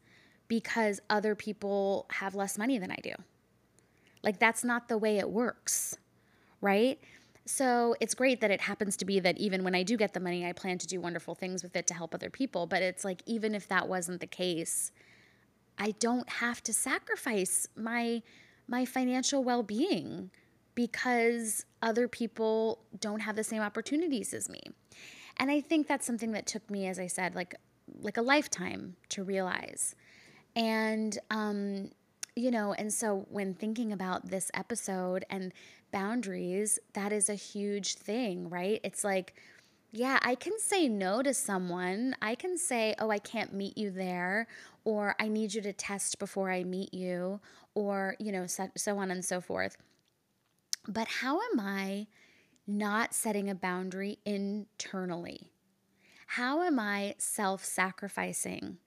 because 0.48 1.00
other 1.10 1.36
people 1.36 2.06
have 2.12 2.36
less 2.36 2.58
money 2.58 2.78
than 2.78 2.92
I 2.92 2.98
do. 3.02 3.14
Like, 4.24 4.40
that's 4.40 4.64
not 4.64 4.90
the 4.90 4.98
way 4.98 5.18
it 5.18 5.30
works, 5.30 5.98
right? 6.62 7.00
So 7.52 7.96
it's 8.00 8.14
great 8.14 8.42
that 8.42 8.52
it 8.52 8.62
happens 8.62 8.96
to 8.98 9.06
be 9.06 9.20
that 9.22 9.40
even 9.40 9.64
when 9.64 9.74
I 9.74 9.82
do 9.82 9.98
get 9.98 10.14
the 10.14 10.20
money, 10.20 10.46
I 10.46 10.54
plan 10.54 10.78
to 10.78 10.86
do 10.86 11.02
wonderful 11.02 11.34
things 11.34 11.64
with 11.64 11.76
it 11.76 11.88
to 11.88 11.96
help 11.96 12.14
other 12.14 12.30
people. 12.30 12.68
But 12.68 12.84
it's 12.84 13.04
like, 13.04 13.24
even 13.26 13.56
if 13.56 13.68
that 13.70 13.90
wasn't 13.90 14.22
the 14.22 14.28
case, 14.28 14.92
I 15.76 15.96
don't 16.00 16.30
have 16.30 16.62
to 16.64 16.74
sacrifice 16.74 17.68
my 17.76 18.22
my 18.68 18.86
financial 18.86 19.44
well-being 19.44 20.30
because 20.76 21.66
other 21.82 22.08
people 22.08 22.86
don't 23.00 23.22
have 23.22 23.36
the 23.36 23.44
same 23.44 23.64
opportunities 23.64 24.32
as 24.32 24.48
me. 24.48 24.62
And 25.38 25.50
I 25.50 25.60
think 25.60 25.88
that's 25.88 26.06
something 26.06 26.34
that 26.34 26.46
took 26.46 26.70
me, 26.70 26.86
as 26.86 27.00
I 27.00 27.08
said, 27.08 27.34
like 27.34 27.56
like 28.00 28.18
a 28.18 28.22
lifetime 28.22 28.96
to 29.10 29.24
realize. 29.24 29.96
And 30.56 31.18
um, 31.32 31.90
you 32.40 32.52
know, 32.52 32.74
and 32.74 32.94
so 32.94 33.26
when 33.30 33.54
thinking 33.54 33.92
about 33.92 34.30
this 34.30 34.50
episode 34.54 35.26
and 35.30 35.52
boundaries, 35.92 36.80
that 36.94 37.12
is 37.12 37.28
a 37.28 37.36
huge 37.36 37.96
thing, 37.96 38.50
right? 38.50 38.80
It's 38.82 39.04
like, 39.04 39.34
yeah, 39.92 40.20
I 40.22 40.36
can 40.36 40.58
say 40.58 40.88
no 40.88 41.22
to 41.22 41.34
someone. 41.34 42.16
I 42.22 42.36
can 42.36 42.58
say, 42.58 42.96
oh, 42.98 43.10
I 43.10 43.20
can't 43.20 43.54
meet 43.54 43.78
you 43.78 43.92
there, 43.92 44.48
or 44.86 45.16
I 45.20 45.28
need 45.28 45.54
you 45.54 45.62
to 45.64 45.74
test 45.74 46.18
before 46.18 46.50
I 46.50 46.64
meet 46.64 46.94
you, 46.94 47.42
or, 47.76 48.16
you 48.20 48.32
know, 48.32 48.48
so, 48.48 48.70
so 48.78 48.98
on 49.00 49.12
and 49.12 49.26
so 49.26 49.42
forth. 49.42 49.76
But 50.88 51.08
how 51.08 51.42
am 51.52 51.60
I 51.60 52.08
not 52.66 53.14
setting 53.14 53.50
a 53.50 53.56
boundary 53.56 54.20
internally? 54.26 55.52
How 56.28 56.62
am 56.62 56.80
I 56.80 57.16
self 57.18 57.66
sacrificing 57.66 58.78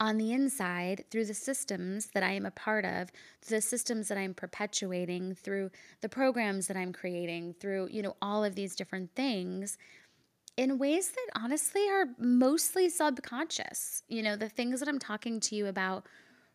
on 0.00 0.18
the 0.18 0.32
inside 0.32 1.04
through 1.10 1.24
the 1.26 1.34
systems 1.34 2.08
that 2.08 2.22
I 2.22 2.32
am 2.32 2.46
a 2.46 2.50
part 2.50 2.84
of, 2.84 3.10
the 3.48 3.60
systems 3.60 4.08
that 4.08 4.18
I'm 4.18 4.34
perpetuating, 4.34 5.34
through 5.34 5.70
the 6.00 6.08
programs 6.08 6.66
that 6.66 6.76
I'm 6.76 6.92
creating, 6.92 7.54
through, 7.60 7.88
you 7.90 8.02
know, 8.02 8.16
all 8.20 8.44
of 8.44 8.54
these 8.54 8.74
different 8.74 9.14
things 9.14 9.78
in 10.56 10.78
ways 10.78 11.10
that 11.10 11.42
honestly 11.42 11.88
are 11.88 12.06
mostly 12.18 12.88
subconscious. 12.88 14.02
You 14.08 14.22
know, 14.22 14.36
the 14.36 14.48
things 14.48 14.80
that 14.80 14.88
I'm 14.88 14.98
talking 14.98 15.40
to 15.40 15.56
you 15.56 15.66
about 15.66 16.06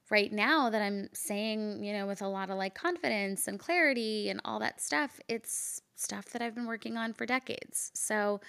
right 0.09 0.31
now 0.31 0.69
that 0.69 0.81
I'm 0.81 1.09
saying, 1.13 1.83
you 1.83 1.93
know, 1.93 2.07
with 2.07 2.21
a 2.21 2.27
lot 2.27 2.49
of 2.49 2.57
like 2.57 2.75
confidence 2.75 3.47
and 3.47 3.59
clarity 3.59 4.29
and 4.29 4.41
all 4.43 4.59
that 4.59 4.81
stuff, 4.81 5.19
it's 5.27 5.81
stuff 5.95 6.25
that 6.27 6.41
I've 6.41 6.55
been 6.55 6.65
working 6.67 6.97
on 6.97 7.13
for 7.13 7.25
decades. 7.25 7.91
So, 7.93 8.41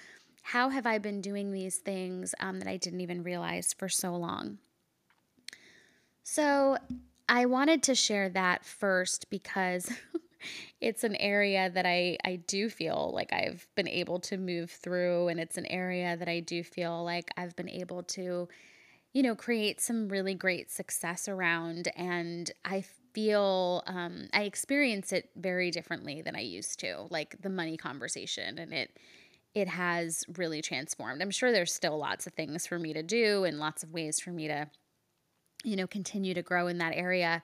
how 0.43 0.69
have 0.69 0.87
I 0.87 0.97
been 0.97 1.21
doing 1.21 1.51
these 1.51 1.77
things 1.77 2.33
um, 2.39 2.59
that 2.59 2.67
I 2.67 2.77
didn't 2.77 3.01
even 3.01 3.21
realize 3.21 3.73
for 3.77 3.87
so 3.87 4.15
long? 4.15 4.57
So, 6.23 6.77
I 7.29 7.45
wanted 7.45 7.83
to 7.83 7.95
share 7.95 8.27
that 8.29 8.65
first 8.65 9.29
because 9.29 9.89
it's 10.81 11.05
an 11.05 11.15
area 11.15 11.69
that 11.69 11.85
I, 11.85 12.17
I 12.25 12.37
do 12.47 12.69
feel 12.69 13.11
like 13.13 13.31
I've 13.31 13.65
been 13.75 13.87
able 13.87 14.19
to 14.21 14.37
move 14.37 14.69
through, 14.69 15.29
and 15.29 15.39
it's 15.39 15.57
an 15.57 15.65
area 15.67 16.17
that 16.17 16.27
I 16.27 16.41
do 16.41 16.61
feel 16.63 17.03
like 17.05 17.31
I've 17.37 17.55
been 17.55 17.69
able 17.69 18.03
to 18.03 18.49
you 19.13 19.23
know, 19.23 19.35
create 19.35 19.81
some 19.81 20.07
really 20.07 20.33
great 20.33 20.71
success 20.71 21.27
around. 21.27 21.89
And 21.95 22.49
I 22.63 22.83
feel, 23.13 23.83
um, 23.87 24.29
I 24.33 24.43
experience 24.43 25.11
it 25.11 25.29
very 25.35 25.69
differently 25.69 26.21
than 26.21 26.35
I 26.35 26.41
used 26.41 26.79
to, 26.79 27.07
like 27.09 27.35
the 27.41 27.49
money 27.49 27.75
conversation. 27.75 28.57
And 28.57 28.73
it, 28.73 28.97
it 29.53 29.67
has 29.67 30.23
really 30.37 30.61
transformed. 30.61 31.21
I'm 31.21 31.31
sure 31.31 31.51
there's 31.51 31.73
still 31.73 31.97
lots 31.97 32.25
of 32.25 32.33
things 32.33 32.65
for 32.65 32.79
me 32.79 32.93
to 32.93 33.03
do 33.03 33.43
and 33.43 33.59
lots 33.59 33.83
of 33.83 33.91
ways 33.91 34.19
for 34.19 34.31
me 34.31 34.47
to, 34.47 34.69
you 35.63 35.75
know, 35.75 35.87
continue 35.87 36.33
to 36.33 36.41
grow 36.41 36.67
in 36.67 36.77
that 36.79 36.95
area. 36.95 37.41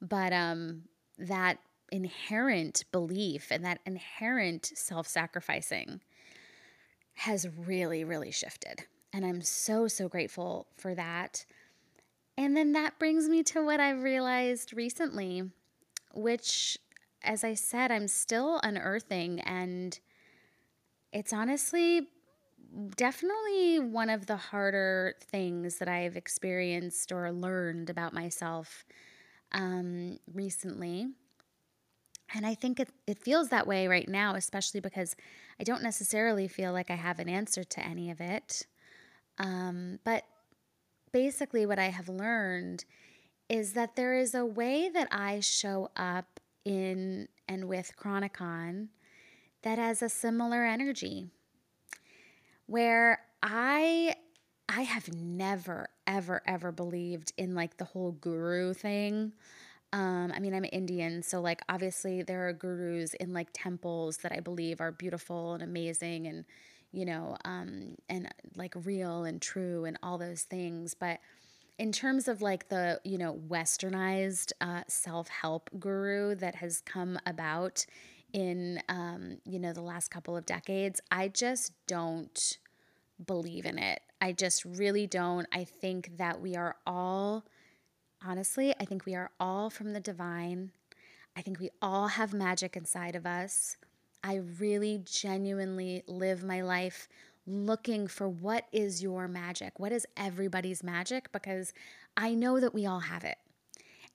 But 0.00 0.32
um, 0.32 0.82
that 1.18 1.58
inherent 1.92 2.84
belief 2.92 3.48
and 3.50 3.64
that 3.64 3.80
inherent 3.84 4.72
self 4.74 5.06
sacrificing 5.06 6.00
has 7.14 7.48
really, 7.66 8.04
really 8.04 8.30
shifted. 8.30 8.84
And 9.12 9.26
I'm 9.26 9.42
so, 9.42 9.88
so 9.88 10.08
grateful 10.08 10.66
for 10.76 10.94
that. 10.94 11.44
And 12.38 12.56
then 12.56 12.72
that 12.72 12.98
brings 12.98 13.28
me 13.28 13.42
to 13.44 13.64
what 13.64 13.80
I've 13.80 14.02
realized 14.02 14.72
recently, 14.72 15.50
which, 16.14 16.78
as 17.22 17.44
I 17.44 17.54
said, 17.54 17.90
I'm 17.90 18.08
still 18.08 18.60
unearthing. 18.62 19.40
And 19.40 19.98
it's 21.12 21.32
honestly 21.32 22.08
definitely 22.96 23.78
one 23.78 24.10
of 24.10 24.26
the 24.26 24.36
harder 24.36 25.14
things 25.20 25.78
that 25.78 25.88
I've 25.88 26.16
experienced 26.16 27.12
or 27.12 27.32
learned 27.32 27.90
about 27.90 28.12
myself 28.12 28.84
um, 29.52 30.18
recently. 30.32 31.08
And 32.34 32.46
I 32.46 32.54
think 32.54 32.78
it, 32.78 32.90
it 33.06 33.18
feels 33.18 33.48
that 33.48 33.66
way 33.66 33.88
right 33.88 34.08
now, 34.08 34.34
especially 34.36 34.80
because 34.80 35.16
I 35.58 35.64
don't 35.64 35.82
necessarily 35.82 36.46
feel 36.46 36.72
like 36.72 36.90
I 36.90 36.94
have 36.94 37.18
an 37.18 37.28
answer 37.28 37.64
to 37.64 37.84
any 37.84 38.10
of 38.10 38.20
it. 38.20 38.66
Um, 39.38 39.98
but 40.04 40.22
basically, 41.12 41.66
what 41.66 41.78
I 41.78 41.88
have 41.88 42.08
learned 42.08 42.84
is 43.48 43.72
that 43.72 43.96
there 43.96 44.14
is 44.14 44.34
a 44.34 44.44
way 44.44 44.88
that 44.88 45.08
I 45.10 45.40
show 45.40 45.90
up 45.96 46.38
in 46.64 47.26
and 47.48 47.64
with 47.66 47.96
Chronicon 47.96 48.88
that 49.62 49.78
has 49.78 50.02
a 50.02 50.08
similar 50.08 50.64
energy 50.64 51.30
where 52.70 53.20
I 53.42 54.14
I 54.68 54.82
have 54.82 55.12
never 55.12 55.88
ever 56.06 56.40
ever 56.46 56.70
believed 56.70 57.32
in 57.36 57.54
like 57.54 57.76
the 57.76 57.84
whole 57.84 58.12
guru 58.12 58.72
thing. 58.72 59.32
Um, 59.92 60.32
I 60.32 60.38
mean, 60.38 60.54
I'm 60.54 60.64
Indian, 60.70 61.24
so 61.24 61.40
like 61.40 61.62
obviously 61.68 62.22
there 62.22 62.46
are 62.48 62.52
gurus 62.52 63.14
in 63.14 63.32
like 63.32 63.48
temples 63.52 64.18
that 64.18 64.30
I 64.30 64.38
believe 64.38 64.80
are 64.80 64.92
beautiful 64.92 65.54
and 65.54 65.64
amazing 65.64 66.28
and 66.28 66.44
you 66.92 67.04
know, 67.04 67.36
um, 67.44 67.96
and 68.08 68.28
like 68.56 68.74
real 68.84 69.24
and 69.24 69.40
true 69.40 69.84
and 69.84 69.96
all 70.02 70.18
those 70.18 70.42
things. 70.42 70.94
But 70.94 71.18
in 71.78 71.92
terms 71.92 72.28
of 72.28 72.42
like 72.42 72.68
the, 72.68 73.00
you 73.04 73.16
know, 73.18 73.40
westernized 73.48 74.52
uh, 74.60 74.82
self 74.86 75.28
help 75.28 75.70
guru 75.78 76.34
that 76.36 76.54
has 76.56 76.82
come 76.82 77.18
about 77.26 77.86
in, 78.32 78.82
um, 78.88 79.38
you 79.44 79.58
know, 79.58 79.72
the 79.72 79.82
last 79.82 80.10
couple 80.10 80.36
of 80.36 80.46
decades, 80.46 81.00
I 81.10 81.28
just 81.28 81.72
don't 81.86 82.58
believe 83.26 83.66
in 83.66 83.78
it. 83.78 84.00
I 84.20 84.32
just 84.32 84.64
really 84.64 85.06
don't. 85.06 85.46
I 85.52 85.64
think 85.64 86.16
that 86.18 86.40
we 86.40 86.56
are 86.56 86.76
all, 86.86 87.44
honestly, 88.24 88.74
I 88.78 88.84
think 88.84 89.06
we 89.06 89.14
are 89.14 89.30
all 89.40 89.70
from 89.70 89.92
the 89.92 90.00
divine. 90.00 90.72
I 91.36 91.42
think 91.42 91.58
we 91.58 91.70
all 91.80 92.08
have 92.08 92.32
magic 92.32 92.76
inside 92.76 93.14
of 93.14 93.26
us. 93.26 93.76
I 94.22 94.40
really 94.58 95.02
genuinely 95.04 96.02
live 96.06 96.44
my 96.44 96.60
life 96.60 97.08
looking 97.46 98.06
for 98.06 98.28
what 98.28 98.66
is 98.72 99.02
your 99.02 99.26
magic? 99.26 99.78
What 99.78 99.92
is 99.92 100.06
everybody's 100.16 100.82
magic? 100.82 101.32
Because 101.32 101.72
I 102.16 102.34
know 102.34 102.60
that 102.60 102.74
we 102.74 102.86
all 102.86 103.00
have 103.00 103.24
it. 103.24 103.38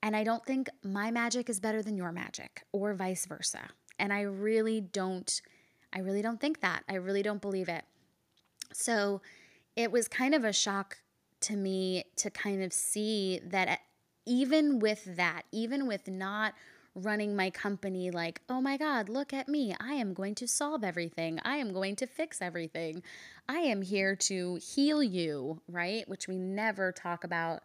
And 0.03 0.15
I 0.15 0.23
don't 0.23 0.45
think 0.45 0.69
my 0.83 1.09
magic 1.09 1.49
is 1.49 1.59
better 1.59 1.81
than 1.81 1.97
your 1.97 2.11
magic 2.11 2.63
or 2.71 2.93
vice 2.93 3.25
versa. 3.25 3.69
And 3.99 4.13
I 4.13 4.21
really 4.21 4.81
don't 4.81 5.41
I 5.93 5.99
really 5.99 6.21
don't 6.21 6.41
think 6.41 6.59
that. 6.59 6.83
I 6.89 6.95
really 6.95 7.23
don't 7.23 7.41
believe 7.41 7.69
it. 7.69 7.85
So 8.73 9.21
it 9.77 9.91
was 9.91 10.09
kind 10.09 10.35
of 10.35 10.43
a 10.43 10.51
shock 10.51 10.97
to 11.41 11.55
me 11.55 12.03
to 12.17 12.29
kind 12.29 12.61
of 12.61 12.73
see 12.73 13.39
that 13.45 13.67
uh, 13.69 13.75
even 14.25 14.79
with 14.79 15.15
that, 15.15 15.43
even 15.51 15.87
with 15.87 16.07
not 16.07 16.53
running 16.95 17.35
my 17.35 17.49
company 17.49 18.09
like, 18.09 18.41
oh 18.49 18.61
my 18.61 18.77
God, 18.77 19.09
look 19.09 19.33
at 19.33 19.47
me. 19.47 19.75
I 19.79 19.93
am 19.93 20.13
going 20.13 20.33
to 20.35 20.47
solve 20.47 20.83
everything. 20.83 21.39
I 21.43 21.57
am 21.57 21.73
going 21.73 21.95
to 21.97 22.07
fix 22.07 22.41
everything. 22.41 23.03
I 23.47 23.59
am 23.59 23.81
here 23.81 24.15
to 24.15 24.55
heal 24.55 25.03
you, 25.03 25.61
right? 25.69 26.07
Which 26.07 26.27
we 26.27 26.39
never 26.39 26.91
talk 26.91 27.23
about 27.23 27.63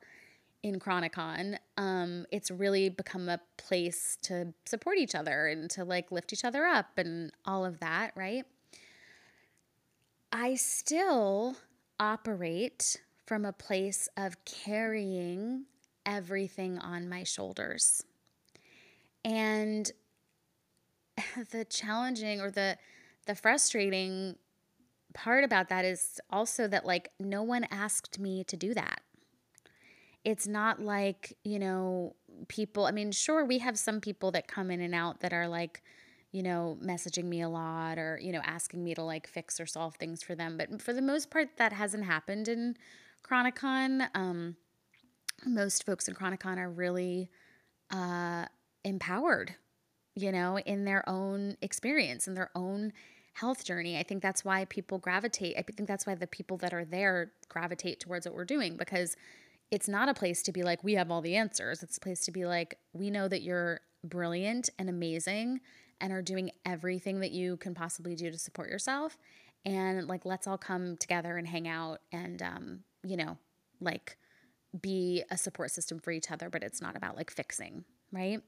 in 0.62 0.78
Chronicon. 0.78 1.58
Um, 1.76 2.26
it's 2.30 2.50
really 2.50 2.88
become 2.88 3.28
a 3.28 3.40
place 3.56 4.16
to 4.22 4.52
support 4.66 4.98
each 4.98 5.14
other 5.14 5.46
and 5.46 5.70
to 5.70 5.84
like 5.84 6.12
lift 6.12 6.32
each 6.32 6.44
other 6.44 6.64
up 6.64 6.98
and 6.98 7.32
all 7.44 7.64
of 7.64 7.80
that, 7.80 8.12
right? 8.14 8.44
I 10.32 10.54
still 10.54 11.56
operate 11.98 13.00
from 13.26 13.44
a 13.44 13.52
place 13.52 14.08
of 14.16 14.44
carrying 14.44 15.66
everything 16.06 16.78
on 16.78 17.08
my 17.08 17.24
shoulders. 17.24 18.04
And 19.24 19.90
the 21.50 21.64
challenging 21.64 22.40
or 22.40 22.50
the 22.50 22.76
the 23.26 23.34
frustrating 23.34 24.36
part 25.12 25.44
about 25.44 25.68
that 25.68 25.84
is 25.84 26.20
also 26.30 26.66
that 26.68 26.86
like 26.86 27.10
no 27.20 27.42
one 27.42 27.66
asked 27.70 28.18
me 28.18 28.44
to 28.44 28.56
do 28.56 28.74
that. 28.74 29.00
It's 30.24 30.46
not 30.46 30.80
like, 30.80 31.36
you 31.44 31.58
know, 31.58 32.14
people, 32.48 32.86
I 32.86 32.90
mean, 32.90 33.12
sure 33.12 33.44
we 33.44 33.58
have 33.58 33.78
some 33.78 34.00
people 34.00 34.30
that 34.32 34.48
come 34.48 34.70
in 34.70 34.80
and 34.80 34.94
out 34.94 35.20
that 35.20 35.32
are 35.32 35.48
like, 35.48 35.82
you 36.32 36.42
know, 36.42 36.78
messaging 36.82 37.24
me 37.24 37.40
a 37.40 37.48
lot 37.48 37.98
or, 37.98 38.18
you 38.22 38.32
know, 38.32 38.40
asking 38.44 38.84
me 38.84 38.94
to 38.94 39.02
like 39.02 39.26
fix 39.26 39.58
or 39.58 39.66
solve 39.66 39.96
things 39.96 40.22
for 40.22 40.34
them, 40.34 40.56
but 40.56 40.80
for 40.80 40.92
the 40.92 41.02
most 41.02 41.30
part 41.30 41.56
that 41.56 41.72
hasn't 41.72 42.04
happened 42.04 42.48
in 42.48 42.76
Chronicon. 43.22 44.08
Um 44.14 44.56
most 45.46 45.86
folks 45.86 46.06
in 46.06 46.14
Chronicon 46.14 46.58
are 46.58 46.70
really 46.70 47.30
uh 47.90 48.46
empowered, 48.84 49.54
you 50.14 50.30
know, 50.30 50.58
in 50.58 50.84
their 50.84 51.06
own 51.08 51.56
experience 51.62 52.26
and 52.26 52.36
their 52.36 52.50
own 52.54 52.92
health 53.34 53.64
journey. 53.64 53.98
I 53.98 54.02
think 54.02 54.22
that's 54.22 54.44
why 54.44 54.64
people 54.66 54.98
gravitate. 54.98 55.56
I 55.56 55.62
think 55.62 55.88
that's 55.88 56.06
why 56.06 56.14
the 56.14 56.26
people 56.26 56.56
that 56.58 56.74
are 56.74 56.84
there 56.84 57.32
gravitate 57.48 58.00
towards 58.00 58.26
what 58.26 58.34
we're 58.34 58.44
doing 58.44 58.76
because 58.76 59.16
it's 59.70 59.88
not 59.88 60.08
a 60.08 60.14
place 60.14 60.42
to 60.42 60.52
be 60.52 60.62
like, 60.62 60.82
we 60.82 60.94
have 60.94 61.10
all 61.10 61.20
the 61.20 61.36
answers. 61.36 61.82
It's 61.82 61.96
a 61.96 62.00
place 62.00 62.24
to 62.24 62.32
be 62.32 62.44
like, 62.44 62.78
we 62.92 63.10
know 63.10 63.28
that 63.28 63.42
you're 63.42 63.80
brilliant 64.04 64.70
and 64.78 64.88
amazing 64.88 65.60
and 66.00 66.12
are 66.12 66.22
doing 66.22 66.50
everything 66.64 67.20
that 67.20 67.30
you 67.30 67.56
can 67.58 67.74
possibly 67.74 68.14
do 68.14 68.30
to 68.30 68.38
support 68.38 68.68
yourself. 68.68 69.18
And 69.64 70.08
like, 70.08 70.24
let's 70.24 70.46
all 70.46 70.58
come 70.58 70.96
together 70.96 71.36
and 71.36 71.46
hang 71.46 71.68
out 71.68 72.00
and, 72.10 72.42
um, 72.42 72.80
you 73.04 73.16
know, 73.16 73.36
like 73.80 74.16
be 74.80 75.22
a 75.30 75.36
support 75.36 75.70
system 75.70 75.98
for 75.98 76.10
each 76.10 76.30
other, 76.30 76.48
but 76.48 76.62
it's 76.62 76.80
not 76.80 76.96
about 76.96 77.16
like 77.16 77.30
fixing 77.30 77.84
right? 78.12 78.40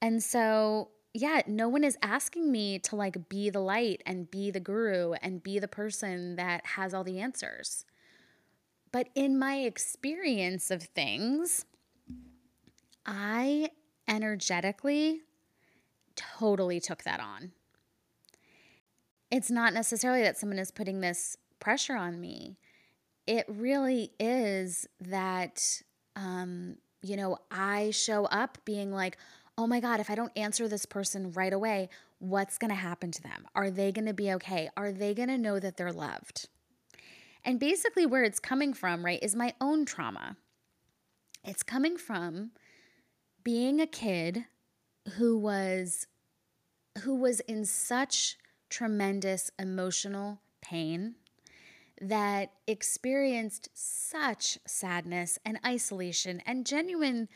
And 0.00 0.22
so, 0.22 0.90
yeah, 1.14 1.42
no 1.46 1.68
one 1.68 1.84
is 1.84 1.96
asking 2.02 2.50
me 2.52 2.78
to 2.80 2.96
like 2.96 3.28
be 3.28 3.50
the 3.50 3.60
light 3.60 4.02
and 4.06 4.30
be 4.30 4.50
the 4.50 4.60
guru 4.60 5.12
and 5.14 5.42
be 5.42 5.58
the 5.58 5.68
person 5.68 6.36
that 6.36 6.64
has 6.64 6.94
all 6.94 7.04
the 7.04 7.18
answers. 7.18 7.84
But 8.92 9.08
in 9.14 9.38
my 9.38 9.56
experience 9.56 10.70
of 10.70 10.82
things, 10.82 11.64
I 13.04 13.70
energetically 14.06 15.22
totally 16.16 16.80
took 16.80 17.02
that 17.04 17.20
on. 17.20 17.52
It's 19.30 19.50
not 19.50 19.74
necessarily 19.74 20.22
that 20.22 20.38
someone 20.38 20.58
is 20.58 20.70
putting 20.70 21.00
this 21.00 21.36
pressure 21.60 21.96
on 21.96 22.20
me. 22.20 22.58
It 23.26 23.44
really 23.48 24.12
is 24.18 24.86
that 25.00 25.82
um, 26.16 26.76
you 27.02 27.16
know, 27.16 27.38
I 27.50 27.90
show 27.90 28.24
up 28.26 28.58
being 28.64 28.92
like, 28.92 29.16
oh 29.56 29.66
my 29.66 29.80
God, 29.80 30.00
if 30.00 30.10
I 30.10 30.14
don't 30.14 30.32
answer 30.36 30.68
this 30.68 30.86
person 30.86 31.32
right 31.32 31.52
away, 31.52 31.88
what's 32.18 32.58
going 32.58 32.70
to 32.70 32.76
happen 32.76 33.10
to 33.12 33.22
them? 33.22 33.46
Are 33.54 33.70
they 33.70 33.92
going 33.92 34.06
to 34.06 34.14
be 34.14 34.32
okay? 34.34 34.68
Are 34.76 34.92
they 34.92 35.14
going 35.14 35.28
to 35.28 35.38
know 35.38 35.58
that 35.58 35.76
they're 35.76 35.92
loved? 35.92 36.48
And 37.48 37.58
basically, 37.58 38.04
where 38.04 38.24
it's 38.24 38.38
coming 38.38 38.74
from, 38.74 39.02
right, 39.02 39.18
is 39.22 39.34
my 39.34 39.54
own 39.58 39.86
trauma. 39.86 40.36
It's 41.42 41.62
coming 41.62 41.96
from 41.96 42.50
being 43.42 43.80
a 43.80 43.86
kid 43.86 44.44
who 45.14 45.38
was 45.38 46.08
who 47.04 47.14
was 47.14 47.40
in 47.40 47.64
such 47.64 48.36
tremendous 48.68 49.50
emotional 49.58 50.42
pain 50.60 51.14
that 52.02 52.52
experienced 52.66 53.70
such 53.72 54.58
sadness 54.66 55.38
and 55.42 55.58
isolation 55.64 56.42
and 56.44 56.66
genuine 56.66 57.30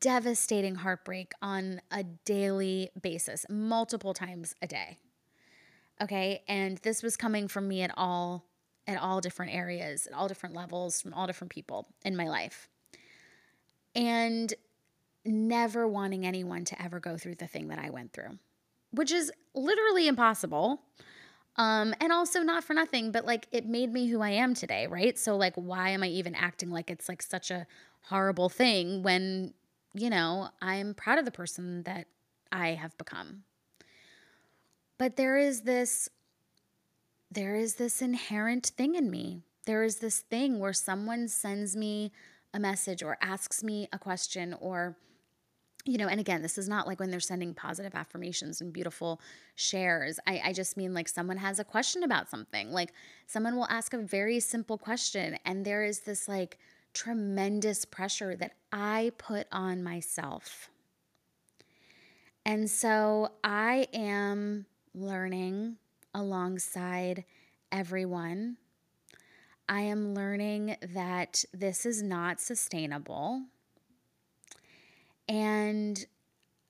devastating 0.00 0.74
heartbreak 0.74 1.30
on 1.40 1.80
a 1.92 2.02
daily 2.24 2.90
basis, 3.00 3.46
multiple 3.48 4.14
times 4.14 4.56
a 4.60 4.66
day. 4.66 4.98
Okay, 6.02 6.42
and 6.48 6.78
this 6.78 7.04
was 7.04 7.16
coming 7.16 7.46
from 7.46 7.68
me 7.68 7.82
at 7.82 7.92
all 7.96 8.47
at 8.88 9.00
all 9.00 9.20
different 9.20 9.54
areas, 9.54 10.06
at 10.06 10.14
all 10.14 10.26
different 10.26 10.56
levels, 10.56 11.00
from 11.00 11.14
all 11.14 11.26
different 11.26 11.52
people 11.52 11.86
in 12.04 12.16
my 12.16 12.28
life. 12.28 12.68
And 13.94 14.52
never 15.24 15.86
wanting 15.86 16.26
anyone 16.26 16.64
to 16.64 16.82
ever 16.82 16.98
go 16.98 17.16
through 17.16 17.36
the 17.36 17.46
thing 17.46 17.68
that 17.68 17.78
I 17.78 17.90
went 17.90 18.12
through, 18.12 18.38
which 18.90 19.12
is 19.12 19.30
literally 19.54 20.08
impossible 20.08 20.80
um, 21.56 21.92
and 22.00 22.12
also 22.12 22.40
not 22.40 22.62
for 22.64 22.72
nothing, 22.72 23.10
but 23.10 23.26
like 23.26 23.46
it 23.50 23.66
made 23.66 23.92
me 23.92 24.06
who 24.06 24.22
I 24.22 24.30
am 24.30 24.54
today, 24.54 24.86
right? 24.86 25.18
So 25.18 25.36
like 25.36 25.54
why 25.56 25.90
am 25.90 26.02
I 26.02 26.06
even 26.06 26.34
acting 26.34 26.70
like 26.70 26.90
it's 26.90 27.08
like 27.08 27.20
such 27.20 27.50
a 27.50 27.66
horrible 28.02 28.48
thing 28.48 29.02
when, 29.02 29.52
you 29.92 30.08
know, 30.08 30.48
I'm 30.62 30.94
proud 30.94 31.18
of 31.18 31.24
the 31.24 31.32
person 31.32 31.82
that 31.82 32.06
I 32.52 32.70
have 32.70 32.96
become. 32.96 33.42
But 34.98 35.16
there 35.16 35.36
is 35.36 35.62
this 35.62 36.08
there 37.30 37.56
is 37.56 37.74
this 37.74 38.00
inherent 38.00 38.66
thing 38.66 38.94
in 38.94 39.10
me. 39.10 39.42
There 39.66 39.82
is 39.82 39.96
this 39.96 40.20
thing 40.20 40.58
where 40.58 40.72
someone 40.72 41.28
sends 41.28 41.76
me 41.76 42.12
a 42.54 42.58
message 42.58 43.02
or 43.02 43.18
asks 43.20 43.62
me 43.62 43.88
a 43.92 43.98
question 43.98 44.54
or 44.60 44.96
you 45.84 45.96
know, 45.96 46.08
and 46.08 46.20
again, 46.20 46.42
this 46.42 46.58
is 46.58 46.68
not 46.68 46.86
like 46.86 47.00
when 47.00 47.10
they're 47.10 47.18
sending 47.18 47.54
positive 47.54 47.94
affirmations 47.94 48.60
and 48.60 48.74
beautiful 48.74 49.22
shares. 49.54 50.20
I, 50.26 50.42
I 50.46 50.52
just 50.52 50.76
mean 50.76 50.92
like 50.92 51.08
someone 51.08 51.38
has 51.38 51.58
a 51.58 51.64
question 51.64 52.02
about 52.02 52.28
something. 52.28 52.72
Like 52.72 52.92
someone 53.26 53.56
will 53.56 53.66
ask 53.68 53.94
a 53.94 53.98
very 53.98 54.38
simple 54.38 54.76
question, 54.76 55.38
and 55.46 55.64
there 55.64 55.82
is 55.82 56.00
this 56.00 56.28
like 56.28 56.58
tremendous 56.92 57.86
pressure 57.86 58.36
that 58.36 58.52
I 58.70 59.12
put 59.16 59.46
on 59.50 59.82
myself. 59.82 60.68
And 62.44 62.68
so 62.68 63.30
I 63.42 63.88
am 63.94 64.66
learning 64.94 65.76
alongside 66.14 67.24
everyone. 67.70 68.56
I 69.68 69.82
am 69.82 70.14
learning 70.14 70.76
that 70.94 71.44
this 71.52 71.84
is 71.84 72.02
not 72.02 72.40
sustainable 72.40 73.42
and 75.28 76.06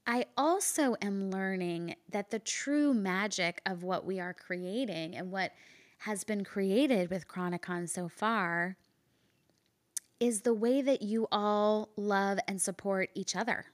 I 0.06 0.24
also 0.36 0.96
am 1.00 1.30
learning 1.30 1.94
that 2.10 2.30
the 2.30 2.38
true 2.38 2.92
magic 2.94 3.60
of 3.66 3.82
what 3.82 4.04
we 4.04 4.18
are 4.18 4.34
creating 4.34 5.14
and 5.14 5.30
what 5.30 5.52
has 5.98 6.24
been 6.24 6.44
created 6.44 7.10
with 7.10 7.28
Chronicon 7.28 7.86
so 7.86 8.08
far 8.08 8.76
is 10.18 10.40
the 10.40 10.54
way 10.54 10.82
that 10.82 11.02
you 11.02 11.28
all 11.30 11.90
love 11.96 12.38
and 12.48 12.60
support 12.60 13.10
each 13.14 13.36
other. 13.36 13.66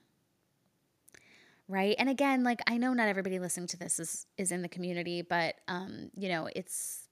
Right? 1.67 1.95
And 1.97 2.09
again, 2.09 2.43
like 2.43 2.61
I 2.67 2.77
know 2.77 2.93
not 2.93 3.07
everybody 3.07 3.39
listening 3.39 3.67
to 3.67 3.77
this 3.77 3.99
is 3.99 4.27
is 4.37 4.51
in 4.51 4.61
the 4.61 4.69
community, 4.69 5.21
but 5.23 5.55
um, 5.67 6.11
you 6.15 6.29
know, 6.29 6.47
it's 6.55 7.07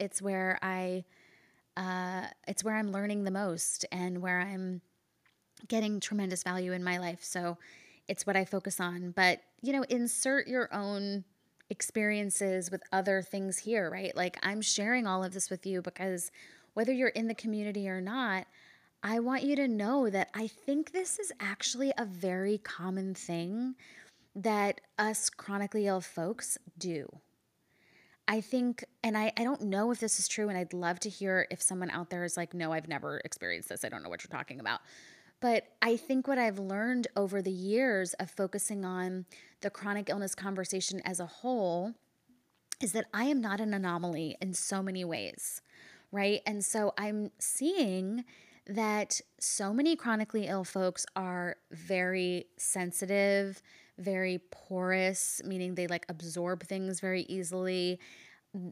it's 0.00 0.20
where 0.20 0.58
I 0.62 1.04
uh 1.76 2.26
it's 2.48 2.64
where 2.64 2.76
I'm 2.76 2.90
learning 2.90 3.24
the 3.24 3.30
most 3.30 3.86
and 3.92 4.20
where 4.20 4.40
I'm 4.40 4.80
getting 5.68 6.00
tremendous 6.00 6.42
value 6.42 6.72
in 6.72 6.82
my 6.82 6.98
life. 6.98 7.22
So 7.22 7.56
it's 8.08 8.26
what 8.26 8.36
I 8.36 8.44
focus 8.44 8.80
on. 8.80 9.12
But, 9.12 9.40
you 9.62 9.72
know, 9.72 9.84
insert 9.88 10.46
your 10.46 10.72
own 10.74 11.24
experiences 11.70 12.70
with 12.70 12.82
other 12.92 13.22
things 13.22 13.58
here, 13.58 13.90
right? 13.90 14.14
Like 14.14 14.38
I'm 14.42 14.60
sharing 14.60 15.06
all 15.06 15.24
of 15.24 15.32
this 15.32 15.50
with 15.50 15.66
you 15.66 15.80
because 15.80 16.30
whether 16.74 16.92
you're 16.92 17.08
in 17.08 17.28
the 17.28 17.34
community 17.34 17.88
or 17.88 18.00
not, 18.00 18.46
I 19.06 19.20
want 19.20 19.42
you 19.42 19.54
to 19.56 19.68
know 19.68 20.08
that 20.08 20.30
I 20.32 20.46
think 20.46 20.92
this 20.92 21.18
is 21.18 21.30
actually 21.38 21.92
a 21.98 22.06
very 22.06 22.56
common 22.56 23.14
thing 23.14 23.74
that 24.34 24.80
us 24.98 25.28
chronically 25.28 25.86
ill 25.86 26.00
folks 26.00 26.56
do. 26.78 27.06
I 28.26 28.40
think, 28.40 28.82
and 29.02 29.18
I, 29.18 29.30
I 29.36 29.44
don't 29.44 29.60
know 29.60 29.90
if 29.90 30.00
this 30.00 30.18
is 30.18 30.26
true, 30.26 30.48
and 30.48 30.56
I'd 30.56 30.72
love 30.72 31.00
to 31.00 31.10
hear 31.10 31.46
if 31.50 31.60
someone 31.60 31.90
out 31.90 32.08
there 32.08 32.24
is 32.24 32.38
like, 32.38 32.54
no, 32.54 32.72
I've 32.72 32.88
never 32.88 33.20
experienced 33.26 33.68
this. 33.68 33.84
I 33.84 33.90
don't 33.90 34.02
know 34.02 34.08
what 34.08 34.24
you're 34.24 34.34
talking 34.34 34.58
about. 34.58 34.80
But 35.38 35.64
I 35.82 35.98
think 35.98 36.26
what 36.26 36.38
I've 36.38 36.58
learned 36.58 37.06
over 37.14 37.42
the 37.42 37.52
years 37.52 38.14
of 38.14 38.30
focusing 38.30 38.86
on 38.86 39.26
the 39.60 39.68
chronic 39.68 40.08
illness 40.08 40.34
conversation 40.34 41.02
as 41.04 41.20
a 41.20 41.26
whole 41.26 41.92
is 42.80 42.92
that 42.92 43.04
I 43.12 43.24
am 43.24 43.42
not 43.42 43.60
an 43.60 43.74
anomaly 43.74 44.38
in 44.40 44.54
so 44.54 44.82
many 44.82 45.04
ways, 45.04 45.60
right? 46.10 46.40
And 46.46 46.64
so 46.64 46.94
I'm 46.96 47.32
seeing 47.38 48.24
that 48.66 49.20
so 49.38 49.72
many 49.72 49.96
chronically 49.96 50.46
ill 50.46 50.64
folks 50.64 51.04
are 51.16 51.56
very 51.70 52.46
sensitive, 52.56 53.62
very 53.98 54.40
porous, 54.50 55.40
meaning 55.44 55.74
they 55.74 55.86
like 55.86 56.06
absorb 56.08 56.62
things 56.62 57.00
very 57.00 57.22
easily. 57.22 58.00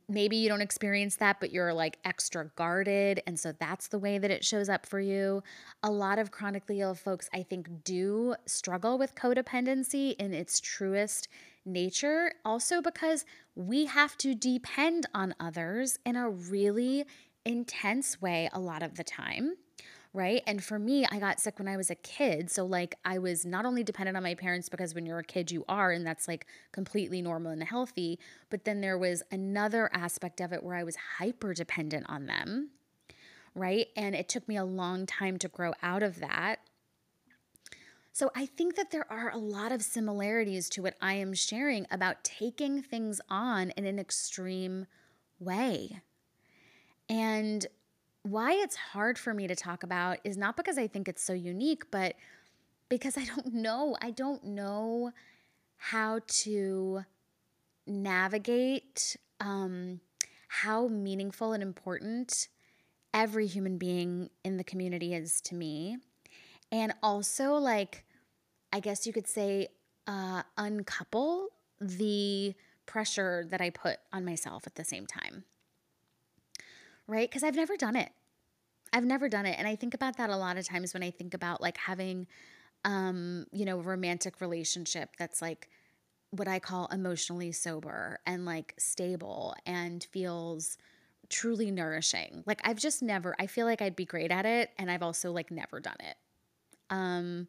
Maybe 0.09 0.37
you 0.37 0.49
don't 0.49 0.63
experience 0.63 1.17
that, 1.17 1.41
but 1.41 1.53
you're 1.53 1.75
like 1.75 1.99
extra 2.05 2.51
guarded. 2.57 3.21
And 3.27 3.39
so 3.39 3.53
that's 3.53 3.89
the 3.89 3.99
way 3.99 4.19
that 4.19 4.31
it 4.31 4.45
shows 4.45 4.69
up 4.69 4.87
for 4.87 5.01
you. 5.01 5.43
A 5.83 5.91
lot 5.91 6.19
of 6.19 6.31
chronically 6.31 6.81
ill 6.81 6.95
folks, 6.95 7.29
I 7.35 7.43
think, 7.43 7.85
do 7.85 8.37
struggle 8.47 8.97
with 8.97 9.15
codependency 9.15 10.15
in 10.19 10.33
its 10.33 10.61
truest 10.61 11.29
nature. 11.65 12.33
Also, 12.45 12.81
because 12.81 13.25
we 13.57 13.87
have 13.87 14.17
to 14.19 14.35
depend 14.35 15.07
on 15.15 15.35
others 15.41 15.99
in 16.07 16.15
a 16.17 16.31
really 16.31 17.05
intense 17.45 18.23
way 18.23 18.49
a 18.53 18.61
lot 18.61 18.85
of 18.85 18.95
the 18.97 19.05
time 19.05 19.55
right? 20.15 20.43
And 20.47 20.63
for 20.63 20.79
me, 20.79 21.07
I 21.11 21.19
got 21.19 21.41
sick 21.41 21.59
when 21.59 21.69
I 21.69 21.77
was 21.77 21.91
a 21.91 21.95
kid. 21.95 22.51
So, 22.51 22.67
like, 22.67 22.97
I 23.05 23.19
was 23.19 23.47
not 23.47 23.65
only 23.65 23.83
dependent 23.83 24.17
on 24.17 24.23
my 24.23 24.35
parents 24.35 24.69
because 24.69 24.95
when 24.95 25.07
you're 25.07 25.19
a 25.19 25.25
kid, 25.25 25.51
you 25.51 25.65
are, 25.69 25.91
and 25.91 26.07
that's 26.07 26.29
like 26.29 26.47
completely 26.71 27.23
normal 27.23 27.53
and 27.53 27.63
healthy. 27.63 28.19
But 28.51 28.65
then 28.65 28.81
there 28.81 28.99
was 28.99 29.23
another 29.31 29.91
aspect 29.93 30.41
of 30.41 30.53
it 30.53 30.63
where 30.63 30.77
I 30.77 30.85
was 30.85 30.97
hyper 31.19 31.55
dependent 31.55 32.07
on 32.09 32.27
them, 32.27 32.71
right? 33.55 33.87
And 33.97 34.15
it 34.15 34.29
took 34.29 34.47
me 34.49 34.57
a 34.57 34.65
long 34.65 35.07
time 35.07 35.39
to 35.39 35.49
grow 35.49 35.73
out 35.83 36.03
of 36.03 36.21
that. 36.21 36.57
So, 38.13 38.31
I 38.37 38.45
think 38.45 38.77
that 38.77 38.91
there 38.91 39.11
are 39.11 39.31
a 39.31 39.39
lot 39.39 39.73
of 39.73 39.83
similarities 39.83 40.69
to 40.71 40.83
what 40.83 40.97
I 41.01 41.15
am 41.15 41.33
sharing 41.33 41.87
about 41.91 42.23
taking 42.23 42.83
things 42.83 43.19
on 43.31 43.71
in 43.71 43.87
an 43.87 43.99
extreme 43.99 44.87
way. 45.41 46.03
And 47.09 47.67
why 48.23 48.53
it's 48.53 48.77
hard 48.77 49.19
for 49.19 49.35
me 49.35 49.47
to 49.47 49.57
talk 49.57 49.83
about 49.83 50.19
is 50.25 50.37
not 50.37 50.57
because 50.57 50.79
I 50.79 50.87
think 50.87 51.09
it's 51.09 51.23
so 51.23 51.33
unique, 51.33 51.91
but 51.91 52.15
because 52.89 53.17
I 53.17 53.25
don't 53.25 53.53
know. 53.55 53.97
I 54.01 54.11
don't 54.11 54.45
know 54.45 55.13
how 55.77 56.21
to 56.27 57.03
navigate 57.87 59.17
um, 59.41 60.01
how 60.49 60.87
meaningful 60.87 61.53
and 61.53 61.63
important 61.63 62.49
every 63.13 63.47
human 63.47 63.77
being 63.77 64.31
in 64.45 64.57
the 64.57 64.65
community 64.65 65.15
is 65.15 65.41
to 65.43 65.55
me. 65.55 65.97
And 66.71 66.95
also, 67.03 67.55
like, 67.55 68.05
I 68.73 68.81
guess 68.81 69.07
you 69.07 69.13
could 69.13 69.27
say, 69.27 69.69
uh, 70.07 70.43
uncouple 70.57 71.49
the 71.81 72.55
pressure 72.87 73.45
that 73.51 73.61
I 73.61 73.71
put 73.71 73.99
on 74.13 74.25
myself 74.25 74.67
at 74.67 74.77
the 74.77 74.85
same 74.85 75.07
time 75.07 75.45
right? 77.07 77.29
Because 77.29 77.43
I've 77.43 77.55
never 77.55 77.77
done 77.77 77.97
it. 77.97 78.11
I've 78.93 79.05
never 79.05 79.29
done 79.29 79.47
it. 79.47 79.57
And 79.59 79.67
I 79.67 79.77
think 79.77 79.95
about 79.95 80.17
that 80.19 80.31
a 80.31 80.37
lot 80.37 80.59
of 80.59 80.67
times 80.67 80.93
when 80.93 81.03
I 81.03 81.11
think 81.11 81.35
about 81.35 81.61
like 81.61 81.79
having, 81.79 82.27
um, 82.85 83.47
you 83.53 83.65
know, 83.65 83.79
a 83.79 83.83
romantic 83.83 84.41
relationship 84.41 85.17
that's 85.19 85.41
like 85.41 85.69
what 86.31 86.49
I 86.49 86.59
call 86.59 86.89
emotionally 86.93 87.53
sober 87.53 88.21
and 88.27 88.45
like 88.45 88.75
stable 88.79 89.55
and 89.65 90.05
feels 90.05 90.77
truly 91.29 91.71
nourishing. 91.71 92.43
Like 92.47 92.61
I've 92.65 92.79
just 92.79 93.03
never, 93.03 93.35
I 93.39 93.47
feel 93.47 93.67
like 93.67 93.81
I'd 93.81 93.97
be 93.97 94.05
great 94.05 94.31
at 94.31 94.45
it. 94.45 94.71
And 94.79 94.91
I've 94.91 95.03
also 95.03 95.33
like 95.33 95.51
never 95.51 95.81
done 95.81 95.97
it. 96.01 96.17
Um, 96.91 97.49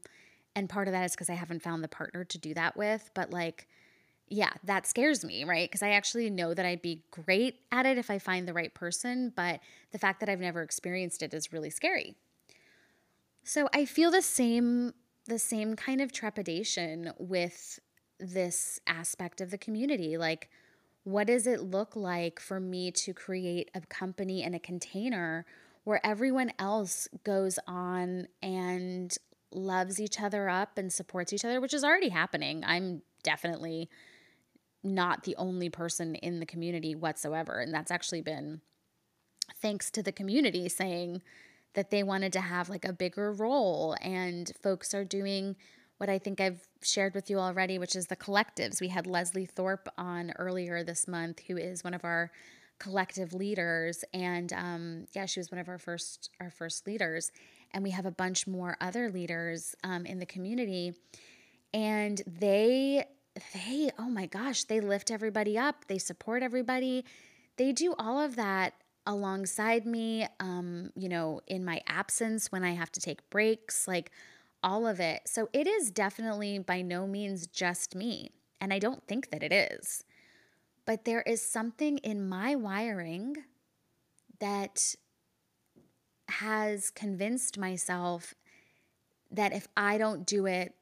and 0.56 0.70
part 0.70 0.88
of 0.88 0.94
that 0.94 1.04
is 1.06 1.12
because 1.12 1.30
I 1.30 1.34
haven't 1.34 1.64
found 1.64 1.84
the 1.84 1.90
partner 1.90 2.24
to 2.24 2.38
do 2.38 2.54
that 2.54 2.78
with. 2.78 3.10
But 3.14 3.32
like, 3.32 3.68
yeah, 4.30 4.52
that 4.64 4.88
scares 4.88 5.24
me, 5.24 5.44
right? 5.44 5.70
Because 5.70 5.84
I 5.84 5.92
actually 5.92 6.30
know 6.30 6.54
that 6.54 6.66
I'd 6.66 6.82
be 6.82 7.04
great 7.12 7.60
at 7.72 7.86
it 7.86 7.98
if 7.98 8.10
I 8.10 8.20
find 8.20 8.48
the 8.48 8.54
right 8.54 8.74
person, 8.74 9.32
but 9.36 9.60
the 9.92 10.00
fact 10.00 10.20
that 10.22 10.30
I've 10.30 10.40
never 10.40 10.62
experienced 10.62 11.22
it 11.22 11.34
is 11.34 11.54
really 11.54 11.70
scary. 11.70 12.16
So 13.44 13.70
I 13.74 13.86
feel 13.86 14.12
the 14.12 14.22
same 14.22 14.94
the 15.26 15.40
same 15.40 15.78
kind 15.78 16.02
of 16.02 16.12
trepidation 16.12 17.14
with 17.18 17.80
this 18.20 18.80
aspect 18.88 19.40
of 19.40 19.52
the 19.52 19.58
community. 19.58 20.18
Like 20.18 20.50
what 21.04 21.28
does 21.28 21.48
it 21.48 21.62
look 21.62 21.96
like 21.96 22.40
for 22.40 22.60
me 22.60 22.92
to 22.92 23.14
create 23.14 23.70
a 23.74 23.82
company 23.82 24.44
and 24.44 24.54
a 24.54 24.60
container 24.60 25.46
where 25.86 26.06
everyone 26.06 26.52
else 26.60 27.08
goes 27.24 27.60
on 27.68 28.28
and 28.42 29.16
loves 29.52 30.00
each 30.00 30.20
other 30.20 30.50
up 30.50 30.78
and 30.78 30.92
supports 30.92 31.34
each 31.34 31.46
other, 31.46 31.62
which 31.62 31.74
is 31.74 31.84
already 31.84 32.10
happening. 32.10 32.64
I'm 32.66 33.02
definitely 33.24 33.90
not 34.84 35.24
the 35.24 35.36
only 35.38 35.70
person 35.70 36.16
in 36.16 36.40
the 36.40 36.46
community 36.46 36.96
whatsoever. 36.96 37.60
And 37.60 37.74
that's 37.74 37.92
actually 37.92 38.22
been 38.22 38.62
thanks 39.56 39.90
to 39.92 40.04
the 40.04 40.12
community 40.12 40.68
saying 40.70 41.22
that 41.74 41.90
they 41.90 42.04
wanted 42.04 42.34
to 42.34 42.42
have 42.42 42.70
like 42.70 42.86
a 42.86 42.94
bigger 42.94 43.32
role. 43.32 43.96
And 44.02 44.52
folks 44.62 44.94
are 44.94 45.06
doing 45.06 45.56
what 45.98 46.10
I 46.10 46.20
think 46.20 46.42
I've 46.42 46.68
shared 46.82 47.16
with 47.16 47.30
you 47.30 47.40
already, 47.40 47.78
which 47.80 47.96
is 47.96 48.08
the 48.08 48.16
collectives. 48.16 48.82
We 48.82 48.90
had 48.90 49.08
Leslie 49.08 49.46
Thorpe 49.46 49.88
on 49.98 50.32
earlier 50.38 50.84
this 50.84 51.08
month, 51.08 51.42
who 51.48 51.58
is 51.58 51.84
one 51.84 51.94
of 51.94 52.04
our 52.04 52.32
collective 52.80 53.34
leaders 53.34 54.04
and 54.14 54.52
um, 54.52 55.06
yeah 55.14 55.26
she 55.26 55.40
was 55.40 55.52
one 55.52 55.60
of 55.60 55.70
our 55.70 55.78
first 55.78 56.30
our 56.42 56.50
first 56.50 56.86
leaders 56.86 57.32
and 57.72 57.84
we 57.84 57.92
have 57.92 58.06
a 58.06 58.12
bunch 58.12 58.46
more 58.46 58.76
other 58.82 59.10
leaders 59.10 59.76
um, 59.84 60.06
in 60.06 60.20
the 60.20 60.26
community 60.26 60.94
and 61.74 62.22
they 62.28 63.06
they, 63.54 63.90
oh 63.98 64.10
my 64.10 64.26
gosh, 64.26 64.64
they 64.64 64.80
lift 64.80 65.12
everybody 65.12 65.58
up, 65.58 65.86
they 65.88 65.98
support 65.98 66.44
everybody. 66.44 67.06
They 67.58 67.72
do 67.72 67.94
all 67.98 68.20
of 68.20 68.36
that 68.36 68.74
alongside 69.06 69.86
me, 69.86 70.28
um, 70.40 70.92
you 70.96 71.10
know, 71.10 71.42
in 71.48 71.66
my 71.66 71.82
absence 71.88 72.52
when 72.52 72.64
I 72.64 72.72
have 72.72 72.92
to 72.94 73.00
take 73.00 73.30
breaks, 73.30 73.88
like 73.88 74.12
all 74.64 74.88
of 74.88 75.00
it. 75.00 75.22
So 75.26 75.50
it 75.54 75.68
is 75.68 75.92
definitely 75.92 76.60
by 76.60 76.82
no 76.82 77.06
means 77.06 77.48
just 77.48 77.96
me. 77.96 78.32
And 78.62 78.74
I 78.74 78.80
don't 78.80 79.06
think 79.08 79.30
that 79.32 79.44
it 79.44 79.52
is. 79.52 80.04
But 80.86 81.06
there 81.06 81.22
is 81.22 81.42
something 81.42 81.98
in 82.00 82.28
my 82.28 82.56
wiring 82.56 83.38
that 84.40 84.96
has 86.30 86.90
convinced 86.90 87.58
myself 87.58 88.34
that 89.32 89.54
if 89.54 89.68
I 89.76 89.98
don't 89.98 90.26
do 90.26 90.46
it, 90.46 90.76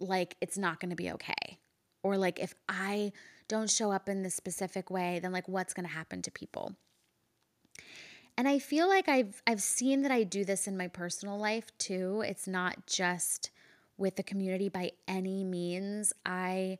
like 0.00 0.36
it's 0.40 0.58
not 0.58 0.80
going 0.80 0.90
to 0.90 0.96
be 0.96 1.10
okay. 1.12 1.58
Or 2.02 2.16
like 2.16 2.38
if 2.38 2.54
I 2.68 3.12
don't 3.48 3.70
show 3.70 3.90
up 3.90 4.08
in 4.08 4.22
this 4.22 4.34
specific 4.34 4.90
way, 4.90 5.18
then 5.20 5.32
like 5.32 5.48
what's 5.48 5.74
going 5.74 5.86
to 5.86 5.92
happen 5.92 6.22
to 6.22 6.30
people? 6.30 6.74
And 8.36 8.46
I 8.46 8.60
feel 8.60 8.88
like 8.88 9.08
I've 9.08 9.42
I've 9.46 9.62
seen 9.62 10.02
that 10.02 10.12
I 10.12 10.22
do 10.22 10.44
this 10.44 10.68
in 10.68 10.76
my 10.76 10.86
personal 10.86 11.38
life 11.38 11.76
too. 11.78 12.22
It's 12.24 12.46
not 12.46 12.86
just 12.86 13.50
with 13.96 14.14
the 14.14 14.22
community 14.22 14.68
by 14.68 14.92
any 15.08 15.42
means. 15.42 16.12
I 16.24 16.78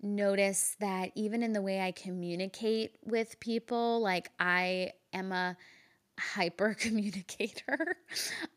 notice 0.00 0.76
that 0.80 1.10
even 1.14 1.42
in 1.42 1.52
the 1.52 1.60
way 1.60 1.80
I 1.80 1.92
communicate 1.92 2.96
with 3.04 3.38
people, 3.38 4.00
like 4.00 4.30
I 4.40 4.92
am 5.12 5.32
a 5.32 5.56
hyper 6.18 6.74
communicator. 6.78 7.96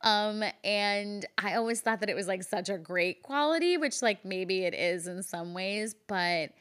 um, 0.02 0.44
and 0.64 1.26
I 1.38 1.56
always 1.56 1.82
thought 1.82 2.00
that 2.02 2.10
it 2.10 2.16
was 2.16 2.28
like 2.28 2.44
such 2.44 2.70
a 2.70 2.78
great 2.78 3.24
quality, 3.24 3.78
which 3.78 4.02
like 4.02 4.26
maybe 4.26 4.66
it 4.66 4.74
is 4.74 5.08
in 5.08 5.24
some 5.24 5.54
ways, 5.54 5.96
but 6.08 6.52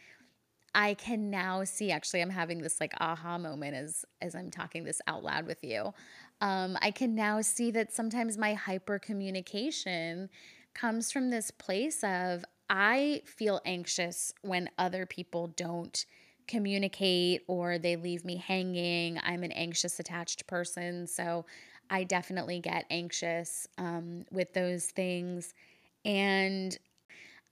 I 0.75 0.95
can 0.95 1.31
now 1.31 1.65
see 1.65 1.91
actually 1.91 2.21
I'm 2.21 2.31
having 2.31 2.63
this 2.63 2.81
like 2.81 2.93
aha 3.01 3.39
moment 3.39 3.75
as 3.75 4.05
as 4.23 4.35
I'm 4.35 4.51
talking 4.51 4.85
this 4.85 5.01
out 5.07 5.25
loud 5.25 5.47
with 5.47 5.65
you. 5.65 5.93
Um, 6.41 6.79
I 6.81 6.91
can 6.91 7.15
now 7.15 7.41
see 7.41 7.71
that 7.73 7.93
sometimes 7.93 8.39
my 8.39 8.55
hyper 8.55 8.99
communication 8.99 10.31
comes 10.75 11.11
from 11.11 11.31
this 11.31 11.51
place 11.51 12.05
of 12.05 12.45
I 12.69 13.23
feel 13.25 13.61
anxious 13.65 14.33
when 14.43 14.71
other 14.79 15.05
people 15.07 15.49
don't 15.49 16.07
communicate 16.51 17.43
or 17.47 17.79
they 17.79 17.97
leave 17.97 18.25
me 18.25 18.37
hanging. 18.37 19.19
I'm 19.23 19.43
an 19.43 19.53
anxious 19.53 20.01
attached 20.01 20.47
person. 20.47 21.07
So 21.07 21.47
I 21.89 22.05
definitely 22.05 22.61
get 22.61 22.85
anxious 22.91 23.67
um, 23.79 24.25
with 24.31 24.53
those 24.53 24.87
things. 24.87 25.55
And 26.05 26.77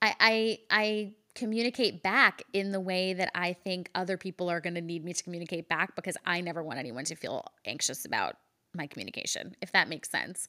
I, 0.01 0.15
I, 0.19 0.59
I 0.69 1.13
communicate 1.35 2.03
back 2.03 2.43
in 2.53 2.71
the 2.71 2.79
way 2.79 3.13
that 3.13 3.31
I 3.33 3.53
think 3.53 3.89
other 3.95 4.17
people 4.17 4.49
are 4.49 4.59
going 4.59 4.75
to 4.75 4.81
need 4.81 5.05
me 5.05 5.13
to 5.13 5.23
communicate 5.23 5.69
back 5.69 5.95
because 5.95 6.17
I 6.25 6.41
never 6.41 6.61
want 6.63 6.79
anyone 6.79 7.05
to 7.05 7.15
feel 7.15 7.45
anxious 7.65 8.05
about 8.05 8.35
my 8.75 8.87
communication, 8.87 9.55
if 9.61 9.71
that 9.71 9.89
makes 9.89 10.09
sense. 10.09 10.47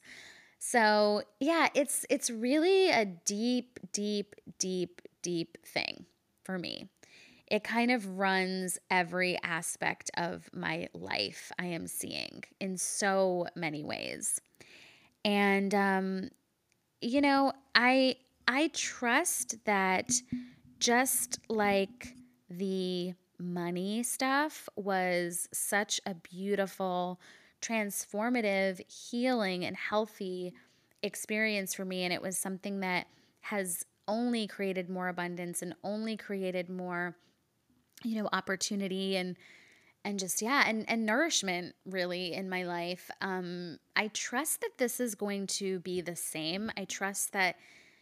So, 0.59 1.23
yeah, 1.39 1.69
it's 1.73 2.05
it's 2.09 2.29
really 2.29 2.91
a 2.91 3.05
deep, 3.05 3.79
deep, 3.93 4.35
deep, 4.59 5.01
deep 5.23 5.57
thing 5.65 6.05
for 6.43 6.59
me. 6.59 6.89
It 7.51 7.65
kind 7.65 7.91
of 7.91 8.17
runs 8.17 8.79
every 8.89 9.37
aspect 9.43 10.09
of 10.15 10.49
my 10.53 10.87
life 10.93 11.51
I 11.59 11.65
am 11.67 11.85
seeing 11.85 12.43
in 12.61 12.77
so 12.77 13.45
many 13.55 13.83
ways. 13.83 14.41
And 15.25 15.75
um 15.75 16.29
you 17.01 17.21
know, 17.21 17.53
I 17.75 18.17
I 18.47 18.69
trust 18.73 19.65
that 19.65 20.11
just 20.79 21.39
like 21.49 22.15
the 22.49 23.13
money 23.39 24.03
stuff 24.03 24.69
was 24.75 25.49
such 25.53 26.01
a 26.05 26.13
beautiful 26.15 27.19
transformative, 27.61 28.81
healing, 28.91 29.65
and 29.65 29.75
healthy 29.77 30.53
experience 31.03 31.73
for 31.73 31.85
me. 31.85 32.03
And 32.03 32.13
it 32.13 32.21
was 32.21 32.37
something 32.37 32.81
that 32.81 33.07
has 33.41 33.85
only 34.07 34.47
created 34.47 34.89
more 34.89 35.07
abundance 35.09 35.61
and 35.61 35.75
only 35.83 36.17
created 36.17 36.69
more, 36.69 37.15
you 38.03 38.21
know, 38.21 38.29
opportunity 38.31 39.15
and 39.15 39.37
and 40.03 40.17
just 40.17 40.41
yeah 40.41 40.63
and 40.65 40.89
and 40.89 41.05
nourishment 41.05 41.75
really 41.85 42.33
in 42.33 42.49
my 42.49 42.63
life 42.63 43.11
um 43.21 43.77
i 43.95 44.07
trust 44.07 44.61
that 44.61 44.71
this 44.79 44.99
is 44.99 45.13
going 45.13 45.45
to 45.45 45.79
be 45.81 46.01
the 46.01 46.15
same 46.15 46.71
i 46.75 46.83
trust 46.85 47.33
that 47.33 47.55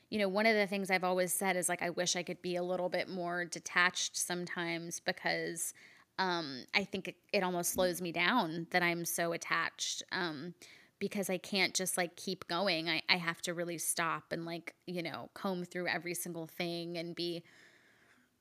you 0.10 0.18
know 0.18 0.30
one 0.30 0.46
of 0.46 0.56
the 0.56 0.66
things 0.66 0.90
i've 0.90 1.04
always 1.04 1.34
said 1.34 1.58
is 1.58 1.68
like 1.68 1.82
i 1.82 1.90
wish 1.90 2.16
i 2.16 2.24
could 2.24 2.42
be 2.42 2.56
a 2.56 2.64
little 2.64 2.88
bit 2.88 3.10
more 3.10 3.44
detached 3.44 4.16
sometimes 4.16 5.02
because 5.02 5.74
um, 6.20 6.66
I 6.76 6.84
think 6.84 7.08
it, 7.08 7.16
it, 7.32 7.44
almost 7.44 7.72
slows 7.72 8.02
me 8.02 8.12
down 8.12 8.68
that 8.72 8.84
I'm 8.84 9.06
so 9.06 9.32
attached 9.32 10.04
um, 10.12 10.54
because 11.00 11.30
I 11.30 11.38
can't 11.38 11.74
just 11.74 11.98
like 11.98 12.18
keep 12.18 12.46
going. 12.50 12.90
I, 12.90 13.02
I 13.10 13.16
have 13.16 13.42
to 13.44 13.54
really 13.54 13.78
stop 13.78 14.26
and 14.32 14.46
like, 14.46 14.76
you 14.86 15.02
know, 15.02 15.30
comb 15.34 15.64
through 15.64 15.88
every 15.88 16.14
single 16.14 16.46
thing 16.46 16.98
and 16.98 17.16
be, 17.16 17.42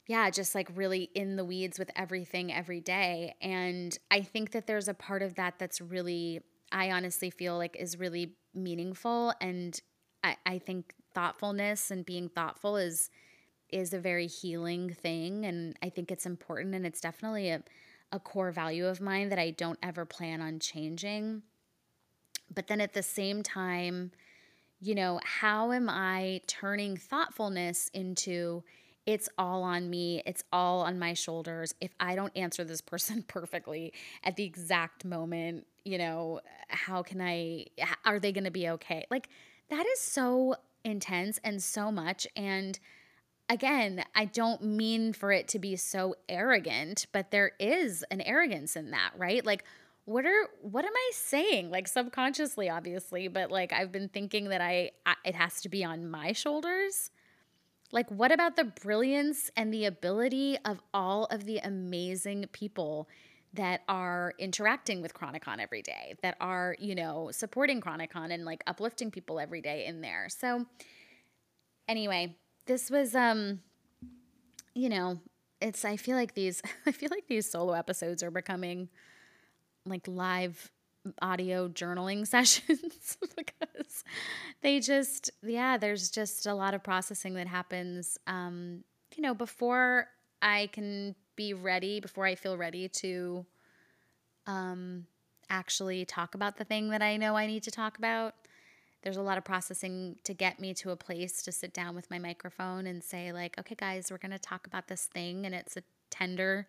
yeah, 0.09 0.31
just 0.31 0.55
like 0.55 0.71
really 0.75 1.11
in 1.15 1.37
the 1.37 1.45
weeds 1.45 1.79
with 1.79 1.91
everything 1.95 2.51
every 2.51 2.81
day. 2.81 3.35
And 3.43 3.97
I 4.11 4.23
think 4.23 4.53
that 4.53 4.67
there's 4.67 4.89
a 4.89 4.95
part 4.95 5.23
of 5.23 5.35
that 5.35 5.59
that's 5.59 5.83
really, 5.83 6.41
I 6.73 6.91
honestly 6.91 7.29
feel 7.29 7.59
like 7.59 7.77
is 7.79 7.99
really 7.99 8.33
meaningful. 8.55 9.35
And 9.39 9.79
I, 10.25 10.37
I 10.47 10.59
think 10.59 10.95
thoughtfulness 11.15 11.91
and 11.91 12.05
being 12.05 12.29
thoughtful 12.29 12.77
is 12.77 13.11
is 13.71 13.93
a 13.93 13.99
very 13.99 14.27
healing 14.27 14.89
thing 14.95 15.45
and 15.45 15.77
I 15.83 15.91
think 15.91 16.11
it's 16.11 16.25
important 16.25 16.75
and 16.75 16.87
it's 16.87 17.03
definitely 17.03 17.51
a, 17.51 17.63
a 18.11 18.19
core 18.19 18.51
value 18.51 18.87
of 18.87 18.99
mine 18.99 19.29
that 19.29 19.39
I 19.39 19.51
don't 19.51 19.79
ever 19.83 20.07
plan 20.07 20.41
on 20.41 20.59
changing. 20.59 21.43
But 22.55 22.69
then 22.69 22.81
at 22.81 22.95
the 22.95 23.03
same 23.03 23.43
time, 23.43 24.13
you 24.81 24.95
know, 24.95 25.21
how 25.23 25.73
am 25.73 25.91
I 25.91 26.41
turning 26.47 26.97
thoughtfulness 26.97 27.91
into 27.93 28.65
it's 29.09 29.31
all 29.39 29.63
on 29.63 29.89
me, 29.89 30.23
it's 30.27 30.45
all 30.53 30.83
on 30.83 30.99
my 30.99 31.15
shoulders. 31.15 31.75
If 31.81 31.95
I 31.99 32.15
don't 32.15 32.37
answer 32.37 32.63
this 32.63 32.81
person 32.93 33.25
perfectly 33.27 33.95
at 34.23 34.37
the 34.37 34.45
exact 34.45 35.03
moment, 35.07 35.67
you 35.83 35.97
know, 35.97 36.41
how 36.69 37.03
can 37.03 37.23
I, 37.23 37.65
are 38.05 38.21
they 38.21 38.33
going 38.33 38.45
to 38.45 38.51
be 38.51 38.69
okay? 38.69 39.07
Like, 39.11 39.31
that 39.71 39.87
is 39.87 39.99
so 39.99 40.57
intense 40.85 41.41
and 41.43 41.63
so 41.63 41.91
much. 41.91 42.27
And 42.37 42.79
again, 43.49 44.05
I 44.15 44.27
don't 44.27 44.63
mean 44.63 45.15
for 45.15 45.33
it 45.33 45.49
to 45.49 45.59
be 45.59 45.77
so 45.77 46.15
arrogant, 46.29 47.07
but 47.11 47.31
there 47.31 47.53
is 47.59 48.05
an 48.11 48.21
arrogance 48.21 48.77
in 48.77 48.91
that, 48.91 49.13
right? 49.17 49.45
Like 49.45 49.65
what 50.05 50.27
are 50.27 50.49
what 50.63 50.85
am 50.85 50.93
I 50.95 51.11
saying? 51.15 51.71
Like 51.71 51.89
subconsciously 51.89 52.69
obviously, 52.71 53.29
but 53.29 53.51
like 53.51 53.73
I've 53.73 53.93
been 53.93 54.09
thinking 54.09 54.49
that 54.51 54.61
I, 54.63 54.91
I 55.05 55.15
it 55.25 55.35
has 55.35 55.61
to 55.63 55.69
be 55.69 55.85
on 55.85 56.11
my 56.11 56.33
shoulders. 56.33 57.11
Like 57.91 58.11
what 58.11 58.33
about 58.33 58.57
the 58.57 58.65
brilliance 58.65 59.51
and 59.57 59.73
the 59.73 59.87
ability 59.87 60.59
of 60.65 60.81
all 60.93 61.25
of 61.27 61.45
the 61.45 61.59
amazing 61.59 62.47
people 62.53 63.09
that 63.55 63.81
are 63.89 64.35
interacting 64.39 65.01
with 65.01 65.15
Chronicon 65.15 65.59
every 65.59 65.81
day, 65.81 66.15
that 66.23 66.37
are, 66.41 66.77
you 66.79 66.95
know, 66.95 67.31
supporting 67.33 67.81
Chronicon 67.81 68.31
and 68.31 68.45
like 68.45 68.63
uplifting 68.67 69.11
people 69.11 69.41
every 69.41 69.63
day 69.63 69.87
in 69.87 70.03
there. 70.03 70.29
So 70.29 70.67
anyway, 71.89 72.37
this 72.67 72.91
was 72.91 73.15
um 73.15 73.61
you 74.75 74.89
know, 74.89 75.19
it's 75.61 75.85
I 75.85 75.97
feel 75.97 76.17
like 76.17 76.35
these 76.35 76.63
I 76.87 76.93
feel 76.93 77.09
like 77.11 77.27
these 77.27 77.51
solo 77.51 77.73
episodes 77.73 78.23
are 78.23 78.31
becoming 78.31 78.91
like 79.87 80.07
live 80.07 80.71
audio 81.23 81.69
journaling 81.69 82.27
sessions 82.35 83.17
because 83.37 84.05
they 84.63 84.81
just 84.81 85.31
yeah, 85.43 85.77
there's 85.77 86.11
just 86.11 86.47
a 86.47 86.55
lot 86.55 86.75
of 86.75 86.83
processing 86.83 87.35
that 87.35 87.47
happens 87.47 88.19
um 88.27 88.85
you 89.17 89.23
know, 89.23 89.35
before 89.35 90.07
I 90.41 90.69
can 90.73 91.17
be 91.35 91.53
ready, 91.53 91.99
before 91.99 92.25
I 92.25 92.35
feel 92.35 92.57
ready 92.57 92.89
to 92.89 93.47
um 94.47 95.07
actually 95.51 96.05
talk 96.05 96.35
about 96.35 96.57
the 96.57 96.65
thing 96.65 96.91
that 96.91 97.03
I 97.03 97.17
know 97.17 97.37
I 97.37 97.47
need 97.47 97.63
to 97.65 97.71
talk 97.71 97.99
about. 97.99 98.35
There's 99.03 99.17
a 99.17 99.23
lot 99.23 99.39
of 99.39 99.45
processing 99.45 100.17
to 100.25 100.35
get 100.35 100.61
me 100.61 100.75
to 100.75 100.91
a 100.91 100.97
place 100.97 101.43
to 101.43 101.53
sit 101.53 101.73
down 101.73 101.95
with 101.95 102.11
my 102.11 102.19
microphone 102.19 102.87
and 102.87 103.03
say 103.03 103.33
like 103.33 103.59
okay 103.59 103.75
guys 103.75 104.11
we're 104.11 104.19
going 104.19 104.33
to 104.33 104.39
talk 104.39 104.67
about 104.67 104.89
this 104.89 105.07
thing 105.07 105.47
and 105.47 105.55
it's 105.55 105.77
a 105.77 105.83
tender 106.11 106.67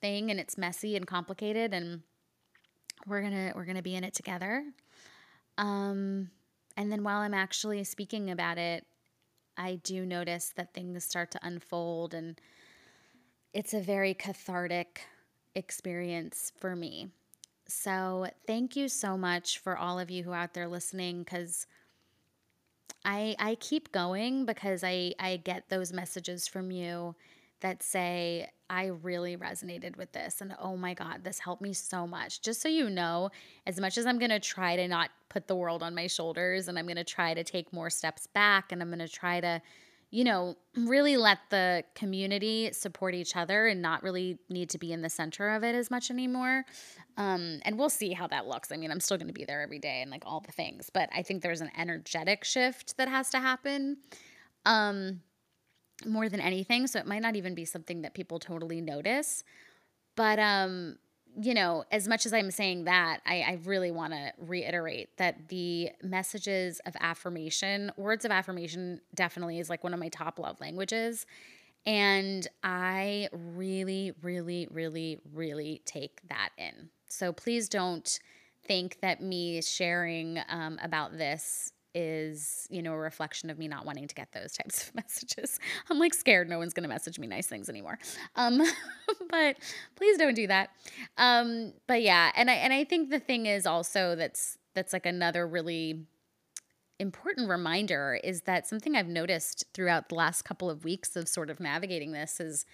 thing 0.00 0.30
and 0.30 0.40
it's 0.40 0.58
messy 0.58 0.96
and 0.96 1.06
complicated 1.06 1.72
and 1.72 2.02
we're 3.06 3.22
to 3.22 3.52
we're 3.54 3.64
to 3.76 3.82
be 3.82 3.94
in 3.94 4.04
it 4.04 4.14
together. 4.14 4.64
Um 5.56 6.30
and 6.76 6.92
then 6.92 7.02
while 7.02 7.20
i'm 7.20 7.34
actually 7.34 7.82
speaking 7.82 8.30
about 8.30 8.56
it 8.56 8.86
i 9.56 9.74
do 9.82 10.06
notice 10.06 10.52
that 10.54 10.72
things 10.72 11.04
start 11.04 11.28
to 11.32 11.40
unfold 11.42 12.14
and 12.14 12.40
it's 13.52 13.74
a 13.74 13.80
very 13.80 14.14
cathartic 14.14 15.00
experience 15.54 16.52
for 16.58 16.76
me. 16.76 17.08
So, 17.66 18.28
thank 18.46 18.76
you 18.76 18.88
so 18.88 19.18
much 19.18 19.58
for 19.58 19.76
all 19.76 19.98
of 19.98 20.10
you 20.10 20.22
who 20.22 20.30
are 20.30 20.36
out 20.36 20.54
there 20.54 20.68
listening 20.68 21.24
cuz 21.24 21.66
I 23.04 23.36
I 23.38 23.56
keep 23.56 23.92
going 23.92 24.44
because 24.46 24.82
I 24.84 25.14
I 25.18 25.36
get 25.36 25.68
those 25.68 25.92
messages 25.92 26.46
from 26.48 26.70
you 26.70 27.14
that 27.60 27.82
say 27.82 28.48
I 28.70 28.86
really 28.86 29.36
resonated 29.36 29.96
with 29.96 30.12
this 30.12 30.40
and 30.40 30.54
oh 30.60 30.76
my 30.76 30.94
god, 30.94 31.24
this 31.24 31.38
helped 31.38 31.62
me 31.62 31.72
so 31.72 32.06
much. 32.06 32.42
Just 32.42 32.60
so 32.60 32.68
you 32.68 32.90
know, 32.90 33.30
as 33.66 33.80
much 33.80 33.98
as 33.98 34.06
I'm 34.06 34.18
going 34.18 34.30
to 34.30 34.40
try 34.40 34.76
to 34.76 34.86
not 34.86 35.10
put 35.28 35.46
the 35.46 35.56
world 35.56 35.82
on 35.82 35.94
my 35.94 36.06
shoulders 36.06 36.68
and 36.68 36.78
I'm 36.78 36.86
going 36.86 36.96
to 36.96 37.04
try 37.04 37.34
to 37.34 37.44
take 37.44 37.72
more 37.72 37.90
steps 37.90 38.26
back 38.26 38.72
and 38.72 38.82
I'm 38.82 38.88
going 38.88 38.98
to 38.98 39.08
try 39.08 39.40
to 39.40 39.62
you 40.10 40.24
know, 40.24 40.56
really 40.74 41.18
let 41.18 41.38
the 41.50 41.84
community 41.94 42.70
support 42.72 43.14
each 43.14 43.36
other 43.36 43.66
and 43.66 43.82
not 43.82 44.02
really 44.02 44.38
need 44.48 44.70
to 44.70 44.78
be 44.78 44.90
in 44.92 45.02
the 45.02 45.10
center 45.10 45.50
of 45.50 45.62
it 45.62 45.74
as 45.74 45.90
much 45.90 46.10
anymore. 46.10 46.64
Um, 47.18 47.60
and 47.62 47.78
we'll 47.78 47.90
see 47.90 48.12
how 48.12 48.26
that 48.28 48.46
looks. 48.46 48.72
I 48.72 48.76
mean, 48.76 48.90
I'm 48.90 49.00
still 49.00 49.18
going 49.18 49.28
to 49.28 49.34
be 49.34 49.44
there 49.44 49.60
every 49.60 49.78
day 49.78 50.00
and 50.00 50.10
like 50.10 50.22
all 50.24 50.40
the 50.40 50.52
things, 50.52 50.88
but 50.90 51.10
I 51.14 51.22
think 51.22 51.42
there's 51.42 51.60
an 51.60 51.70
energetic 51.76 52.44
shift 52.44 52.96
that 52.96 53.08
has 53.08 53.28
to 53.30 53.38
happen 53.38 53.98
um, 54.64 55.20
more 56.06 56.28
than 56.28 56.40
anything. 56.40 56.86
So 56.86 56.98
it 56.98 57.06
might 57.06 57.22
not 57.22 57.36
even 57.36 57.54
be 57.54 57.64
something 57.64 58.02
that 58.02 58.14
people 58.14 58.38
totally 58.38 58.80
notice. 58.80 59.44
But 60.16 60.38
um, 60.38 60.98
you 61.40 61.54
know, 61.54 61.84
as 61.92 62.08
much 62.08 62.26
as 62.26 62.32
I'm 62.32 62.50
saying 62.50 62.84
that, 62.84 63.20
I, 63.24 63.42
I 63.42 63.58
really 63.64 63.90
want 63.90 64.12
to 64.12 64.32
reiterate 64.38 65.16
that 65.18 65.48
the 65.48 65.90
messages 66.02 66.80
of 66.84 66.96
affirmation, 67.00 67.92
words 67.96 68.24
of 68.24 68.30
affirmation, 68.30 69.00
definitely 69.14 69.58
is 69.58 69.70
like 69.70 69.84
one 69.84 69.94
of 69.94 70.00
my 70.00 70.08
top 70.08 70.38
love 70.38 70.60
languages. 70.60 71.26
And 71.86 72.46
I 72.62 73.28
really, 73.32 74.12
really, 74.22 74.66
really, 74.70 75.20
really 75.32 75.82
take 75.84 76.20
that 76.28 76.50
in. 76.58 76.90
So 77.08 77.32
please 77.32 77.68
don't 77.68 78.18
think 78.66 79.00
that 79.00 79.22
me 79.22 79.62
sharing 79.62 80.40
um, 80.48 80.78
about 80.82 81.16
this 81.16 81.72
is, 81.94 82.66
you 82.70 82.82
know, 82.82 82.92
a 82.92 82.98
reflection 82.98 83.50
of 83.50 83.58
me 83.58 83.68
not 83.68 83.84
wanting 83.84 84.08
to 84.08 84.14
get 84.14 84.32
those 84.32 84.52
types 84.56 84.88
of 84.88 84.94
messages. 84.94 85.58
I'm 85.90 85.98
like 85.98 86.14
scared 86.14 86.48
no 86.48 86.58
one's 86.58 86.74
going 86.74 86.82
to 86.82 86.88
message 86.88 87.18
me 87.18 87.26
nice 87.26 87.46
things 87.46 87.68
anymore. 87.68 87.98
Um, 88.36 88.62
but 89.30 89.56
please 89.96 90.18
don't 90.18 90.34
do 90.34 90.46
that. 90.46 90.70
Um, 91.16 91.72
but 91.86 92.02
yeah, 92.02 92.30
and 92.34 92.50
I 92.50 92.54
and 92.54 92.72
I 92.72 92.84
think 92.84 93.10
the 93.10 93.20
thing 93.20 93.46
is 93.46 93.66
also 93.66 94.14
that's 94.14 94.58
that's 94.74 94.92
like 94.92 95.06
another 95.06 95.46
really 95.46 96.06
important 96.98 97.48
reminder 97.48 98.18
is 98.24 98.42
that 98.42 98.66
something 98.66 98.96
I've 98.96 99.08
noticed 99.08 99.64
throughout 99.72 100.08
the 100.08 100.16
last 100.16 100.42
couple 100.42 100.68
of 100.68 100.84
weeks 100.84 101.14
of 101.16 101.28
sort 101.28 101.48
of 101.48 101.60
navigating 101.60 102.12
this 102.12 102.40
is 102.40 102.66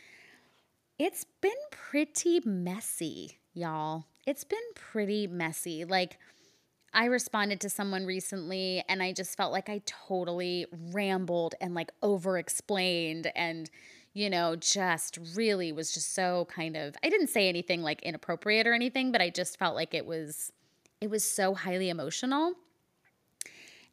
it's 0.98 1.24
been 1.40 1.50
pretty 1.70 2.40
messy, 2.44 3.38
y'all. 3.52 4.06
It's 4.26 4.44
been 4.44 4.58
pretty 4.74 5.26
messy. 5.26 5.84
Like 5.84 6.18
I 6.94 7.06
responded 7.06 7.60
to 7.62 7.68
someone 7.68 8.06
recently 8.06 8.84
and 8.88 9.02
I 9.02 9.12
just 9.12 9.36
felt 9.36 9.52
like 9.52 9.68
I 9.68 9.82
totally 9.84 10.66
rambled 10.92 11.56
and 11.60 11.74
like 11.74 11.90
over 12.02 12.38
explained 12.38 13.32
and, 13.34 13.68
you 14.12 14.30
know, 14.30 14.54
just 14.54 15.18
really 15.34 15.72
was 15.72 15.92
just 15.92 16.14
so 16.14 16.46
kind 16.48 16.76
of, 16.76 16.94
I 17.02 17.08
didn't 17.08 17.26
say 17.26 17.48
anything 17.48 17.82
like 17.82 18.00
inappropriate 18.02 18.68
or 18.68 18.72
anything, 18.72 19.10
but 19.10 19.20
I 19.20 19.28
just 19.28 19.58
felt 19.58 19.74
like 19.74 19.92
it 19.92 20.06
was, 20.06 20.52
it 21.00 21.10
was 21.10 21.24
so 21.24 21.52
highly 21.54 21.88
emotional. 21.88 22.54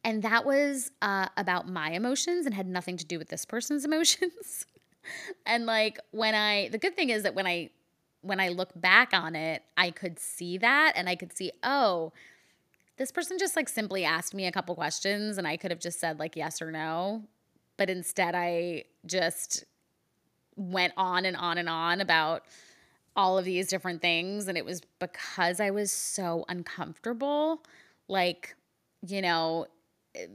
And 0.03 0.21
that 0.21 0.45
was 0.45 0.91
uh, 1.01 1.27
about 1.37 1.67
my 1.67 1.91
emotions 1.91 2.45
and 2.45 2.53
had 2.53 2.67
nothing 2.67 2.97
to 2.97 3.05
do 3.05 3.17
with 3.17 3.29
this 3.29 3.45
person's 3.45 3.83
emotions. 3.91 4.67
and 5.47 5.65
like 5.65 5.99
when 6.11 6.35
I, 6.35 6.69
the 6.69 6.77
good 6.77 6.95
thing 6.95 7.09
is 7.09 7.23
that 7.23 7.33
when 7.33 7.47
I, 7.47 7.71
when 8.21 8.39
I 8.39 8.49
look 8.49 8.69
back 8.75 9.09
on 9.13 9.35
it, 9.35 9.63
I 9.75 9.89
could 9.89 10.19
see 10.19 10.59
that 10.59 10.93
and 10.95 11.09
I 11.09 11.15
could 11.15 11.35
see, 11.35 11.51
oh, 11.63 12.13
this 12.97 13.11
person 13.11 13.37
just 13.39 13.55
like 13.55 13.69
simply 13.69 14.05
asked 14.05 14.33
me 14.33 14.45
a 14.45 14.51
couple 14.51 14.75
questions 14.75 15.37
and 15.37 15.47
I 15.47 15.57
could 15.57 15.71
have 15.71 15.79
just 15.79 15.99
said 15.99 16.19
like 16.19 16.35
yes 16.35 16.61
or 16.61 16.71
no. 16.71 17.23
But 17.77 17.89
instead, 17.89 18.35
I 18.35 18.83
just 19.05 19.65
went 20.55 20.93
on 20.97 21.25
and 21.25 21.35
on 21.35 21.57
and 21.57 21.67
on 21.67 22.01
about 22.01 22.43
all 23.15 23.37
of 23.37 23.45
these 23.45 23.67
different 23.67 24.01
things. 24.01 24.47
And 24.47 24.57
it 24.57 24.65
was 24.65 24.81
because 24.99 25.59
I 25.59 25.71
was 25.71 25.91
so 25.91 26.45
uncomfortable. 26.47 27.63
Like, 28.07 28.55
you 29.07 29.21
know, 29.21 29.65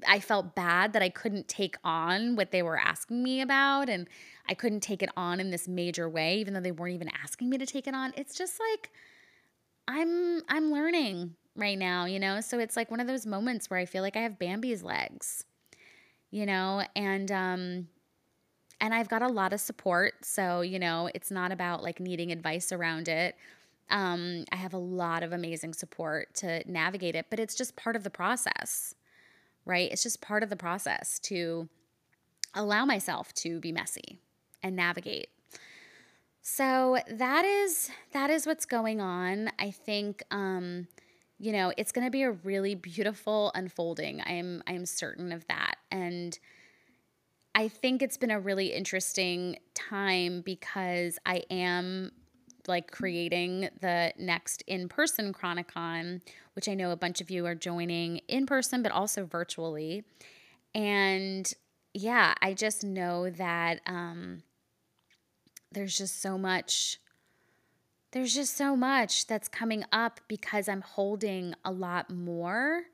I 0.08 0.20
felt 0.20 0.54
bad 0.54 0.94
that 0.94 1.02
I 1.02 1.08
couldn't 1.08 1.48
take 1.48 1.76
on 1.84 2.34
what 2.34 2.50
they 2.50 2.62
were 2.62 2.78
asking 2.78 3.22
me 3.22 3.40
about. 3.42 3.88
And 3.88 4.08
I 4.48 4.54
couldn't 4.54 4.80
take 4.80 5.02
it 5.02 5.10
on 5.16 5.38
in 5.38 5.50
this 5.50 5.68
major 5.68 6.08
way, 6.08 6.38
even 6.38 6.54
though 6.54 6.60
they 6.60 6.72
weren't 6.72 6.94
even 6.94 7.10
asking 7.22 7.50
me 7.50 7.58
to 7.58 7.66
take 7.66 7.86
it 7.86 7.94
on. 7.94 8.12
It's 8.16 8.36
just 8.36 8.58
like, 8.72 8.90
I'm 9.88 10.42
I'm 10.48 10.72
learning 10.72 11.36
right 11.56 11.78
now, 11.78 12.04
you 12.04 12.18
know? 12.18 12.40
So 12.40 12.58
it's 12.58 12.76
like 12.76 12.90
one 12.90 13.00
of 13.00 13.06
those 13.06 13.26
moments 13.26 13.70
where 13.70 13.80
I 13.80 13.86
feel 13.86 14.02
like 14.02 14.16
I 14.16 14.20
have 14.20 14.38
Bambi's 14.38 14.82
legs, 14.82 15.44
you 16.30 16.46
know? 16.46 16.84
And, 16.94 17.30
um, 17.32 17.88
and 18.80 18.94
I've 18.94 19.08
got 19.08 19.22
a 19.22 19.28
lot 19.28 19.52
of 19.52 19.60
support. 19.60 20.24
So, 20.24 20.60
you 20.60 20.78
know, 20.78 21.10
it's 21.14 21.30
not 21.30 21.52
about 21.52 21.82
like 21.82 22.00
needing 22.00 22.30
advice 22.30 22.72
around 22.72 23.08
it. 23.08 23.36
Um, 23.88 24.44
I 24.52 24.56
have 24.56 24.74
a 24.74 24.78
lot 24.78 25.22
of 25.22 25.32
amazing 25.32 25.72
support 25.72 26.34
to 26.36 26.68
navigate 26.70 27.14
it, 27.14 27.26
but 27.30 27.38
it's 27.38 27.54
just 27.54 27.76
part 27.76 27.96
of 27.96 28.02
the 28.02 28.10
process, 28.10 28.94
right? 29.64 29.90
It's 29.90 30.02
just 30.02 30.20
part 30.20 30.42
of 30.42 30.50
the 30.50 30.56
process 30.56 31.18
to 31.20 31.68
allow 32.54 32.84
myself 32.84 33.32
to 33.34 33.60
be 33.60 33.70
messy 33.70 34.18
and 34.62 34.74
navigate. 34.74 35.28
So 36.42 36.98
that 37.10 37.44
is 37.44 37.90
that 38.12 38.30
is 38.30 38.46
what's 38.46 38.66
going 38.66 39.00
on. 39.00 39.50
I 39.58 39.70
think 39.70 40.22
um 40.30 40.86
you 41.38 41.52
know, 41.52 41.72
it's 41.76 41.92
going 41.92 42.06
to 42.06 42.10
be 42.10 42.22
a 42.22 42.30
really 42.30 42.74
beautiful 42.74 43.52
unfolding. 43.54 44.20
I 44.22 44.32
am 44.32 44.62
I 44.66 44.72
am 44.72 44.86
certain 44.86 45.32
of 45.32 45.46
that. 45.48 45.76
And 45.90 46.38
I 47.54 47.68
think 47.68 48.02
it's 48.02 48.16
been 48.16 48.30
a 48.30 48.40
really 48.40 48.72
interesting 48.72 49.58
time 49.74 50.42
because 50.42 51.18
I 51.24 51.42
am 51.50 52.12
like 52.68 52.90
creating 52.90 53.68
the 53.80 54.12
next 54.18 54.62
in-person 54.66 55.32
Chronicon, 55.32 56.20
which 56.54 56.68
I 56.68 56.74
know 56.74 56.90
a 56.90 56.96
bunch 56.96 57.20
of 57.20 57.30
you 57.30 57.46
are 57.46 57.54
joining 57.54 58.18
in 58.28 58.46
person 58.46 58.82
but 58.82 58.92
also 58.92 59.24
virtually. 59.24 60.04
And 60.74 61.50
yeah, 61.94 62.34
I 62.42 62.54
just 62.54 62.82
know 62.82 63.30
that 63.30 63.80
um 63.86 64.42
there's 65.72 65.96
just 65.98 66.22
so 66.22 66.38
much 66.38 66.98
there's 68.16 68.34
just 68.34 68.56
so 68.56 68.74
much 68.74 69.26
that's 69.26 69.46
coming 69.46 69.84
up 69.92 70.20
because 70.26 70.70
I'm 70.70 70.80
holding 70.80 71.54
a 71.66 71.70
lot 71.70 72.10
more. 72.10 72.84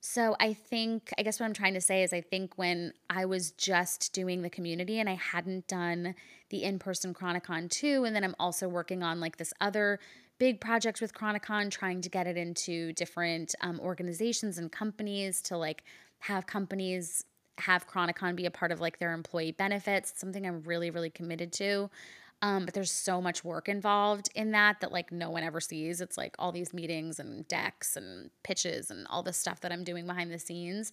So 0.00 0.36
I 0.40 0.54
think, 0.54 1.12
I 1.18 1.22
guess 1.22 1.38
what 1.38 1.44
I'm 1.44 1.52
trying 1.52 1.74
to 1.74 1.82
say 1.82 2.02
is, 2.02 2.14
I 2.14 2.22
think 2.22 2.56
when 2.56 2.94
I 3.10 3.26
was 3.26 3.50
just 3.52 4.14
doing 4.14 4.40
the 4.40 4.48
community 4.48 5.00
and 5.00 5.08
I 5.08 5.16
hadn't 5.16 5.66
done 5.66 6.14
the 6.48 6.64
in 6.64 6.78
person 6.78 7.12
Chronicon 7.12 7.68
too, 7.68 8.04
and 8.04 8.16
then 8.16 8.24
I'm 8.24 8.34
also 8.38 8.66
working 8.66 9.02
on 9.02 9.20
like 9.20 9.36
this 9.36 9.52
other 9.60 10.00
big 10.38 10.62
project 10.62 11.02
with 11.02 11.12
Chronicon, 11.12 11.70
trying 11.70 12.00
to 12.00 12.08
get 12.08 12.26
it 12.26 12.38
into 12.38 12.94
different 12.94 13.54
um, 13.60 13.78
organizations 13.80 14.56
and 14.56 14.72
companies 14.72 15.42
to 15.42 15.58
like 15.58 15.84
have 16.20 16.46
companies 16.46 17.24
have 17.58 17.86
Chronicon 17.86 18.34
be 18.34 18.46
a 18.46 18.50
part 18.50 18.72
of 18.72 18.80
like 18.80 18.98
their 18.98 19.12
employee 19.12 19.52
benefits. 19.52 20.10
It's 20.12 20.20
something 20.20 20.46
I'm 20.46 20.62
really, 20.62 20.90
really 20.90 21.10
committed 21.10 21.52
to. 21.54 21.90
Um, 22.44 22.66
but 22.66 22.74
there's 22.74 22.92
so 22.92 23.22
much 23.22 23.42
work 23.42 23.70
involved 23.70 24.28
in 24.34 24.50
that 24.50 24.80
that 24.80 24.92
like 24.92 25.10
no 25.10 25.30
one 25.30 25.42
ever 25.42 25.62
sees. 25.62 26.02
It's 26.02 26.18
like 26.18 26.36
all 26.38 26.52
these 26.52 26.74
meetings 26.74 27.18
and 27.18 27.48
decks 27.48 27.96
and 27.96 28.28
pitches 28.42 28.90
and 28.90 29.06
all 29.08 29.22
this 29.22 29.38
stuff 29.38 29.62
that 29.62 29.72
I'm 29.72 29.82
doing 29.82 30.06
behind 30.06 30.30
the 30.30 30.38
scenes. 30.38 30.92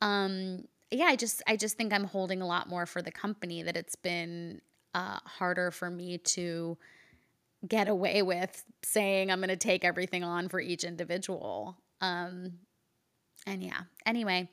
Um, 0.00 0.64
yeah, 0.90 1.04
I 1.04 1.16
just 1.16 1.42
I 1.46 1.56
just 1.56 1.76
think 1.76 1.92
I'm 1.92 2.04
holding 2.04 2.40
a 2.40 2.46
lot 2.46 2.70
more 2.70 2.86
for 2.86 3.02
the 3.02 3.12
company 3.12 3.62
that 3.62 3.76
it's 3.76 3.94
been 3.94 4.62
uh, 4.94 5.18
harder 5.26 5.70
for 5.70 5.90
me 5.90 6.16
to 6.16 6.78
get 7.68 7.88
away 7.88 8.22
with 8.22 8.64
saying 8.82 9.30
I'm 9.30 9.40
going 9.40 9.50
to 9.50 9.56
take 9.56 9.84
everything 9.84 10.24
on 10.24 10.48
for 10.48 10.60
each 10.60 10.82
individual. 10.82 11.76
Um, 12.00 12.54
and 13.46 13.62
yeah, 13.62 13.82
anyway, 14.06 14.48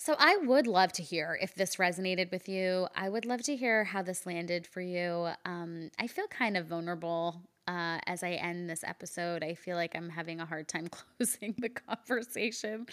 so 0.00 0.14
I 0.16 0.36
would 0.36 0.68
love 0.68 0.92
to 0.92 1.02
hear 1.02 1.36
if 1.42 1.56
this 1.56 1.74
resonated 1.76 2.30
with 2.30 2.48
you. 2.48 2.86
I 2.94 3.08
would 3.08 3.26
love 3.26 3.42
to 3.42 3.56
hear 3.56 3.82
how 3.82 4.00
this 4.00 4.26
landed 4.26 4.64
for 4.64 4.80
you. 4.80 5.30
Um, 5.44 5.90
I 5.98 6.06
feel 6.06 6.28
kind 6.28 6.56
of 6.56 6.66
vulnerable 6.66 7.42
uh, 7.66 7.98
as 8.06 8.22
I 8.22 8.30
end 8.30 8.70
this 8.70 8.84
episode. 8.84 9.42
I 9.42 9.54
feel 9.54 9.76
like 9.76 9.96
I'm 9.96 10.08
having 10.08 10.40
a 10.40 10.46
hard 10.46 10.68
time 10.68 10.86
closing 11.18 11.56
the 11.58 11.68
conversation 11.68 12.86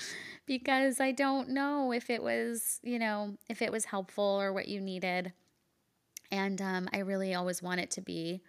because 0.47 0.99
I 0.99 1.11
don't 1.11 1.49
know 1.49 1.91
if 1.91 2.09
it 2.09 2.23
was, 2.23 2.79
you 2.81 2.97
know, 2.97 3.37
if 3.49 3.61
it 3.61 3.71
was 3.71 3.85
helpful 3.85 4.41
or 4.41 4.51
what 4.51 4.67
you 4.67 4.81
needed. 4.81 5.31
And 6.31 6.59
um, 6.59 6.89
I 6.91 6.99
really 6.99 7.35
always 7.35 7.61
want 7.61 7.81
it 7.81 7.91
to 7.91 8.01
be. 8.01 8.41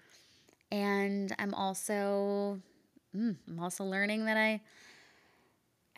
And 0.72 1.30
I'm 1.38 1.52
also, 1.52 2.58
mm, 3.14 3.36
I'm 3.46 3.60
also 3.60 3.84
learning 3.84 4.24
that 4.24 4.38
I, 4.38 4.62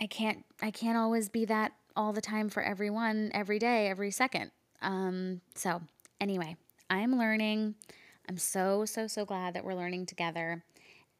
I 0.00 0.08
can't, 0.08 0.44
I 0.60 0.72
can't 0.72 0.98
always 0.98 1.28
be 1.28 1.44
that 1.44 1.72
all 1.98 2.12
the 2.12 2.20
time 2.20 2.48
for 2.48 2.62
everyone, 2.62 3.28
every 3.34 3.58
day, 3.58 3.88
every 3.88 4.12
second. 4.12 4.52
Um, 4.80 5.40
so, 5.56 5.82
anyway, 6.20 6.56
I'm 6.88 7.18
learning. 7.18 7.74
I'm 8.28 8.38
so, 8.38 8.84
so, 8.84 9.08
so 9.08 9.24
glad 9.24 9.54
that 9.54 9.64
we're 9.64 9.74
learning 9.74 10.06
together. 10.06 10.62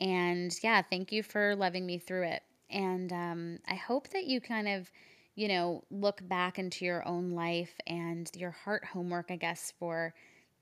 And 0.01 0.57
yeah, 0.62 0.81
thank 0.83 1.11
you 1.11 1.24
for 1.24 1.57
loving 1.57 1.85
me 1.85 1.99
through 1.99 2.29
it. 2.29 2.43
And 2.70 3.12
um, 3.12 3.59
I 3.66 3.74
hope 3.74 4.11
that 4.11 4.26
you 4.26 4.41
kind 4.41 4.68
of, 4.68 4.89
you 5.35 5.49
know, 5.49 5.83
look 5.91 6.20
back 6.29 6.61
into 6.61 6.85
your 6.85 7.07
own 7.09 7.31
life 7.31 7.74
and 7.89 8.31
your 8.37 8.53
heart 8.53 8.85
homework, 8.85 9.33
I 9.33 9.37
guess, 9.37 9.72
for 9.81 10.14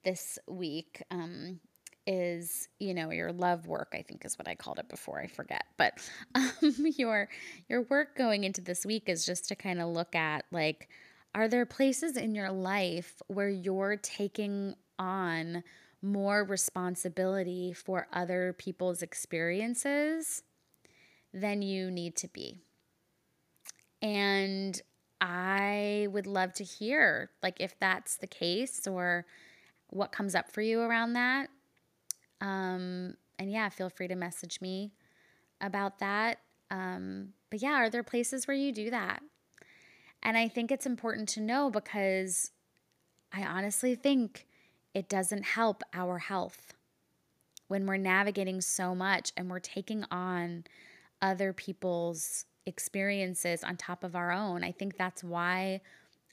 this 0.03 0.39
week. 0.47 1.03
Um, 1.11 1.61
is 2.07 2.69
you 2.79 2.95
know 2.95 3.11
your 3.11 3.33
love 3.33 3.67
work 3.67 3.93
i 3.95 4.03
think 4.03 4.25
is 4.25 4.39
what 4.39 4.47
i 4.47 4.55
called 4.55 4.79
it 4.79 4.89
before 4.89 5.21
i 5.21 5.27
forget 5.27 5.65
but 5.77 5.93
um, 6.35 6.53
your 6.97 7.29
your 7.69 7.83
work 7.83 8.17
going 8.17 8.45
into 8.45 8.61
this 8.61 8.87
week 8.87 9.09
is 9.09 9.27
just 9.27 9.49
to 9.49 9.57
kind 9.57 9.81
of 9.81 9.89
look 9.89 10.15
at 10.15 10.45
like 10.53 10.89
are 11.35 11.49
there 11.49 11.67
places 11.67 12.17
in 12.17 12.35
your 12.35 12.51
life 12.51 13.21
where 13.27 13.51
you're 13.51 13.97
taking 13.97 14.75
on 14.99 15.63
more 16.01 16.45
responsibility 16.45 17.75
for 17.75 18.09
other 18.11 18.55
people's 18.59 19.03
experiences 19.03 20.43
than 21.35 21.61
you 21.61 21.91
need 21.91 22.17
to 22.17 22.29
be? 22.29 22.63
And 24.01 24.81
i 25.19 26.07
would 26.11 26.27
love 26.27 26.53
to 26.53 26.63
hear 26.63 27.31
like 27.43 27.57
if 27.59 27.75
that's 27.81 28.19
the 28.19 28.27
case 28.27 28.87
or 28.87 29.25
what 29.89 30.13
comes 30.13 30.35
up 30.35 30.53
for 30.53 30.61
you 30.61 30.81
around 30.81 31.15
that 31.15 31.49
um, 32.41 33.15
and 33.39 33.51
yeah, 33.51 33.69
feel 33.69 33.91
free 33.91 34.09
to 34.09 34.15
message 34.15 34.61
me 34.61 34.93
about 35.61 35.99
that. 35.99 36.39
Um, 36.71 37.33
but 37.51 37.63
yeah, 37.63 37.75
are 37.75 37.91
there 37.91 38.03
places 38.03 38.47
where 38.47 38.57
you 38.57 38.73
do 38.73 38.91
that? 38.91 39.23
And 40.23 40.37
I 40.37 40.49
think 40.49 40.73
it's 40.73 40.87
important 40.87 41.29
to 41.31 41.41
know 41.41 41.71
because 41.71 42.51
I 43.33 43.45
honestly 43.45 43.95
think 43.95 44.47
it 44.95 45.09
doesn't 45.09 45.45
help 45.45 45.83
our 45.93 46.19
health 46.19 46.75
when 47.69 47.87
we're 47.87 47.97
navigating 47.97 48.61
so 48.61 48.95
much 48.95 49.33
and 49.37 49.51
we're 49.51 49.59
taking 49.59 50.05
on 50.11 50.65
other 51.21 51.53
people's 51.53 52.45
experiences 52.65 53.63
on 53.63 53.77
top 53.77 54.05
of 54.05 54.17
our 54.17 54.33
own. 54.33 54.65
I 54.65 54.73
think 54.73 54.97
that's 54.97 55.23
why 55.23 55.81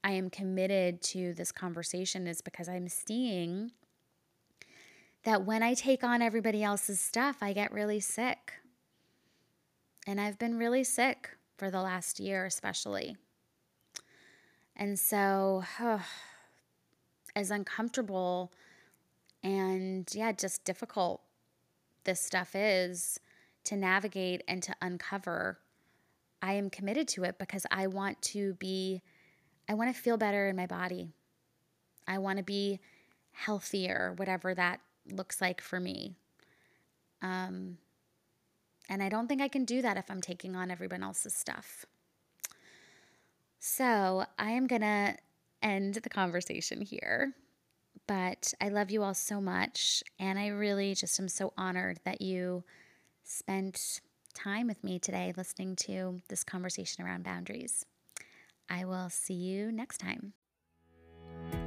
I 0.04 0.12
am 0.12 0.30
committed 0.30 1.02
to 1.04 1.34
this 1.34 1.52
conversation 1.52 2.28
is 2.28 2.42
because 2.42 2.68
I'm 2.68 2.90
seeing 2.90 3.72
that 5.24 5.46
when 5.46 5.64
I 5.64 5.74
take 5.74 6.04
on 6.04 6.22
everybody 6.22 6.64
else's 6.64 7.00
stuff, 7.00 7.38
I 7.42 7.54
get 7.54 7.72
really 7.72 8.00
sick. 8.00 8.54
And 10.06 10.20
I've 10.20 10.38
been 10.38 10.58
really 10.58 10.84
sick 10.84 11.38
for 11.58 11.72
the 11.72 11.82
last 11.82 12.20
year, 12.20 12.46
especially. 12.46 13.16
And 14.76 15.00
so, 15.00 15.64
oh, 15.80 16.06
as 17.36 17.52
uncomfortable 17.52 18.52
and, 19.44 20.08
yeah, 20.14 20.32
just 20.32 20.66
difficult 20.66 21.22
this 22.04 22.20
stuff 22.20 22.54
is 22.54 23.20
to 23.64 23.78
navigate 23.78 24.44
and 24.48 24.62
to 24.64 24.76
uncover, 24.82 25.60
I 26.42 26.54
am 26.54 26.70
committed 26.70 27.08
to 27.10 27.24
it 27.24 27.38
because 27.38 27.66
I 27.72 27.88
want 27.88 28.22
to 28.24 28.56
be, 28.56 29.02
I 29.70 29.74
want 29.74 29.94
to 29.94 30.02
feel 30.02 30.18
better 30.18 30.48
in 30.48 30.58
my 30.58 30.66
body. 30.66 31.14
I 32.06 32.18
want 32.18 32.38
to 32.40 32.44
be 32.44 32.82
healthier, 33.32 34.14
whatever 34.18 34.54
that 34.54 34.82
looks 35.12 35.42
like 35.42 35.62
for 35.62 35.80
me. 35.80 36.16
Um, 37.22 37.78
and 38.90 39.02
I 39.02 39.10
don't 39.10 39.28
think 39.28 39.42
I 39.42 39.48
can 39.48 39.66
do 39.66 39.82
that 39.82 39.98
if 39.98 40.10
I'm 40.12 40.22
taking 40.22 40.56
on 40.56 40.70
everyone 40.70 41.04
else's 41.04 41.34
stuff. 41.34 41.86
So 43.60 44.26
I 44.38 44.52
am 44.52 44.68
going 44.68 44.82
to 44.82 45.16
end 45.62 45.96
the 45.96 46.10
conversation 46.10 46.82
here. 46.82 47.34
But 48.08 48.54
I 48.60 48.68
love 48.68 48.92
you 48.92 49.02
all 49.04 49.14
so 49.14 49.40
much. 49.40 50.04
And 50.20 50.38
I 50.38 50.48
really 50.48 50.94
just 50.94 51.20
am 51.20 51.30
so 51.30 51.54
honored 51.58 52.00
that 52.04 52.22
you 52.22 52.64
spent 53.24 54.02
time 54.34 54.68
with 54.68 54.84
me 54.84 55.00
today 55.00 55.34
listening 55.38 55.76
to 55.78 56.22
this 56.28 56.44
conversation 56.44 57.06
around 57.06 57.24
boundaries. 57.24 57.86
I 58.70 58.84
will 58.84 59.10
see 59.10 59.34
you 59.34 59.72
next 59.72 60.00
time. 60.00 60.34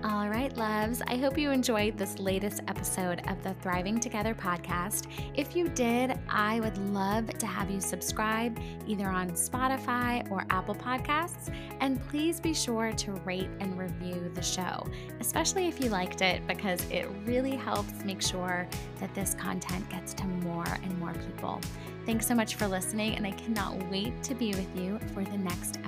All 0.04 0.28
right, 0.28 0.56
loves. 0.56 1.02
I 1.06 1.16
hope 1.16 1.36
you 1.36 1.50
enjoyed 1.50 1.98
this 1.98 2.18
latest 2.18 2.62
episode 2.68 3.22
of 3.28 3.42
the 3.42 3.54
Thriving 3.54 3.98
Together 3.98 4.34
podcast. 4.34 5.08
If 5.34 5.56
you 5.56 5.68
did, 5.68 6.18
I 6.28 6.60
would 6.60 6.78
love 6.92 7.26
to 7.38 7.46
have 7.46 7.70
you 7.70 7.80
subscribe 7.80 8.56
either 8.86 9.08
on 9.08 9.30
Spotify 9.30 10.30
or 10.30 10.44
Apple 10.50 10.76
Podcasts. 10.76 11.52
And 11.80 12.00
please 12.08 12.38
be 12.38 12.54
sure 12.54 12.92
to 12.92 13.12
rate 13.24 13.50
and 13.58 13.76
review 13.76 14.30
the 14.34 14.42
show, 14.42 14.86
especially 15.18 15.66
if 15.66 15.82
you 15.82 15.90
liked 15.90 16.22
it, 16.22 16.46
because 16.46 16.88
it 16.90 17.08
really 17.24 17.56
helps 17.56 18.04
make 18.04 18.22
sure 18.22 18.68
that 19.00 19.12
this 19.14 19.34
content 19.34 19.88
gets 19.88 20.14
to 20.14 20.24
more 20.24 20.68
and 20.84 20.98
more 21.00 21.14
people. 21.14 21.60
Thanks 22.04 22.26
so 22.26 22.34
much 22.34 22.54
for 22.54 22.68
listening, 22.68 23.16
and 23.16 23.26
I 23.26 23.32
cannot 23.32 23.90
wait 23.90 24.22
to 24.22 24.34
be 24.34 24.54
with 24.54 24.78
you 24.78 25.00
for 25.14 25.24
the 25.24 25.38
next 25.38 25.78